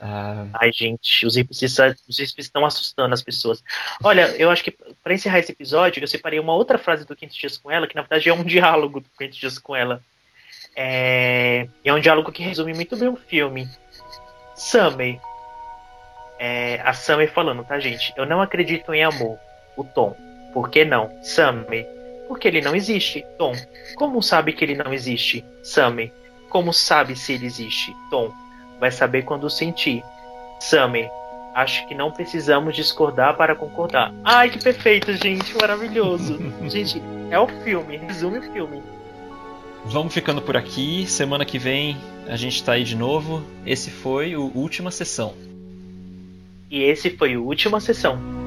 [0.00, 0.46] ah...
[0.54, 1.78] Ai, gente, os hipsters,
[2.08, 3.62] os hipsters estão assustando as pessoas.
[4.02, 7.36] Olha, eu acho que para encerrar esse episódio, eu separei uma outra frase do 500
[7.36, 10.02] Dias com Ela, que na verdade é um diálogo do 500 Dias com Ela.
[10.74, 13.68] É, é um diálogo que resume muito bem o filme.
[14.54, 15.20] Summer.
[16.38, 18.14] É, a Summer falando, tá, gente?
[18.16, 19.38] Eu não acredito em amor.
[19.76, 20.16] O Tom.
[20.54, 21.10] Por que não?
[21.22, 21.86] Summer.
[22.26, 23.24] Porque ele não existe.
[23.36, 23.54] Tom.
[23.96, 25.44] Como sabe que ele não existe?
[25.62, 26.10] Summer.
[26.48, 27.94] Como sabe se ele existe?
[28.10, 28.32] Tom.
[28.80, 30.02] Vai saber quando sentir.
[30.58, 31.08] Summer.
[31.54, 34.12] Acho que não precisamos discordar para concordar.
[34.24, 35.54] Ai, que perfeito, gente.
[35.56, 36.38] Maravilhoso.
[36.68, 37.96] gente, é o filme.
[37.96, 38.82] Resume o filme.
[39.84, 41.06] Vamos ficando por aqui.
[41.06, 41.96] Semana que vem
[42.26, 43.42] a gente tá aí de novo.
[43.66, 45.34] Esse foi o Última Sessão.
[46.70, 48.39] E esse foi o Última Sessão.